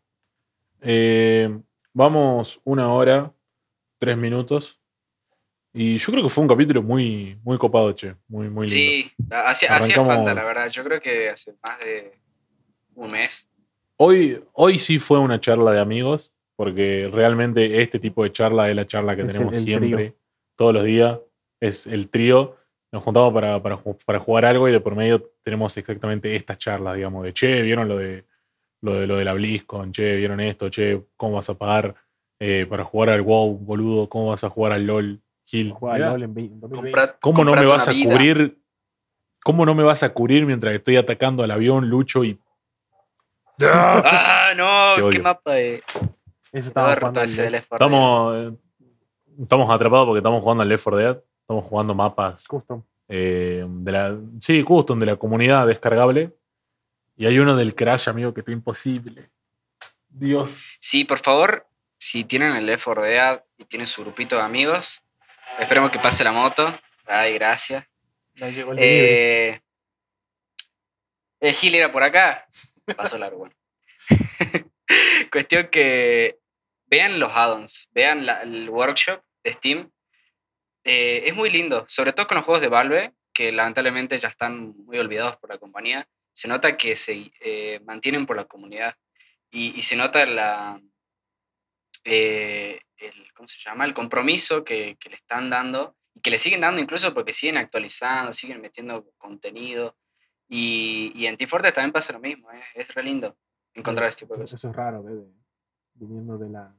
[0.81, 1.49] eh,
[1.93, 3.31] vamos una hora,
[3.99, 4.79] tres minutos.
[5.73, 8.15] Y yo creo que fue un capítulo muy, muy copado, che.
[8.27, 8.73] Muy, muy lindo.
[8.91, 10.69] Sí, hacía, hacía falta, la verdad.
[10.69, 12.19] Yo creo que hace más de
[12.95, 13.47] un mes.
[13.95, 18.75] Hoy, hoy sí fue una charla de amigos, porque realmente este tipo de charla es
[18.75, 20.15] la charla que Es el- tenemos el siempre, trío.
[20.57, 21.19] todos los días.
[21.61, 22.57] Es el trío.
[22.91, 26.57] Nos juntamos para, para, ju- para jugar algo y de por medio tenemos exactamente estas
[26.57, 28.25] charlas, digamos, de che, ¿vieron lo de
[28.81, 29.91] lo de lo de la BlizzCon?
[29.93, 30.69] Che, ¿vieron esto?
[30.69, 31.95] Che, ¿cómo vas a pagar
[32.39, 34.09] eh, para jugar al WoW, boludo?
[34.09, 35.21] ¿Cómo vas a jugar al LOL?
[35.45, 35.71] Gil.
[35.71, 36.91] Juega al Mirá, LOL en 20- 2020.
[36.91, 38.57] Compra- ¿Cómo no me vas a cubrir?
[39.43, 42.39] ¿Cómo no me vas a cubrir mientras estoy atacando al avión, Lucho y
[43.63, 45.09] ¡Ah, Te no!
[45.09, 45.75] ¡Qué mapa de.
[46.51, 47.51] Eso estaba Estaba jugando roto al ese LOL.
[47.53, 47.97] Left 4 Dead.
[47.97, 48.53] Estamos,
[49.41, 51.17] estamos atrapados porque estamos jugando al Left 4 Dead.
[51.51, 52.81] Estamos jugando mapas Custom.
[53.09, 54.17] eh, de la.
[54.39, 56.33] Sí, custom, de la comunidad descargable.
[57.17, 59.29] Y hay uno del Crash, amigo, que está imposible.
[60.07, 60.77] Dios.
[60.79, 65.03] Sí, por favor, si tienen el Left 4 Dead y tienen su grupito de amigos,
[65.59, 66.73] esperemos que pase la moto.
[67.05, 67.85] Ay, gracias.
[68.39, 68.79] Ahí llegó el.
[68.81, 69.61] Eh,
[71.41, 72.47] eh, Gil era por acá.
[72.95, 73.55] Pasó largo, bueno.
[75.33, 76.39] Cuestión que
[76.85, 79.91] vean los add-ons, vean la- el workshop de Steam.
[80.83, 84.75] Eh, es muy lindo, sobre todo con los juegos de Valve, que lamentablemente ya están
[84.85, 86.07] muy olvidados por la compañía.
[86.33, 88.95] Se nota que se eh, mantienen por la comunidad
[89.51, 90.81] y, y se nota la,
[92.03, 93.85] eh, el, ¿cómo se llama?
[93.85, 97.57] el compromiso que, que le están dando y que le siguen dando incluso porque siguen
[97.57, 99.95] actualizando, siguen metiendo contenido
[100.49, 102.61] Y, y en Team Fortress también pasa lo mismo, ¿eh?
[102.75, 103.37] es re lindo
[103.73, 104.69] encontrar este tipo de Eso cosas.
[104.71, 105.15] es raro, ¿ves?
[105.15, 105.31] De-
[105.93, 106.73] viniendo de la.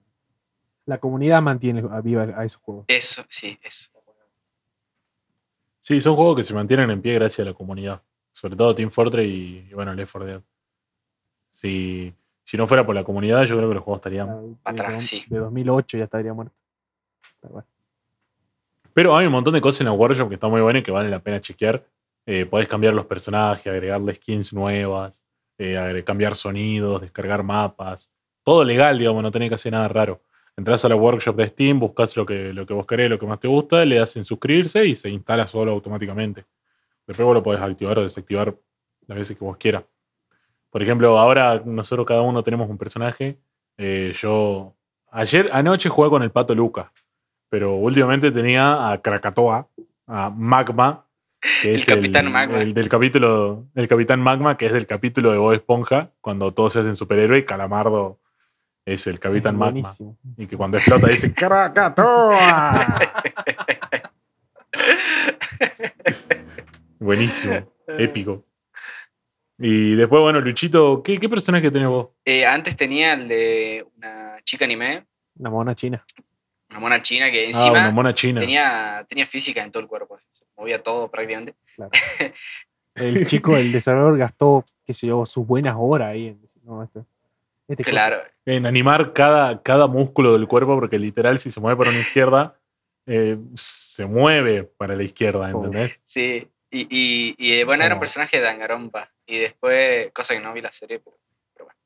[0.84, 2.84] La comunidad mantiene viva a esos juegos.
[2.88, 3.88] Eso, sí, eso.
[5.82, 8.00] Sí, son juegos que se mantienen en pie gracias a la comunidad.
[8.32, 10.40] Sobre todo Team Fortress y, y bueno, Left 4 Dead.
[11.52, 12.14] Si,
[12.44, 14.28] si no fuera por la comunidad, yo creo que los juegos estarían.
[14.28, 15.24] De- Atrás, de, sí.
[15.28, 16.54] de 2008 ya estaría muerto.
[17.40, 17.68] Pero bueno.
[18.94, 20.92] Pero hay un montón de cosas en la Workshop que están muy buenas y que
[20.92, 21.84] vale la pena chequear.
[22.26, 25.20] Eh, podés cambiar los personajes, agregarle skins nuevas,
[25.58, 28.08] eh, cambiar sonidos, descargar mapas.
[28.44, 30.20] Todo legal, digamos, no tenés que hacer nada raro.
[30.56, 33.26] Entras a la workshop de Steam, buscas lo que, lo que vos querés, lo que
[33.26, 36.44] más te gusta, le das en suscribirse y se instala solo automáticamente.
[37.06, 38.54] Después vos lo podés activar o desactivar
[39.06, 39.84] las veces que vos quieras.
[40.70, 43.38] Por ejemplo, ahora nosotros cada uno tenemos un personaje.
[43.76, 44.74] Eh, yo
[45.10, 46.92] ayer, anoche jugué con el pato Luca,
[47.48, 49.68] pero últimamente tenía a Krakatoa,
[50.06, 51.06] a Magma,
[51.60, 52.62] que El es Capitán Magma.
[52.62, 56.74] el del capítulo, el Capitán Magma, que es del capítulo de Bob Esponja, cuando todos
[56.74, 58.20] se hacen superhéroe y Calamardo
[58.84, 59.72] es el Capitán Magma.
[59.80, 60.18] buenísimo.
[60.36, 62.98] Y que cuando explota dice ¡Krakatoa!
[66.98, 67.68] Buenísimo,
[67.98, 68.44] épico.
[69.58, 72.08] Y después, bueno, Luchito, ¿qué, qué personaje tenés vos?
[72.24, 75.04] Eh, antes tenía el de una chica anime,
[75.36, 76.04] Una mona china.
[76.70, 78.40] una mona china que ah, encima una mona china.
[78.40, 80.18] tenía, tenía física en todo el cuerpo.
[80.32, 81.54] Se movía todo prácticamente.
[82.94, 86.26] El chico, el desarrollador, gastó, qué sé yo, sus buenas horas ahí.
[86.26, 87.00] En, no, este,
[87.68, 88.22] este Claro.
[88.44, 92.58] En animar cada, cada músculo del cuerpo, porque literal, si se mueve para una izquierda,
[93.06, 96.00] eh, se mueve para la izquierda, ¿entendés?
[96.04, 99.10] Sí, y, y, y, eh, bueno, era un personaje de Dangarompa.
[99.26, 101.16] Y después, cosa que no vi la serie, pero,
[101.54, 101.78] pero bueno,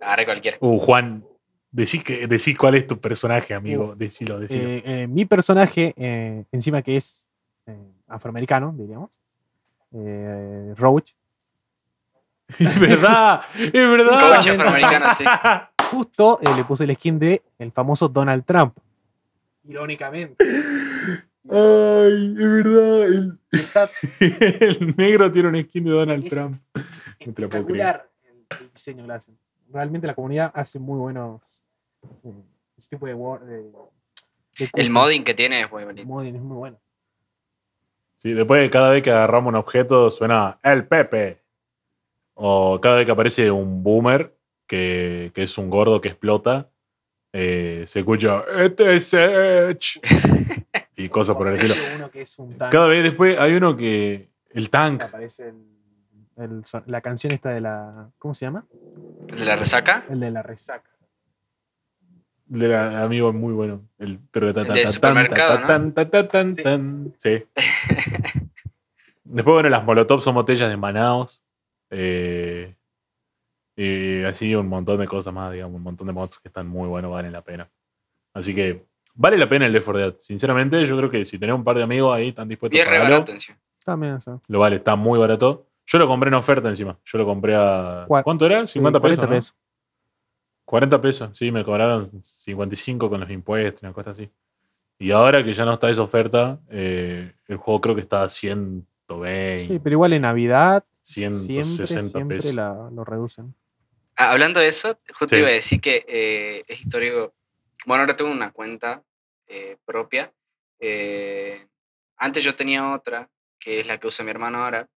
[0.00, 0.56] agarré cualquiera.
[0.60, 1.24] Uh, Juan,
[1.70, 3.84] decí, que, decí cuál es tu personaje, amigo.
[3.84, 3.96] Uf.
[3.96, 4.68] Decilo, decilo.
[4.68, 7.30] Eh, eh, mi personaje, eh, encima que es
[7.66, 9.20] eh, afroamericano, diríamos,
[9.92, 11.12] eh, Roach,
[12.58, 14.20] es verdad, es verdad.
[14.20, 15.24] Coach afroamericano, sí.
[15.90, 18.76] justo eh, le puse el skin de el famoso Donald Trump.
[19.68, 20.36] Irónicamente.
[21.50, 23.02] Ay, es verdad.
[23.04, 23.88] El, Está
[24.20, 26.60] el negro tiene un skin de Donald Es- Trump.
[26.74, 26.82] No
[27.34, 29.38] te lo puedo espectacular el, el diseño que le hacen.
[29.72, 31.40] Realmente la comunidad hace muy buenos
[32.24, 32.32] eh,
[32.76, 36.06] este tipo de, war- de, de El modding que tiene es muy El bonito.
[36.08, 36.78] modding es muy bueno.
[38.22, 41.39] Sí, después de cada vez que agarramos un objeto suena el Pepe.
[42.42, 44.34] O cada vez que aparece un boomer,
[44.66, 46.70] que, que es un gordo que explota,
[47.34, 50.00] eh, se escucha este es Edge",
[50.96, 51.74] y cosas por el estilo.
[51.74, 52.72] Aparece uno que es un tanque.
[52.76, 54.30] Cada vez después hay uno que.
[54.52, 55.02] El tank.
[55.02, 55.66] Aparece el-
[56.36, 58.08] el la canción esta de la.
[58.18, 58.64] ¿Cómo se llama?
[59.28, 60.06] El de la resaca.
[60.08, 60.90] El de la resaca.
[62.46, 63.82] De la, amigo es muy bueno.
[63.98, 65.66] El, El de supermercado, ¿no?
[65.66, 66.62] tan, tan, tan, tan, Sí.
[66.62, 67.14] tan.
[67.22, 67.44] Sí.
[69.24, 71.39] Después, bueno, las molotov son botellas de Manaos.
[71.90, 72.74] Eh,
[73.76, 76.88] y así un montón de cosas más, digamos, un montón de mods que están muy
[76.88, 77.70] buenos, valen la pena.
[78.34, 80.14] Así que vale la pena el Left 4 Dead.
[80.22, 82.88] Sinceramente, yo creo que si tenés un par de amigos ahí Y dispuestos a es
[82.88, 83.58] re pagarlo, barato encima.
[83.84, 84.42] También eso.
[84.48, 85.66] lo vale, está muy barato.
[85.86, 86.98] Yo lo compré en oferta encima.
[87.04, 88.04] Yo lo compré a.
[88.06, 88.66] ¿Cuánto era?
[88.66, 89.16] 50 pesos.
[89.16, 89.36] 40 ¿no?
[89.36, 89.56] pesos.
[90.70, 94.30] 40 pesos, sí, me cobraron 55 con los impuestos, una cosa así.
[95.00, 98.30] Y ahora que ya no está esa oferta, eh, el juego creo que está a
[98.30, 102.54] 120, Sí, pero igual en Navidad 160 siempre pesos.
[102.54, 103.54] la- lo reducen.
[104.16, 105.40] Ah, hablando de eso, justo Sí.
[105.40, 107.34] iba a decir que eh, es histórico.
[107.86, 109.02] Bueno, ahora tengo una cuenta
[109.46, 110.32] eh, propia.
[110.78, 111.66] Eh,
[112.16, 113.28] antes yo tenía otra,
[113.58, 114.88] que es la que usa mi hermano ahora.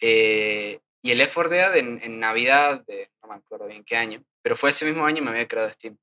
[0.00, 4.22] Eh, y el 4 Dead en, en Navidad, de, no me acuerdo bien qué año,
[4.42, 5.96] pero fue ese mismo año y me había creado Steam.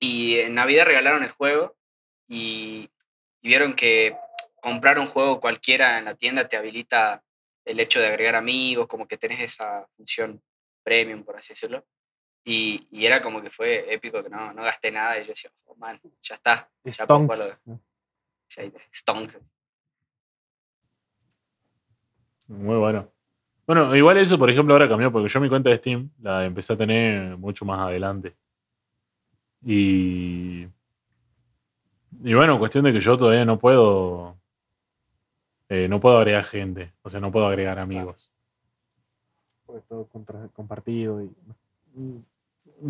[0.00, 1.76] Y en Navidad regalaron el juego
[2.28, 2.90] y,
[3.42, 4.16] y vieron que
[4.60, 7.22] comprar un juego cualquiera en la tienda te habilita
[7.68, 10.42] el hecho de agregar amigos, como que tenés esa función
[10.82, 11.84] premium, por así decirlo.
[12.44, 15.50] Y, y era como que fue épico que no, no gasté nada y yo decía,
[15.66, 16.70] oh man, ya está.
[16.84, 16.92] Ya.
[16.92, 17.62] Stonks.
[17.66, 19.36] Ya hay- Stonks.
[22.46, 23.12] Muy bueno.
[23.66, 26.72] Bueno, igual eso, por ejemplo, ahora cambió, porque yo mi cuenta de Steam la empecé
[26.72, 28.34] a tener mucho más adelante.
[29.62, 30.66] Y.
[32.24, 34.37] Y bueno, cuestión de que yo todavía no puedo.
[35.68, 38.30] Eh, no puedo agregar gente, o sea, no puedo agregar amigos.
[39.66, 41.22] Porque todo contra- compartido.
[41.22, 41.30] Y,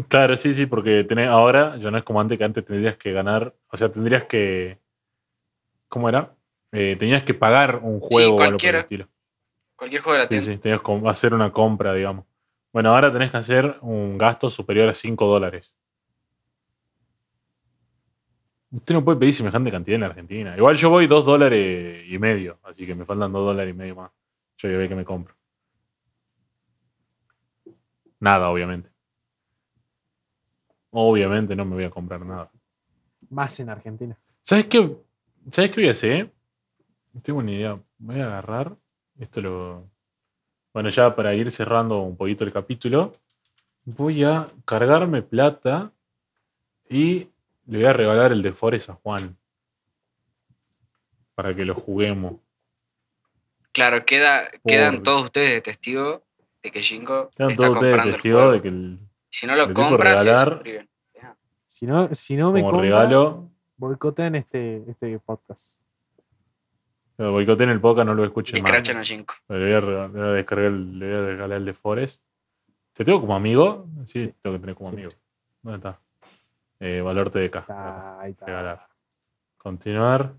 [0.09, 3.13] Claro, sí, sí, porque tenés, ahora ya no es como antes que antes tendrías que
[3.13, 4.79] ganar, o sea, tendrías que.
[5.89, 6.35] ¿Cómo era?
[6.73, 9.09] Eh, tenías que pagar un juego o algo por el estilo.
[9.77, 10.53] Cualquier juego de la Sí, tienda.
[10.53, 12.27] sí, tenías que hacer una compra, digamos.
[12.73, 15.73] Bueno, ahora tenés que hacer un gasto superior a 5 dólares.
[18.71, 20.57] Usted no puede pedir semejante cantidad en la Argentina.
[20.57, 23.97] Igual yo voy 2 dólares y medio, así que me faltan 2 dólares y medio
[23.97, 24.11] más.
[24.59, 25.35] Yo ya ve que me compro.
[28.21, 28.91] nada, obviamente.
[30.91, 32.51] Obviamente no me voy a comprar nada.
[33.31, 34.19] Más en Argentina.
[34.43, 34.97] ¿Sabes qué?
[35.51, 36.33] ¿Sabes qué voy a hacer?
[37.23, 37.81] Tengo una idea.
[37.99, 38.77] Voy a agarrar.
[39.19, 39.91] Esto lo.
[40.73, 43.17] Bueno, ya para ir cerrando un poquito el capítulo,
[43.85, 45.93] voy a cargarme plata
[46.89, 47.29] y
[47.69, 49.37] le voy a regalar el de Forest a Juan.
[51.35, 52.35] Para que lo juguemos.
[53.73, 56.25] Claro, queda, quedan todos ustedes de testigo
[56.63, 58.53] de que Jinko Quedan está todos ustedes comprando el testigos juego.
[58.53, 58.99] de que el-
[59.31, 60.89] Si no lo compras, se regalar-.
[61.15, 61.37] Ya.
[61.67, 63.51] Si no, si no me como regalo.
[63.77, 65.79] boicotean este, este podcast.
[67.19, 68.71] Lo boicoté en el podcast, no lo escuchen más.
[68.71, 69.35] Escrachan a Jinko.
[69.49, 71.75] Le voy a, rega- le voy a descargar, el- le voy a regalar el de
[71.75, 72.23] Forest.
[72.95, 73.87] ¿Te tengo como amigo?
[74.07, 74.35] Sí, Sí.
[74.43, 74.97] tengo que tener como Sí.
[74.97, 75.13] amigo.
[75.63, 76.01] ¿Dónde está?
[76.81, 77.65] Eh, valor TDK.
[77.69, 78.47] Ah, ahí está.
[78.47, 78.89] Regalar.
[79.57, 80.35] Continuar.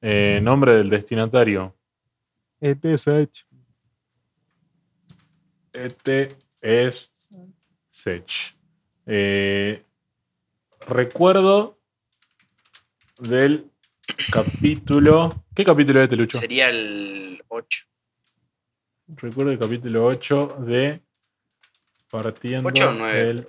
[0.00, 1.74] Eh, nombre del destinatario.
[2.60, 3.44] Este es Edge.
[5.72, 7.12] Este es
[7.90, 8.56] Sech.
[9.06, 9.82] Eh,
[10.86, 11.78] recuerdo
[13.18, 13.70] del
[14.32, 15.44] capítulo.
[15.54, 16.38] ¿Qué capítulo es este, Lucho?
[16.38, 17.84] Sería el 8.
[19.08, 21.02] Recuerdo el capítulo 8 de
[22.08, 23.24] Partiendo Ocho o nueve.
[23.24, 23.46] del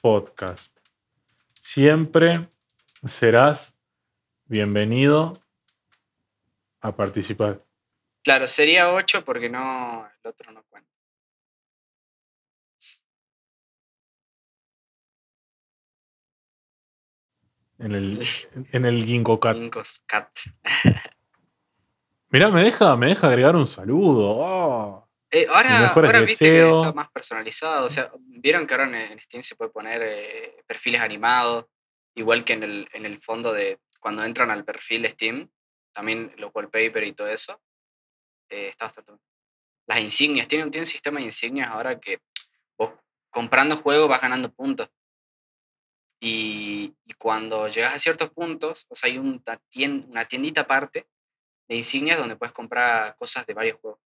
[0.00, 0.75] podcast.
[1.66, 2.48] Siempre
[3.08, 3.76] serás
[4.44, 5.34] bienvenido
[6.80, 7.66] a participar.
[8.22, 10.88] Claro, sería 8 porque no, el otro no cuenta.
[17.80, 18.24] En el,
[18.72, 19.56] en el Ginkgo Cat.
[19.56, 20.28] Jinkos Cat.
[22.28, 24.36] Mirá, me deja, me deja agregar un saludo.
[24.38, 25.05] Oh.
[25.30, 27.86] Eh, ahora ahora viste que está más personalizado.
[27.86, 31.66] O sea, vieron que ahora en, en Steam se puede poner eh, perfiles animados,
[32.14, 35.50] igual que en el, en el fondo de cuando entran al perfil de Steam,
[35.92, 37.60] también los wallpapers y todo eso.
[38.48, 39.12] eh, está bastante.
[39.88, 42.20] Las insignias, tiene, un- tiene un sistema de insignias ahora que
[42.78, 42.92] vos
[43.30, 44.88] comprando juegos vas ganando puntos.
[46.20, 49.42] Y, y cuando llegas a ciertos puntos, o sea, hay un-
[50.08, 51.06] una tiendita aparte
[51.68, 54.00] de insignias donde puedes comprar cosas de varios juegos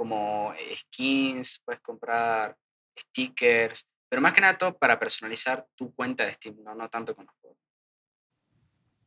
[0.00, 2.56] como skins, puedes comprar
[2.98, 7.14] stickers, pero más que nada todo para personalizar tu cuenta de Steam, no, no tanto
[7.14, 7.58] con los juegos.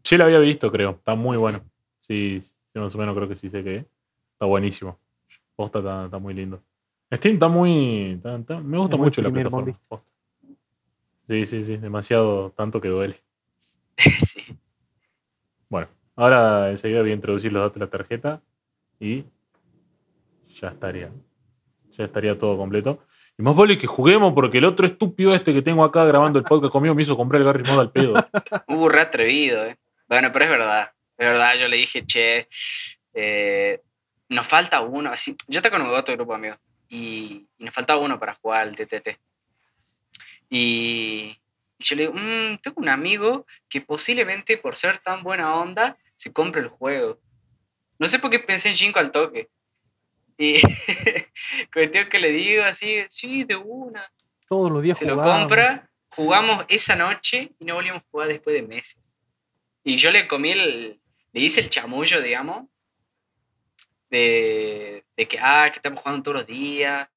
[0.03, 0.91] Sí lo había visto, creo.
[0.91, 1.63] Está muy bueno.
[2.01, 3.85] Sí, sí, más o menos creo que sí sé que es.
[4.33, 4.99] Está buenísimo.
[5.55, 6.61] Posta está, está muy lindo.
[7.11, 8.11] Steam está muy.
[8.11, 9.73] está- está- me gusta muy mucho la plataforma.
[9.89, 10.05] posta.
[11.27, 11.77] Sí, sí, sí.
[11.77, 13.19] Demasiado tanto que duele.
[14.27, 14.43] sí.
[15.69, 18.43] Bueno, ahora enseguida voy a introducir los datos de la tarjeta
[18.99, 19.25] y
[20.59, 21.11] ya estaría.
[21.97, 23.05] Ya estaría todo completo.
[23.37, 26.45] Y más vale que juguemos porque el otro estúpido este que tengo acá grabando el
[26.45, 28.13] podcast conmigo me hizo comprar el Garry Mod al pedo.
[28.67, 29.77] Hubo re atrevido, ¿eh?
[30.07, 32.47] Bueno, pero es verdad, es verdad, yo le dije, che,
[33.13, 33.81] eh,
[34.29, 36.55] nos falta uno, así, yo te conozco otro grupo amigo,
[36.89, 39.17] y, nos falta uno para jugar al TTT.
[40.49, 41.35] Y,
[41.79, 46.31] yo le digo, "Mm, tengo un amigo que posiblemente por ser tan buena onda se
[46.31, 47.19] compre el juego.
[47.97, 49.49] No sé por qué pensé en Jinko al toque.
[50.37, 50.61] Y
[51.73, 54.11] cuestión que le digo así, sí, de una.
[54.47, 58.55] Todos los días Se lo compra, jugamos esa noche y no volvíamos a jugar después
[58.55, 58.99] de meses.
[59.83, 60.99] Y yo le comí el,
[61.33, 62.67] le hice el chamullo, digamos,
[64.09, 67.09] de, de que, ah, que estamos jugando todos los días,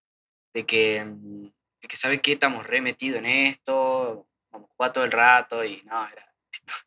[0.54, 1.44] de que, mm,
[1.82, 5.64] de que sabe que estamos re metidos en esto, vamos a jugar todo el rato
[5.64, 6.32] y no, era,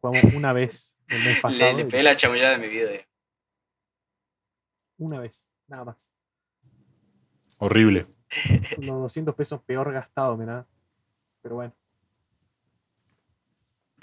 [0.00, 1.76] Jugamos una vez el mes le, pasado.
[1.76, 2.90] le y pegué la chamullada de mi vida.
[4.96, 6.10] Una vez, nada más.
[7.58, 8.06] Horrible.
[8.78, 10.66] Los 200 pesos peor gastado, mirá.
[11.42, 11.72] Pero bueno,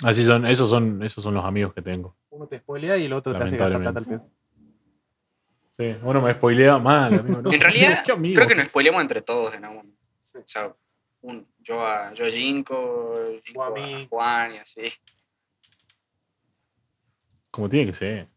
[0.03, 2.15] Así son, esos son, esos son los amigos que tengo.
[2.31, 4.29] uno te spoilea y el otro te hace gastar plata al pedo.
[5.77, 7.41] Sí, uno me spoilea mal, amigo.
[7.41, 7.51] no.
[7.53, 8.35] En realidad, amigo.
[8.35, 10.01] Creo que nos spoileamos entre todos en algún momento.
[10.23, 10.37] Sí.
[10.39, 10.75] O sea,
[11.21, 14.07] un- yo a, yo a Jinko, Jinko a a.
[14.07, 14.81] Juan y así.
[17.51, 18.27] Como tiene que ser.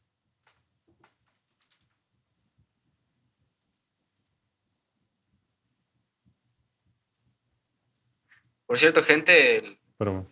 [8.74, 10.26] Por cierto, gente, el- Pero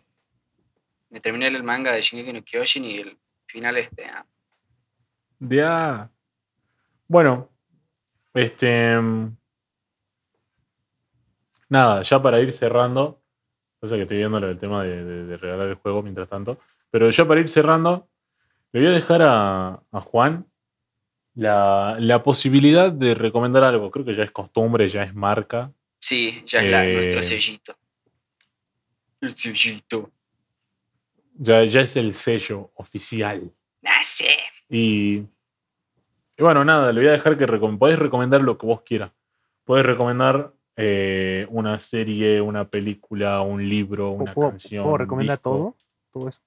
[1.10, 3.16] me terminé el manga de Shingeki no Kyojin y el
[3.46, 4.04] final este.
[4.06, 4.26] ah,
[5.38, 6.10] Ya.
[7.06, 7.48] Bueno,
[8.34, 8.98] este.
[9.00, 9.36] mm,
[11.68, 13.22] Nada, ya para ir cerrando.
[13.78, 16.58] Cosa que estoy viendo del tema de, de- de regalar el juego mientras tanto.
[16.90, 18.08] Pero ya para ir cerrando,
[18.72, 20.46] le voy a dejar a, a Juan
[21.36, 23.88] la, la posibilidad de recomendar algo.
[23.92, 25.70] Creo que ya es costumbre, ya es marca.
[26.00, 27.76] Sí, ya es la- Eh, nuestro sellito.
[29.22, 30.10] El sellito.
[31.38, 33.50] Ya, ya es el sello oficial.
[33.80, 34.26] Nace.
[34.68, 35.18] Y,
[36.36, 39.12] y bueno, nada, le voy a dejar que recom podés recomendar lo que vos quieras.
[39.64, 44.82] Podés recomendar eh, una serie, una película, un libro, una ¿Puedo, canción.
[44.84, 45.50] puedo recomendar disco.
[45.50, 45.76] todo?
[46.12, 46.40] Todo eso.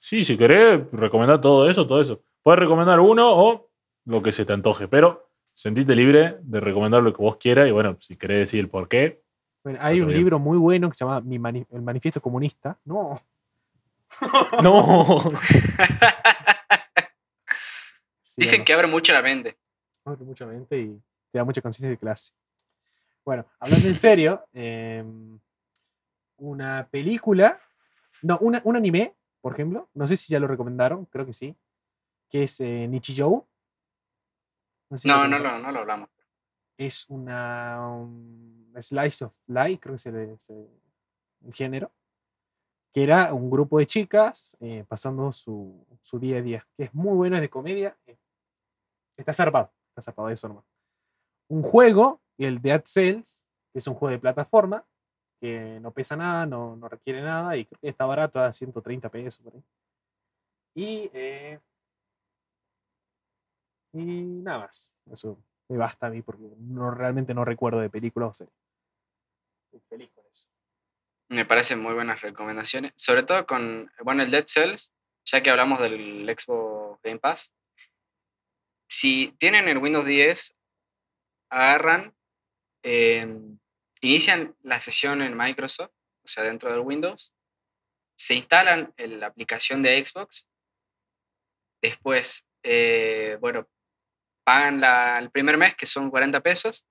[0.00, 2.22] Sí, si querés, recomendar todo eso, todo eso.
[2.42, 3.70] Puedes recomendar uno o
[4.04, 7.70] lo que se te antoje, pero sentite libre de recomendar lo que vos quieras y
[7.70, 9.22] bueno, si querés decir el por qué.
[9.64, 10.18] Bueno, hay un bien.
[10.18, 12.78] libro muy bueno que se llama Mi Mani- El Manifiesto Comunista.
[12.84, 13.20] No.
[14.62, 15.32] No.
[18.22, 19.56] Sí, Dicen bueno, que abre mucho la mente.
[20.04, 21.00] abre mucha mente y
[21.30, 22.32] te da mucha conciencia de clase.
[23.24, 25.38] Bueno, hablando en serio, em,
[26.38, 27.60] una película,
[28.22, 31.54] no, una, un anime, por ejemplo, no sé si ya lo recomendaron, creo que sí,
[32.28, 33.46] que es eh, Nichijou.
[34.90, 36.08] No, sé si lo No, no no lo hablamos.
[36.76, 40.68] Es una um, slice of life, creo que es el-
[41.46, 41.90] el género,
[42.92, 46.94] que era un grupo de chicas eh, pasando su, su día a día, que es
[46.94, 48.16] muy bueno, es de comedia, eh,
[49.16, 50.64] está zarpado, está zarpado de eso nomás.
[51.48, 54.84] Un juego, el Dead Cells, que es un juego de plataforma,
[55.40, 59.08] que no pesa nada, no, no requiere nada, y creo que está barato, a 130
[59.10, 59.64] pesos por ahí.
[60.76, 61.60] Y, eh,
[63.92, 64.04] y
[64.42, 65.38] nada más, eso
[65.68, 68.63] me basta a mí porque no, realmente no recuerdo de películas o series.
[71.30, 72.92] Me parecen muy buenas recomendaciones.
[72.96, 74.92] Sobre todo con, bueno, el Dead Cells,
[75.24, 77.52] ya que hablamos del Xbox Game Pass.
[78.88, 80.54] Si tienen el Windows 10,
[81.50, 82.14] agarran,
[82.82, 83.26] eh,
[84.00, 85.92] inician la sesión en Microsoft,
[86.24, 87.32] o sea, dentro del Windows,
[88.16, 90.46] se instalan en la aplicación de Xbox,
[91.82, 93.68] después, eh, bueno,
[94.44, 96.86] pagan la- el primer mes, que son 40 pesos,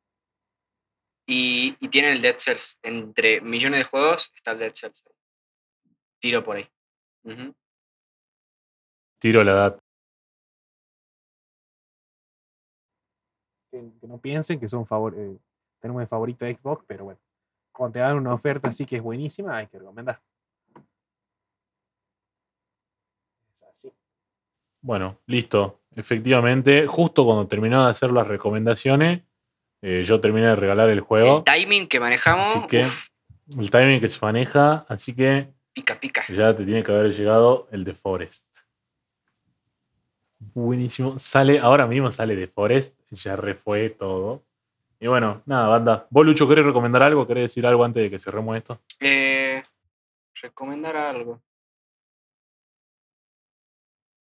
[1.25, 2.77] y, y tienen el Dead Cells.
[2.81, 5.03] Entre millones de juegos está el Dead Cells.
[6.19, 6.69] Tiro por ahí.
[9.19, 9.79] Tiro la edad.
[13.71, 15.37] Que, que no piensen que son favor, eh,
[15.79, 17.19] tenemos de favorito de Xbox, pero bueno,
[17.71, 20.21] cuando te dan una oferta así que es buenísima, hay que recomendar.
[23.53, 23.91] Es así.
[24.81, 25.81] Bueno, listo.
[25.95, 29.23] Efectivamente, justo cuando terminaba de hacer las recomendaciones,
[29.85, 31.39] eh, yo terminé de regalar el juego.
[31.39, 33.09] El timing que manejamos, Así que uf,
[33.59, 36.23] el timing que se maneja, así que pica, pica.
[36.29, 38.47] ya te tiene que haber llegado el de Forest.
[40.39, 41.19] Buenísimo.
[41.19, 44.43] Sale, ahora mismo sale de Forest, ya refue todo.
[45.01, 46.07] Y bueno, nada, banda.
[46.09, 47.27] ¿Vos, Lucho, querés recomendar algo?
[47.27, 48.79] ¿Querés decir algo antes de que cerremos esto?
[49.01, 49.61] Eh,
[50.41, 51.41] recomendar algo.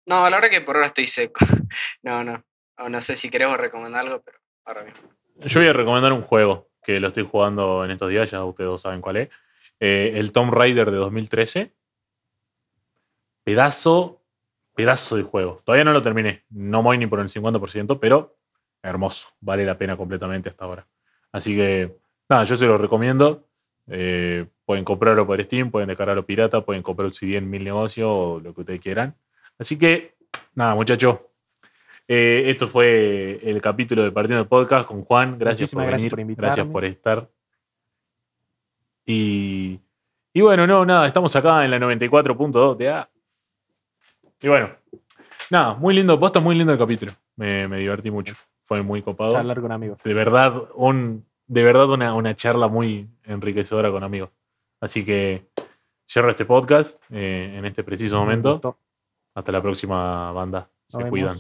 [0.08, 1.46] No, la verdad que por ahora estoy seco.
[2.04, 2.44] No, no.
[2.90, 5.08] No sé si queremos recomendar algo, pero ahora mismo.
[5.46, 8.82] Yo voy a recomendar un juego que lo estoy jugando en estos días, ya ustedes
[8.82, 9.30] saben cuál es.
[9.80, 11.74] Eh, el Tomb Raider de 2013.
[13.44, 14.22] Pedazo,
[14.76, 15.60] pedazo de juego.
[15.64, 16.44] Todavía no lo terminé.
[16.50, 18.38] No voy ni por el 50%, pero
[18.84, 19.30] hermoso.
[19.40, 20.88] Vale la pena completamente hasta ahora.
[21.32, 21.98] Así que,
[22.30, 23.48] nada, yo se lo recomiendo.
[23.88, 28.08] Eh, pueden comprarlo por Steam, pueden descargarlo pirata, pueden comprar un CD en mil negocios
[28.10, 29.16] o lo que ustedes quieran.
[29.58, 30.16] Así que,
[30.54, 31.18] nada, muchachos.
[32.14, 35.40] Eh, esto fue el capítulo de Partiendo Podcast con Juan.
[35.40, 36.36] Gracias Muchísimas por gracias venir.
[36.36, 36.74] por gracias invitarme.
[36.74, 37.30] por estar.
[39.06, 39.80] Y,
[40.34, 43.10] y bueno, no, nada, estamos acá en la 94.2 de A.
[44.42, 44.72] Y bueno,
[45.50, 47.14] nada, muy lindo, posta, muy lindo el capítulo.
[47.38, 48.36] Me, me divertí mucho.
[48.64, 49.32] Fue muy copado.
[49.32, 50.00] Charlar con amigos.
[50.04, 54.32] De verdad, un, de verdad una, una charla muy enriquecedora con amigos.
[54.82, 55.48] Así que
[56.06, 58.78] cierro este podcast eh, en este preciso Me momento.
[59.34, 60.70] Hasta la próxima banda.
[60.90, 61.38] Se cuidan.